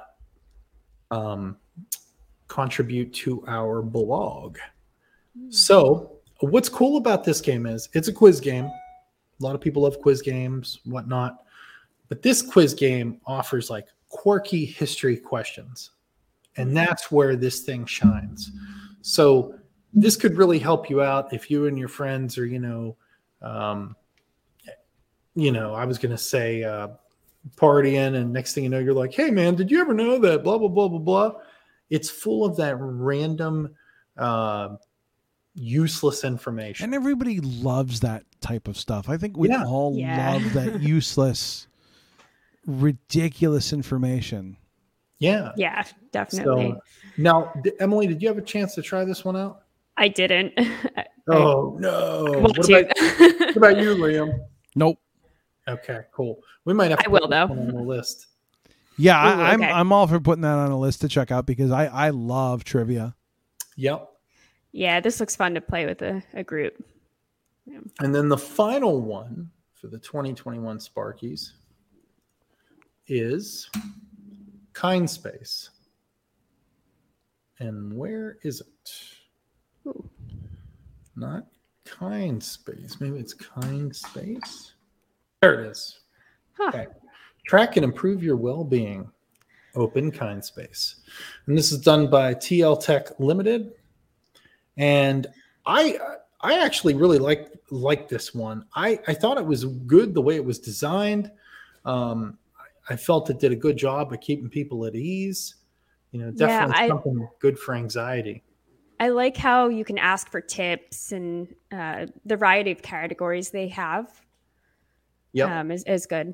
um, 1.11 1.57
contribute 2.47 3.13
to 3.13 3.43
our 3.47 3.81
blog. 3.81 4.57
So, 5.49 6.17
what's 6.41 6.69
cool 6.69 6.97
about 6.97 7.23
this 7.23 7.39
game 7.41 7.65
is 7.65 7.89
it's 7.93 8.07
a 8.07 8.13
quiz 8.13 8.39
game. 8.39 8.65
A 8.65 9.43
lot 9.43 9.55
of 9.55 9.61
people 9.61 9.83
love 9.83 10.01
quiz 10.01 10.21
games, 10.21 10.79
whatnot. 10.83 11.45
But 12.09 12.21
this 12.21 12.41
quiz 12.41 12.73
game 12.73 13.21
offers 13.25 13.69
like 13.69 13.87
quirky 14.09 14.65
history 14.65 15.15
questions. 15.15 15.91
And 16.57 16.75
that's 16.75 17.11
where 17.11 17.35
this 17.35 17.61
thing 17.61 17.85
shines. 17.85 18.51
So, 19.01 19.58
this 19.93 20.15
could 20.15 20.37
really 20.37 20.59
help 20.59 20.89
you 20.89 21.01
out 21.01 21.33
if 21.33 21.49
you 21.49 21.65
and 21.67 21.77
your 21.77 21.87
friends 21.87 22.37
are, 22.37 22.45
you 22.45 22.59
know, 22.59 22.95
um, 23.41 23.95
you 25.35 25.51
know, 25.51 25.73
I 25.73 25.85
was 25.85 25.97
going 25.97 26.11
to 26.11 26.17
say 26.17 26.63
uh, 26.63 26.89
partying, 27.55 28.15
and 28.15 28.33
next 28.33 28.53
thing 28.53 28.63
you 28.63 28.69
know, 28.69 28.79
you're 28.79 28.93
like, 28.93 29.13
hey, 29.13 29.31
man, 29.31 29.55
did 29.55 29.71
you 29.71 29.79
ever 29.81 29.93
know 29.93 30.19
that 30.19 30.43
blah, 30.43 30.57
blah, 30.57 30.67
blah, 30.67 30.87
blah, 30.87 30.99
blah? 30.99 31.31
It's 31.89 32.09
full 32.09 32.45
of 32.45 32.55
that 32.57 32.75
random, 32.79 33.75
uh, 34.17 34.75
useless 35.55 36.23
information. 36.23 36.83
And 36.85 36.93
everybody 36.93 37.39
loves 37.39 38.01
that 38.01 38.23
type 38.41 38.67
of 38.67 38.77
stuff. 38.77 39.09
I 39.09 39.17
think 39.17 39.37
we 39.37 39.49
Yeah. 39.49 39.63
all 39.65 39.95
Yeah. 39.95 40.17
love 40.17 40.53
that 40.53 40.81
useless, 40.81 41.67
ridiculous 42.65 43.73
information. 43.73 44.57
yeah. 45.19 45.51
Yeah, 45.57 45.83
definitely. 46.11 46.71
So 46.71 46.81
now, 47.17 47.51
Emily, 47.79 48.07
did 48.07 48.21
you 48.21 48.27
have 48.29 48.37
a 48.37 48.41
chance 48.41 48.75
to 48.75 48.81
try 48.81 49.03
this 49.03 49.25
one 49.25 49.35
out? 49.35 49.63
I 49.99 50.07
didn't. 50.07 50.53
Oh 51.31 51.77
no! 51.79 52.23
What 52.39 52.57
about, 52.57 52.85
what 52.97 53.57
about 53.57 53.77
you, 53.77 53.93
Liam? 53.97 54.39
Nope. 54.73 54.97
Okay, 55.67 55.99
cool. 56.11 56.39
We 56.65 56.73
might 56.73 56.89
have. 56.89 57.01
I 57.01 57.03
to 57.03 57.09
will, 57.11 57.19
put 57.19 57.29
this 57.29 57.37
though. 57.37 57.45
one 57.53 57.59
on 57.59 57.75
the 57.75 57.83
list. 57.83 58.25
Yeah, 58.97 59.13
Ooh, 59.15 59.39
I, 59.39 59.51
I'm 59.51 59.61
okay. 59.61 59.71
I'm 59.71 59.91
all 59.93 60.07
for 60.07 60.19
putting 60.19 60.41
that 60.41 60.55
on 60.55 60.71
a 60.71 60.79
list 60.79 61.01
to 61.01 61.07
check 61.07 61.29
out 61.29 61.45
because 61.45 61.69
I 61.69 61.85
I 61.85 62.09
love 62.09 62.63
trivia. 62.63 63.15
Yep. 63.75 64.09
yeah, 64.71 64.99
this 65.01 65.19
looks 65.19 65.35
fun 65.35 65.53
to 65.53 65.61
play 65.61 65.85
with 65.85 66.01
a, 66.01 66.23
a 66.33 66.43
group. 66.43 66.83
And 67.99 68.15
then 68.15 68.27
the 68.27 68.37
final 68.37 68.99
one 68.99 69.51
for 69.75 69.85
the 69.85 69.99
2021 69.99 70.79
Sparkies 70.79 71.51
is 73.07 73.69
Kind 74.73 75.07
Space. 75.07 75.69
And 77.59 77.93
where 77.93 78.37
is 78.41 78.61
it? 78.61 78.91
Ooh. 79.89 80.09
Not 81.15 81.45
Kind 81.85 82.41
Space. 82.43 82.97
Maybe 82.99 83.17
it's 83.19 83.33
Kind 83.33 83.95
Space. 83.95 84.73
There 85.41 85.63
it 85.63 85.67
is. 85.71 85.99
Huh. 86.53 86.69
Okay. 86.69 86.87
Track 87.47 87.77
and 87.77 87.83
improve 87.83 88.23
your 88.23 88.35
well 88.37 88.63
being. 88.63 89.09
Open 89.75 90.11
Kind 90.11 90.43
Space. 90.43 90.95
And 91.45 91.57
this 91.57 91.71
is 91.71 91.79
done 91.79 92.09
by 92.09 92.33
TL 92.33 92.81
Tech 92.83 93.19
Limited. 93.19 93.71
And 94.77 95.27
I 95.65 95.97
I 96.41 96.63
actually 96.63 96.93
really 96.95 97.19
like 97.19 97.51
like 97.69 98.07
this 98.07 98.33
one. 98.33 98.65
I, 98.75 98.99
I 99.07 99.13
thought 99.13 99.37
it 99.37 99.45
was 99.45 99.65
good 99.65 100.13
the 100.13 100.21
way 100.21 100.35
it 100.35 100.43
was 100.43 100.57
designed. 100.59 101.31
Um, 101.85 102.37
I, 102.89 102.95
felt 102.95 103.29
it 103.29 103.39
did 103.39 103.51
a 103.51 103.55
good 103.55 103.77
job 103.77 104.11
of 104.11 104.19
keeping 104.21 104.49
people 104.49 104.85
at 104.85 104.95
ease. 104.95 105.55
You 106.11 106.19
know, 106.21 106.33
Yeah, 106.35 106.47
definitely 106.65 106.83
I- 106.83 106.87
something 106.87 107.27
good 107.39 107.59
for 107.59 107.75
anxiety. 107.75 108.43
I 108.99 109.09
like 109.09 109.37
how 109.37 109.69
you 109.69 109.85
can 109.85 109.97
ask 109.97 110.29
for 110.29 110.41
tips 110.41 111.11
and 111.11 111.47
uh, 111.71 112.07
the 112.25 112.35
variety 112.35 112.71
of 112.71 112.81
categories 112.81 113.49
they 113.51 113.69
have 113.69 114.09
Yep. 115.33 115.49
um, 115.49 115.71
is, 115.71 115.83
is 115.85 116.05
good. 116.05 116.33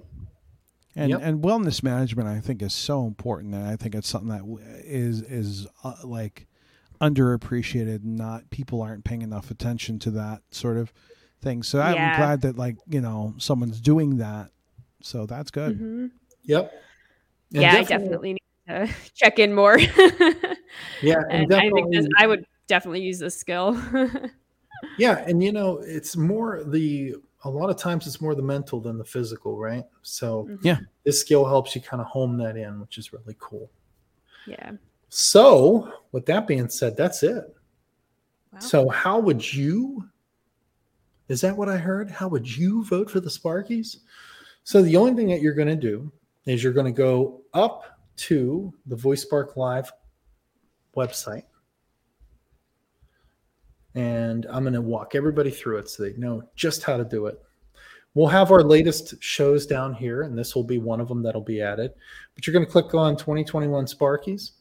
And 0.95 1.09
Yep. 1.11 1.19
and 1.23 1.43
wellness 1.43 1.83
management 1.83 2.27
I 2.29 2.39
think 2.39 2.61
is 2.61 2.73
so 2.73 3.05
important 3.05 3.53
and 3.53 3.67
I 3.67 3.75
think 3.75 3.93
it's 3.95 4.07
something 4.07 4.29
that 4.29 4.43
is 4.85 5.21
is 5.21 5.61
is 5.61 5.67
uh, 5.83 5.95
like 6.05 6.47
underappreciated 7.01 8.03
not 8.05 8.49
people 8.49 8.81
aren't 8.81 9.03
paying 9.03 9.21
enough 9.21 9.51
attention 9.51 9.99
to 9.99 10.11
that 10.11 10.41
sort 10.51 10.77
of 10.77 10.93
thing. 11.41 11.63
So 11.63 11.81
I'm 11.81 11.95
Yeah. 11.95 12.15
glad 12.15 12.41
that 12.41 12.57
like, 12.57 12.77
you 12.87 13.01
know, 13.01 13.33
someone's 13.37 13.81
doing 13.81 14.17
that. 14.17 14.51
So 15.01 15.25
that's 15.25 15.51
good. 15.51 15.77
Mhm. 15.79 16.11
Yep. 16.43 16.71
And 17.53 17.61
Yeah, 17.61 17.75
I 17.75 17.83
definitely 17.83 18.33
need 18.33 18.39
to 18.69 18.89
check 19.13 19.37
in 19.37 19.53
more. 19.53 19.77
Yeah, 21.01 21.21
and 21.29 21.51
and 21.51 21.53
I 21.53 21.69
think 21.71 21.91
this, 21.93 22.07
I 22.17 22.25
would 22.27 22.45
definitely 22.67 23.01
use 23.01 23.19
this 23.19 23.37
skill. 23.37 23.79
Yeah, 24.99 25.23
and 25.25 25.41
you 25.41 25.51
know, 25.53 25.77
it's 25.79 26.15
more 26.17 26.63
the 26.65 27.15
a 27.45 27.49
lot 27.49 27.69
of 27.69 27.77
times 27.77 28.05
it's 28.07 28.19
more 28.21 28.35
the 28.35 28.41
mental 28.41 28.79
than 28.81 28.97
the 28.97 29.05
physical, 29.05 29.57
right? 29.57 29.85
So 30.03 30.43
Mhm. 30.43 30.59
Yeah. 30.63 30.77
this 31.05 31.21
skill 31.21 31.45
helps 31.45 31.73
you 31.75 31.81
kind 31.81 32.01
of 32.01 32.07
home 32.07 32.37
that 32.39 32.57
in, 32.57 32.79
which 32.81 32.97
is 32.97 33.11
really 33.13 33.35
cool. 33.39 33.71
yeah. 34.45 34.73
So, 35.09 35.91
with 36.11 36.25
that 36.27 36.45
being 36.45 36.67
said, 36.69 36.97
that's 36.97 37.23
it. 37.23 37.55
Wow. 38.51 38.59
So, 38.59 38.89
how 38.89 39.17
would 39.19 39.53
you? 39.53 40.07
Is 41.29 41.41
that 41.41 41.55
what 41.55 41.69
I 41.69 41.77
heard? 41.77 42.11
How 42.11 42.27
would 42.27 42.45
you 42.57 42.83
vote 42.83 43.09
for 43.09 43.21
the 43.21 43.29
Sparkies? 43.29 43.97
So, 44.65 44.81
the 44.81 44.97
only 44.97 45.13
thing 45.13 45.27
that 45.29 45.41
you're 45.41 45.53
going 45.53 45.69
to 45.69 45.75
do 45.75 46.11
is 46.45 46.63
you're 46.63 46.73
going 46.73 46.85
to 46.93 46.97
go 46.97 47.41
up 47.53 47.97
to 48.17 48.73
the 48.85 48.95
Voice 48.95 49.21
Spark 49.21 49.55
Live 49.55 49.91
website, 50.95 51.43
and 53.95 54.45
I'm 54.49 54.63
going 54.63 54.73
to 54.73 54.81
walk 54.81 55.15
everybody 55.15 55.49
through 55.49 55.77
it 55.77 55.89
so 55.89 56.03
they 56.03 56.13
know 56.13 56.43
just 56.55 56.83
how 56.83 56.97
to 56.97 57.05
do 57.05 57.25
it. 57.27 57.41
We'll 58.13 58.27
have 58.27 58.51
our 58.51 58.63
latest 58.63 59.21
shows 59.21 59.65
down 59.65 59.93
here, 59.93 60.21
and 60.21 60.37
this 60.37 60.55
will 60.55 60.63
be 60.63 60.77
one 60.77 61.01
of 61.01 61.07
them 61.07 61.21
that'll 61.21 61.41
be 61.41 61.61
added. 61.61 61.91
But 62.33 62.45
you're 62.45 62.53
going 62.53 62.65
to 62.65 62.71
click 62.71 62.93
on 62.93 63.17
2021 63.17 63.85
Sparkies 63.85 64.51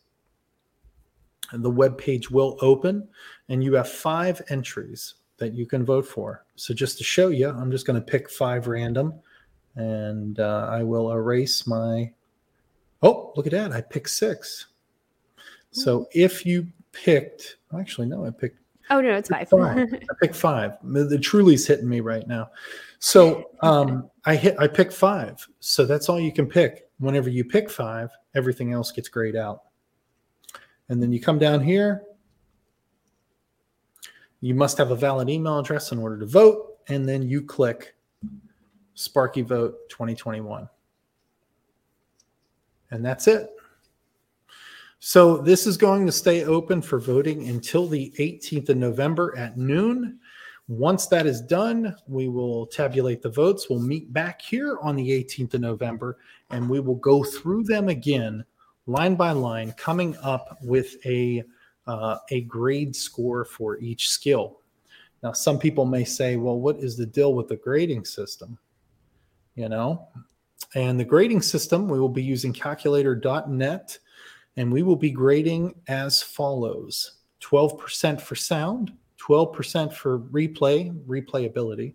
and 1.52 1.64
the 1.64 1.70
web 1.70 1.96
page 1.98 2.30
will 2.30 2.58
open 2.60 3.06
and 3.48 3.62
you 3.62 3.74
have 3.74 3.88
five 3.88 4.40
entries 4.48 5.14
that 5.38 5.54
you 5.54 5.66
can 5.66 5.84
vote 5.84 6.06
for 6.06 6.44
so 6.56 6.72
just 6.72 6.98
to 6.98 7.04
show 7.04 7.28
you 7.28 7.48
i'm 7.48 7.70
just 7.70 7.86
going 7.86 7.98
to 7.98 8.04
pick 8.04 8.30
five 8.30 8.66
random 8.66 9.14
and 9.76 10.40
uh, 10.40 10.68
i 10.70 10.82
will 10.82 11.10
erase 11.12 11.66
my 11.66 12.10
oh 13.02 13.32
look 13.36 13.46
at 13.46 13.52
that 13.52 13.72
i 13.72 13.80
picked 13.80 14.10
six 14.10 14.66
so 15.70 16.06
if 16.12 16.46
you 16.46 16.66
picked 16.92 17.56
actually 17.78 18.06
no 18.06 18.24
i 18.24 18.30
picked 18.30 18.58
Oh 18.90 19.00
no, 19.00 19.14
it's 19.14 19.28
five. 19.28 19.48
Five. 19.48 19.94
I 19.94 20.14
picked 20.20 20.36
five. 20.36 20.76
The 20.82 21.18
Truly's 21.18 21.66
hitting 21.66 21.88
me 21.88 22.00
right 22.00 22.26
now. 22.26 22.50
So 22.98 23.50
um, 23.62 24.10
I 24.24 24.36
hit. 24.36 24.56
I 24.58 24.66
pick 24.66 24.92
five. 24.92 25.46
So 25.60 25.86
that's 25.86 26.08
all 26.08 26.20
you 26.20 26.32
can 26.32 26.46
pick. 26.46 26.88
Whenever 26.98 27.28
you 27.28 27.44
pick 27.44 27.70
five, 27.70 28.10
everything 28.34 28.72
else 28.72 28.92
gets 28.92 29.08
grayed 29.08 29.36
out. 29.36 29.62
And 30.88 31.02
then 31.02 31.12
you 31.12 31.20
come 31.20 31.38
down 31.38 31.62
here. 31.62 32.02
You 34.40 34.54
must 34.54 34.76
have 34.76 34.90
a 34.90 34.96
valid 34.96 35.30
email 35.30 35.58
address 35.58 35.92
in 35.92 35.98
order 35.98 36.18
to 36.18 36.26
vote, 36.26 36.78
and 36.88 37.08
then 37.08 37.22
you 37.22 37.40
click 37.40 37.94
Sparky 38.92 39.40
Vote 39.40 39.76
2021, 39.88 40.68
and 42.90 43.02
that's 43.02 43.26
it. 43.26 43.48
So 45.06 45.36
this 45.36 45.66
is 45.66 45.76
going 45.76 46.06
to 46.06 46.12
stay 46.12 46.44
open 46.44 46.80
for 46.80 46.98
voting 46.98 47.50
until 47.50 47.86
the 47.86 48.10
18th 48.18 48.70
of 48.70 48.78
November 48.78 49.36
at 49.36 49.58
noon. 49.58 50.18
Once 50.66 51.08
that 51.08 51.26
is 51.26 51.42
done, 51.42 51.94
we 52.08 52.28
will 52.28 52.66
tabulate 52.68 53.20
the 53.20 53.28
votes. 53.28 53.68
We'll 53.68 53.80
meet 53.80 54.14
back 54.14 54.40
here 54.40 54.78
on 54.80 54.96
the 54.96 55.06
18th 55.10 55.52
of 55.52 55.60
November 55.60 56.16
and 56.48 56.70
we 56.70 56.80
will 56.80 56.94
go 56.94 57.22
through 57.22 57.64
them 57.64 57.90
again 57.90 58.46
line 58.86 59.14
by 59.14 59.32
line, 59.32 59.72
coming 59.72 60.16
up 60.22 60.56
with 60.62 60.96
a 61.04 61.44
uh, 61.86 62.16
a 62.30 62.40
grade 62.40 62.96
score 62.96 63.44
for 63.44 63.76
each 63.80 64.08
skill. 64.08 64.60
Now, 65.22 65.32
some 65.32 65.58
people 65.58 65.84
may 65.84 66.04
say, 66.04 66.36
well, 66.36 66.58
what 66.58 66.78
is 66.78 66.96
the 66.96 67.04
deal 67.04 67.34
with 67.34 67.48
the 67.48 67.56
grading 67.56 68.06
system? 68.06 68.58
You 69.54 69.68
know, 69.68 70.08
and 70.74 70.98
the 70.98 71.04
grading 71.04 71.42
system, 71.42 71.88
we 71.88 72.00
will 72.00 72.08
be 72.08 72.22
using 72.22 72.54
calculator.net 72.54 73.98
and 74.56 74.72
we 74.72 74.82
will 74.82 74.96
be 74.96 75.10
grading 75.10 75.74
as 75.88 76.22
follows 76.22 77.18
12% 77.40 78.20
for 78.20 78.34
sound, 78.34 78.92
12% 79.20 79.92
for 79.92 80.20
replay, 80.20 80.94
replayability, 81.06 81.94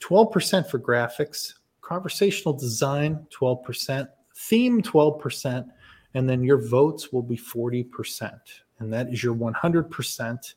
12% 0.00 0.68
for 0.68 0.78
graphics, 0.78 1.54
conversational 1.80 2.54
design, 2.54 3.26
12%, 3.30 4.08
theme, 4.36 4.82
12%, 4.82 5.68
and 6.14 6.28
then 6.28 6.42
your 6.42 6.58
votes 6.58 7.12
will 7.12 7.22
be 7.22 7.36
40%. 7.36 8.38
And 8.78 8.92
that 8.92 9.12
is 9.12 9.22
your 9.22 9.34
100% 9.34 10.54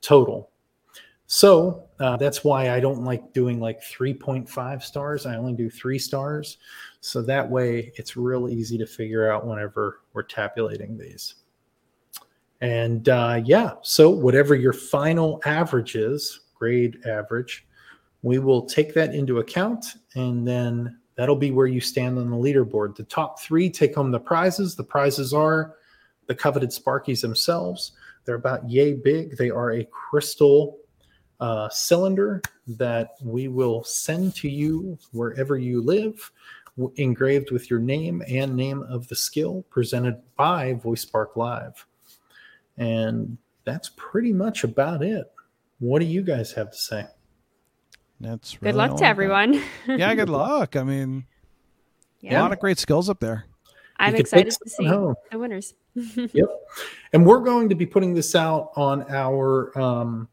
total. 0.00 0.51
So 1.34 1.88
uh, 1.98 2.18
that's 2.18 2.44
why 2.44 2.68
I 2.68 2.78
don't 2.78 3.04
like 3.04 3.32
doing 3.32 3.58
like 3.58 3.80
3.5 3.80 4.82
stars. 4.82 5.24
I 5.24 5.36
only 5.36 5.54
do 5.54 5.70
three 5.70 5.98
stars. 5.98 6.58
So 7.00 7.22
that 7.22 7.50
way 7.50 7.90
it's 7.96 8.18
real 8.18 8.50
easy 8.50 8.76
to 8.76 8.86
figure 8.86 9.32
out 9.32 9.46
whenever 9.46 10.00
we're 10.12 10.24
tabulating 10.24 10.98
these. 10.98 11.36
And 12.60 13.08
uh, 13.08 13.40
yeah, 13.46 13.76
so 13.80 14.10
whatever 14.10 14.54
your 14.54 14.74
final 14.74 15.40
average 15.46 15.96
is, 15.96 16.40
grade 16.54 16.98
average, 17.06 17.66
we 18.20 18.38
will 18.38 18.66
take 18.66 18.92
that 18.92 19.14
into 19.14 19.38
account 19.38 19.86
and 20.14 20.46
then 20.46 20.98
that'll 21.14 21.34
be 21.34 21.50
where 21.50 21.66
you 21.66 21.80
stand 21.80 22.18
on 22.18 22.30
the 22.30 22.36
leaderboard. 22.36 22.94
The 22.94 23.04
top 23.04 23.40
three 23.40 23.70
take 23.70 23.94
home 23.94 24.10
the 24.10 24.20
prizes. 24.20 24.76
The 24.76 24.84
prizes 24.84 25.32
are 25.32 25.76
the 26.26 26.34
coveted 26.34 26.68
Sparkies 26.68 27.22
themselves. 27.22 27.92
They're 28.26 28.34
about 28.34 28.68
yay 28.68 28.92
big. 28.92 29.38
They 29.38 29.48
are 29.48 29.72
a 29.72 29.86
crystal 29.86 30.81
uh, 31.42 31.68
cylinder 31.70 32.40
that 32.68 33.16
we 33.20 33.48
will 33.48 33.82
send 33.82 34.32
to 34.36 34.48
you 34.48 34.96
wherever 35.10 35.58
you 35.58 35.82
live, 35.82 36.30
engraved 36.94 37.50
with 37.50 37.68
your 37.68 37.80
name 37.80 38.22
and 38.28 38.54
name 38.54 38.84
of 38.84 39.08
the 39.08 39.16
skill, 39.16 39.64
presented 39.68 40.22
by 40.36 40.74
VoiceSpark 40.74 41.34
Live. 41.34 41.84
And 42.78 43.36
that's 43.64 43.90
pretty 43.96 44.32
much 44.32 44.62
about 44.62 45.02
it. 45.02 45.32
What 45.80 45.98
do 45.98 46.04
you 46.04 46.22
guys 46.22 46.52
have 46.52 46.70
to 46.70 46.78
say? 46.78 47.06
That's 48.20 48.62
really 48.62 48.72
good 48.72 48.78
luck 48.78 48.96
to 48.98 49.04
everyone. 49.04 49.60
yeah, 49.88 50.14
good 50.14 50.30
luck. 50.30 50.76
I 50.76 50.84
mean, 50.84 51.26
yeah. 52.20 52.40
a 52.40 52.42
lot 52.42 52.52
of 52.52 52.60
great 52.60 52.78
skills 52.78 53.10
up 53.10 53.18
there. 53.18 53.46
I'm 53.98 54.14
excited 54.14 54.56
to 54.62 54.70
see 54.70 54.86
the 54.86 55.16
winners. 55.34 55.74
yep. 55.94 56.46
And 57.12 57.26
we're 57.26 57.40
going 57.40 57.68
to 57.68 57.74
be 57.74 57.84
putting 57.84 58.14
this 58.14 58.36
out 58.36 58.70
on 58.76 59.04
our 59.10 59.76
um, 59.76 60.28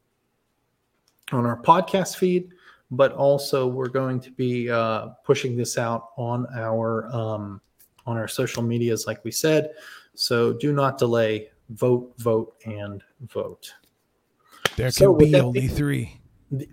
on 1.32 1.46
our 1.46 1.62
podcast 1.62 2.18
feed, 2.18 2.52
but 2.92 3.12
also 3.14 3.68
we're 3.68 3.90
going 3.90 4.20
to 4.20 4.32
be 4.32 4.70
uh, 4.70 5.08
pushing 5.24 5.56
this 5.56 5.78
out 5.78 6.10
on 6.18 6.48
our 6.56 7.08
um, 7.16 7.62
on 8.06 8.18
our 8.18 8.28
social 8.28 8.64
medias, 8.64 9.06
like 9.06 9.24
we 9.24 9.32
said. 9.32 9.72
So 10.16 10.54
do 10.54 10.74
not 10.74 10.98
delay. 10.98 11.50
Vote, 11.70 12.14
vote, 12.18 12.56
and 12.66 13.04
vote. 13.28 13.74
There 14.76 14.88
can 14.88 14.92
so 14.92 15.14
be 15.14 15.36
only 15.36 15.62
be, 15.62 15.68
three. 15.68 16.20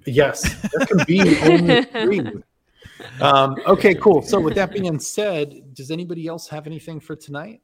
Yes, 0.06 0.42
there 0.62 0.86
can 0.86 1.04
be 1.06 1.38
only 1.42 1.84
three. 1.84 2.42
Um, 3.20 3.56
okay, 3.66 3.94
cool. 3.94 4.22
So 4.22 4.40
with 4.40 4.54
that 4.54 4.72
being 4.72 4.98
said, 4.98 5.74
does 5.74 5.90
anybody 5.90 6.26
else 6.26 6.48
have 6.48 6.66
anything 6.66 7.00
for 7.00 7.14
tonight? 7.14 7.60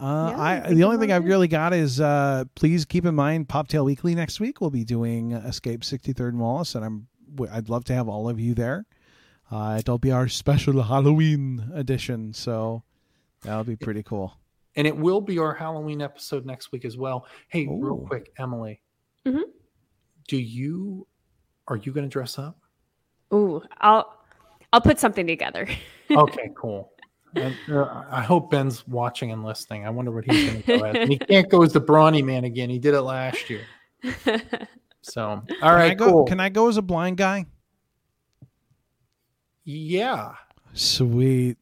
Uh, 0.00 0.30
yeah, 0.30 0.42
I 0.66 0.72
the 0.72 0.84
only 0.84 0.96
thing 0.96 1.12
I've 1.12 1.26
really 1.26 1.48
got 1.48 1.74
is 1.74 2.00
uh, 2.00 2.44
please 2.54 2.86
keep 2.86 3.04
in 3.04 3.14
mind 3.14 3.48
Poptail 3.48 3.84
Weekly 3.84 4.14
next 4.14 4.40
week. 4.40 4.60
We'll 4.60 4.70
be 4.70 4.84
doing 4.84 5.32
Escape 5.32 5.82
63rd 5.82 6.30
and 6.30 6.40
Wallace, 6.40 6.74
and 6.74 6.84
I'm 6.84 7.06
I'd 7.52 7.68
love 7.68 7.84
to 7.84 7.94
have 7.94 8.08
all 8.08 8.28
of 8.28 8.40
you 8.40 8.54
there. 8.54 8.86
Uh, 9.50 9.76
it'll 9.78 9.98
be 9.98 10.10
our 10.10 10.26
special 10.28 10.82
Halloween 10.82 11.70
edition, 11.74 12.32
so 12.32 12.82
that'll 13.42 13.64
be 13.64 13.76
pretty 13.76 14.02
cool. 14.02 14.36
And 14.76 14.86
it 14.86 14.96
will 14.96 15.20
be 15.20 15.38
our 15.38 15.52
Halloween 15.52 16.00
episode 16.00 16.46
next 16.46 16.72
week 16.72 16.84
as 16.84 16.96
well. 16.96 17.26
Hey, 17.48 17.66
Ooh. 17.66 17.78
real 17.78 17.98
quick, 17.98 18.32
Emily, 18.38 18.80
mm-hmm. 19.26 19.42
do 20.28 20.38
you 20.38 21.06
are 21.68 21.76
you 21.76 21.92
going 21.92 22.04
to 22.04 22.10
dress 22.10 22.38
up? 22.38 22.56
Ooh, 23.34 23.62
I'll 23.80 24.16
I'll 24.72 24.80
put 24.80 24.98
something 24.98 25.26
together. 25.26 25.68
okay, 26.10 26.50
cool. 26.56 26.92
And, 27.34 27.54
uh, 27.70 28.04
I 28.10 28.22
hope 28.22 28.50
Ben's 28.50 28.86
watching 28.88 29.30
and 29.30 29.44
listening. 29.44 29.86
I 29.86 29.90
wonder 29.90 30.10
what 30.10 30.24
he's 30.24 30.50
going 30.50 30.62
to 30.62 30.78
go 30.78 30.84
as. 30.84 30.96
And 30.96 31.10
he 31.10 31.18
can't 31.18 31.48
go 31.48 31.62
as 31.62 31.72
the 31.72 31.80
brawny 31.80 32.22
man 32.22 32.44
again. 32.44 32.70
He 32.70 32.78
did 32.78 32.94
it 32.94 33.02
last 33.02 33.48
year. 33.50 33.62
So, 35.02 35.42
all 35.62 35.74
right, 35.74 35.88
can 35.88 35.90
I 35.90 35.94
go, 35.94 36.10
cool. 36.10 36.24
Can 36.26 36.40
I 36.40 36.48
go 36.50 36.68
as 36.68 36.76
a 36.76 36.82
blind 36.82 37.16
guy? 37.16 37.46
Yeah. 39.64 40.34
Sweet. 40.74 41.56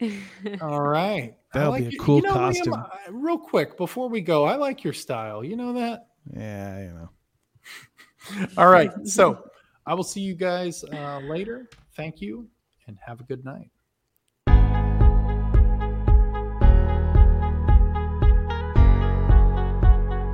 All 0.60 0.80
right. 0.80 1.34
That'll 1.52 1.70
like 1.70 1.88
be 1.88 1.96
a 1.96 1.98
cool 1.98 2.16
you 2.16 2.22
know, 2.22 2.32
costume. 2.32 2.74
Liam, 2.74 2.88
real 3.10 3.38
quick 3.38 3.76
before 3.76 4.08
we 4.08 4.20
go, 4.20 4.44
I 4.44 4.56
like 4.56 4.84
your 4.84 4.92
style. 4.92 5.44
You 5.44 5.56
know 5.56 5.72
that? 5.74 6.06
Yeah, 6.32 6.78
you 6.80 6.92
know. 6.92 8.46
All 8.56 8.68
right. 8.68 8.90
So 9.04 9.44
I 9.86 9.94
will 9.94 10.04
see 10.04 10.20
you 10.20 10.34
guys 10.34 10.84
uh, 10.84 11.20
later. 11.24 11.68
Thank 11.96 12.20
you 12.20 12.48
and 12.86 12.98
have 13.04 13.20
a 13.20 13.24
good 13.24 13.44
night. 13.44 13.70